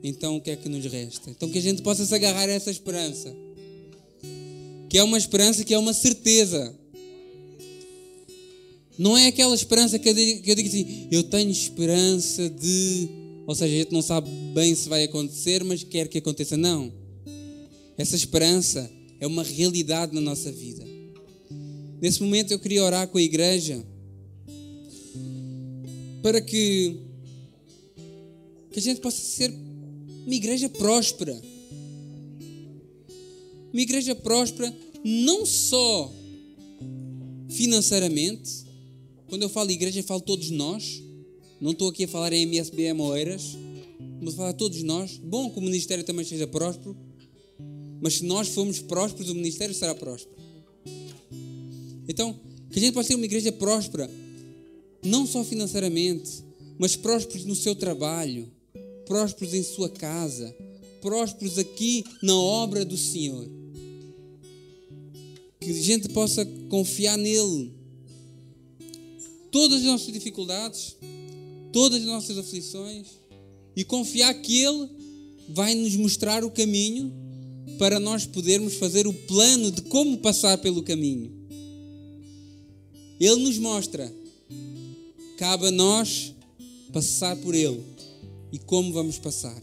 então 0.04 0.38
o 0.38 0.42
que 0.42 0.52
é 0.52 0.56
que 0.56 0.70
nos 0.70 0.86
resta? 0.86 1.30
Então, 1.30 1.50
que 1.50 1.58
a 1.58 1.62
gente 1.62 1.82
possa 1.82 2.06
se 2.06 2.14
agarrar 2.14 2.50
a 2.50 2.52
essa 2.52 2.72
esperança, 2.72 3.34
que 4.90 4.98
é 4.98 5.04
uma 5.04 5.18
esperança 5.18 5.64
que 5.64 5.74
é 5.74 5.78
uma 5.78 5.94
certeza 5.94 6.76
não 9.02 9.18
é 9.18 9.26
aquela 9.26 9.56
esperança 9.56 9.98
que 9.98 10.08
eu, 10.08 10.14
digo, 10.14 10.44
que 10.44 10.52
eu 10.52 10.56
digo 10.56 10.70
assim, 10.70 11.08
eu 11.10 11.24
tenho 11.24 11.50
esperança 11.50 12.48
de. 12.48 13.10
Ou 13.48 13.56
seja, 13.56 13.74
a 13.74 13.78
gente 13.80 13.92
não 13.92 14.02
sabe 14.04 14.30
bem 14.54 14.76
se 14.76 14.88
vai 14.88 15.04
acontecer, 15.06 15.64
mas 15.64 15.84
quer 15.84 16.08
que 16.08 16.20
aconteça. 16.20 16.56
Não. 16.56 16.94
Essa 17.98 18.16
esperança 18.16 18.88
é 19.20 19.26
uma 19.26 19.42
realidade 19.42 20.14
na 20.14 20.22
nossa 20.22 20.52
vida. 20.52 20.86
Nesse 22.00 22.22
momento 22.22 22.52
eu 22.52 22.60
queria 22.60 22.84
orar 22.84 23.08
com 23.08 23.18
a 23.18 23.22
igreja 23.24 23.84
para 26.22 26.40
que, 26.40 26.96
que 28.72 28.78
a 28.78 28.82
gente 28.84 29.02
possa 29.02 29.20
ser 29.20 29.52
uma 30.28 30.36
igreja 30.36 30.70
próspera. 30.70 31.42
Uma 33.74 33.82
igreja 33.82 34.14
próspera 34.14 34.72
não 35.04 35.44
só 35.44 36.14
financeiramente, 37.50 38.70
quando 39.32 39.44
eu 39.44 39.50
falo 39.50 39.72
igreja, 39.72 40.02
eu 40.02 40.04
falo 40.04 40.20
todos 40.20 40.50
nós. 40.50 41.02
Não 41.62 41.72
estou 41.72 41.88
aqui 41.88 42.04
a 42.04 42.08
falar 42.08 42.34
em 42.34 42.42
MSBM 42.42 43.00
Oeiras. 43.00 43.58
Vamos 44.20 44.36
falar 44.36 44.50
a 44.50 44.54
todos 44.54 44.84
nós. 44.84 45.16
Bom 45.24 45.50
que 45.50 45.58
o 45.58 45.62
ministério 45.62 46.04
também 46.04 46.26
seja 46.26 46.46
próspero, 46.46 46.98
mas 48.02 48.16
se 48.16 48.26
nós 48.26 48.50
formos 48.50 48.80
prósperos, 48.82 49.30
o 49.30 49.34
ministério 49.36 49.74
será 49.74 49.96
próspero. 49.96 50.36
Então, 52.10 52.38
que 52.70 52.78
a 52.78 52.82
gente 52.82 52.94
possa 52.94 53.08
ter 53.08 53.16
uma 53.16 53.24
igreja 53.24 53.54
próspera, 53.54 54.12
não 55.02 55.26
só 55.26 55.46
financeiramente, 55.46 56.44
mas 56.78 56.98
prósperos 56.98 57.46
no 57.46 57.56
seu 57.56 57.74
trabalho, 57.74 58.52
prósperos 59.06 59.54
em 59.54 59.64
sua 59.64 59.88
casa, 59.88 60.54
prósperos 61.00 61.58
aqui 61.58 62.04
na 62.22 62.36
obra 62.36 62.84
do 62.84 62.98
Senhor. 62.98 63.50
Que 65.58 65.70
a 65.70 65.82
gente 65.82 66.10
possa 66.10 66.46
confiar 66.68 67.18
nele. 67.18 67.81
Todas 69.52 69.80
as 69.80 69.86
nossas 69.86 70.14
dificuldades, 70.14 70.96
todas 71.74 72.00
as 72.00 72.08
nossas 72.08 72.38
aflições, 72.38 73.08
e 73.76 73.84
confiar 73.84 74.34
que 74.36 74.62
Ele 74.64 74.90
vai 75.50 75.76
nos 75.76 75.96
mostrar 75.96 76.44
o 76.44 76.52
caminho 76.52 77.12
para 77.78 78.00
nós 78.00 78.26
podermos 78.26 78.76
fazer 78.76 79.08
o 79.08 79.14
plano 79.14 79.72
de 79.72 79.82
como 79.84 80.18
passar 80.18 80.58
pelo 80.58 80.84
caminho. 80.84 81.32
Ele 83.20 83.44
nos 83.44 83.58
mostra, 83.58 84.12
cabe 85.38 85.68
a 85.68 85.72
nós 85.72 86.34
passar 86.92 87.36
por 87.38 87.54
Ele 87.54 87.82
e 88.52 88.60
como 88.60 88.92
vamos 88.92 89.18
passar. 89.18 89.62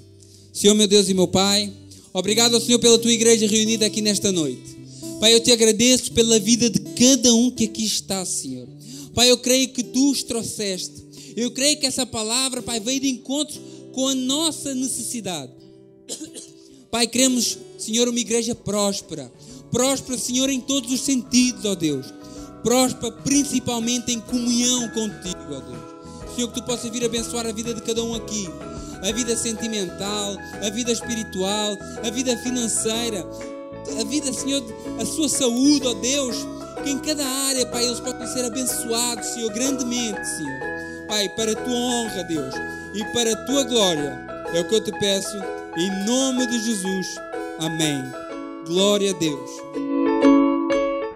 Senhor, 0.52 0.74
meu 0.74 0.86
Deus 0.86 1.08
e 1.08 1.14
meu 1.14 1.28
Pai, 1.28 1.72
obrigado 2.12 2.54
ao 2.54 2.60
Senhor 2.60 2.78
pela 2.78 2.98
tua 2.98 3.12
igreja 3.12 3.46
reunida 3.46 3.86
aqui 3.86 4.00
nesta 4.00 4.32
noite. 4.32 4.76
Pai, 5.20 5.34
eu 5.34 5.40
te 5.40 5.50
agradeço 5.50 6.12
pela 6.12 6.38
vida 6.38 6.70
de 6.70 6.78
cada 6.80 7.34
um 7.34 7.50
que 7.50 7.64
aqui 7.64 7.84
está, 7.84 8.24
Senhor. 8.24 8.68
Pai, 9.18 9.32
eu 9.32 9.38
creio 9.38 9.70
que 9.70 9.82
tu 9.82 10.12
os 10.12 10.22
trouxeste. 10.22 11.34
Eu 11.36 11.50
creio 11.50 11.76
que 11.80 11.86
essa 11.86 12.06
palavra, 12.06 12.62
Pai, 12.62 12.78
veio 12.78 13.00
de 13.00 13.08
encontro 13.08 13.60
com 13.92 14.06
a 14.06 14.14
nossa 14.14 14.72
necessidade. 14.76 15.50
Pai, 16.88 17.04
queremos, 17.08 17.58
Senhor, 17.76 18.06
uma 18.06 18.20
igreja 18.20 18.54
próspera. 18.54 19.28
Próspera, 19.72 20.16
Senhor, 20.16 20.48
em 20.48 20.60
todos 20.60 20.92
os 20.92 21.00
sentidos, 21.00 21.64
ó 21.64 21.74
Deus. 21.74 22.06
Próspera 22.62 23.10
principalmente 23.10 24.12
em 24.12 24.20
comunhão 24.20 24.88
contigo, 24.90 25.46
ó 25.50 25.60
Deus. 25.62 26.36
Senhor, 26.36 26.52
que 26.52 26.60
tu 26.60 26.64
possas 26.64 26.88
vir 26.88 27.04
abençoar 27.04 27.44
a 27.44 27.50
vida 27.50 27.74
de 27.74 27.82
cada 27.82 28.04
um 28.04 28.14
aqui. 28.14 28.46
A 29.02 29.10
vida 29.10 29.36
sentimental, 29.36 30.36
a 30.64 30.70
vida 30.70 30.92
espiritual, 30.92 31.76
a 32.04 32.10
vida 32.10 32.36
financeira, 32.36 33.28
a 33.98 34.04
vida, 34.04 34.32
Senhor, 34.32 34.62
a 34.96 35.04
sua 35.04 35.28
saúde, 35.28 35.88
ó 35.88 35.94
Deus. 35.94 36.36
Que 36.82 36.90
em 36.90 36.98
cada 36.98 37.24
área, 37.24 37.66
Pai, 37.66 37.84
eles 37.84 38.00
possam 38.00 38.26
ser 38.26 38.44
abençoados, 38.44 39.26
Senhor, 39.26 39.52
grandemente, 39.52 40.26
Senhor. 40.26 40.60
Pai, 41.08 41.28
para 41.30 41.52
a 41.52 41.54
tua 41.54 41.74
honra, 41.74 42.24
Deus, 42.24 42.54
e 42.94 43.04
para 43.12 43.32
a 43.32 43.46
tua 43.46 43.64
glória, 43.64 44.18
é 44.54 44.60
o 44.60 44.64
que 44.68 44.74
eu 44.74 44.84
te 44.84 44.92
peço, 44.98 45.36
em 45.76 46.06
nome 46.06 46.46
de 46.46 46.58
Jesus. 46.60 47.06
Amém. 47.60 48.04
Glória 48.66 49.10
a 49.10 49.18
Deus. 49.18 49.50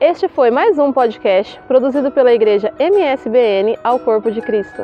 Este 0.00 0.28
foi 0.28 0.50
mais 0.50 0.78
um 0.78 0.92
podcast 0.92 1.60
produzido 1.68 2.10
pela 2.10 2.32
Igreja 2.32 2.72
MSBN 2.78 3.78
ao 3.84 3.98
Corpo 4.00 4.30
de 4.30 4.40
Cristo. 4.40 4.82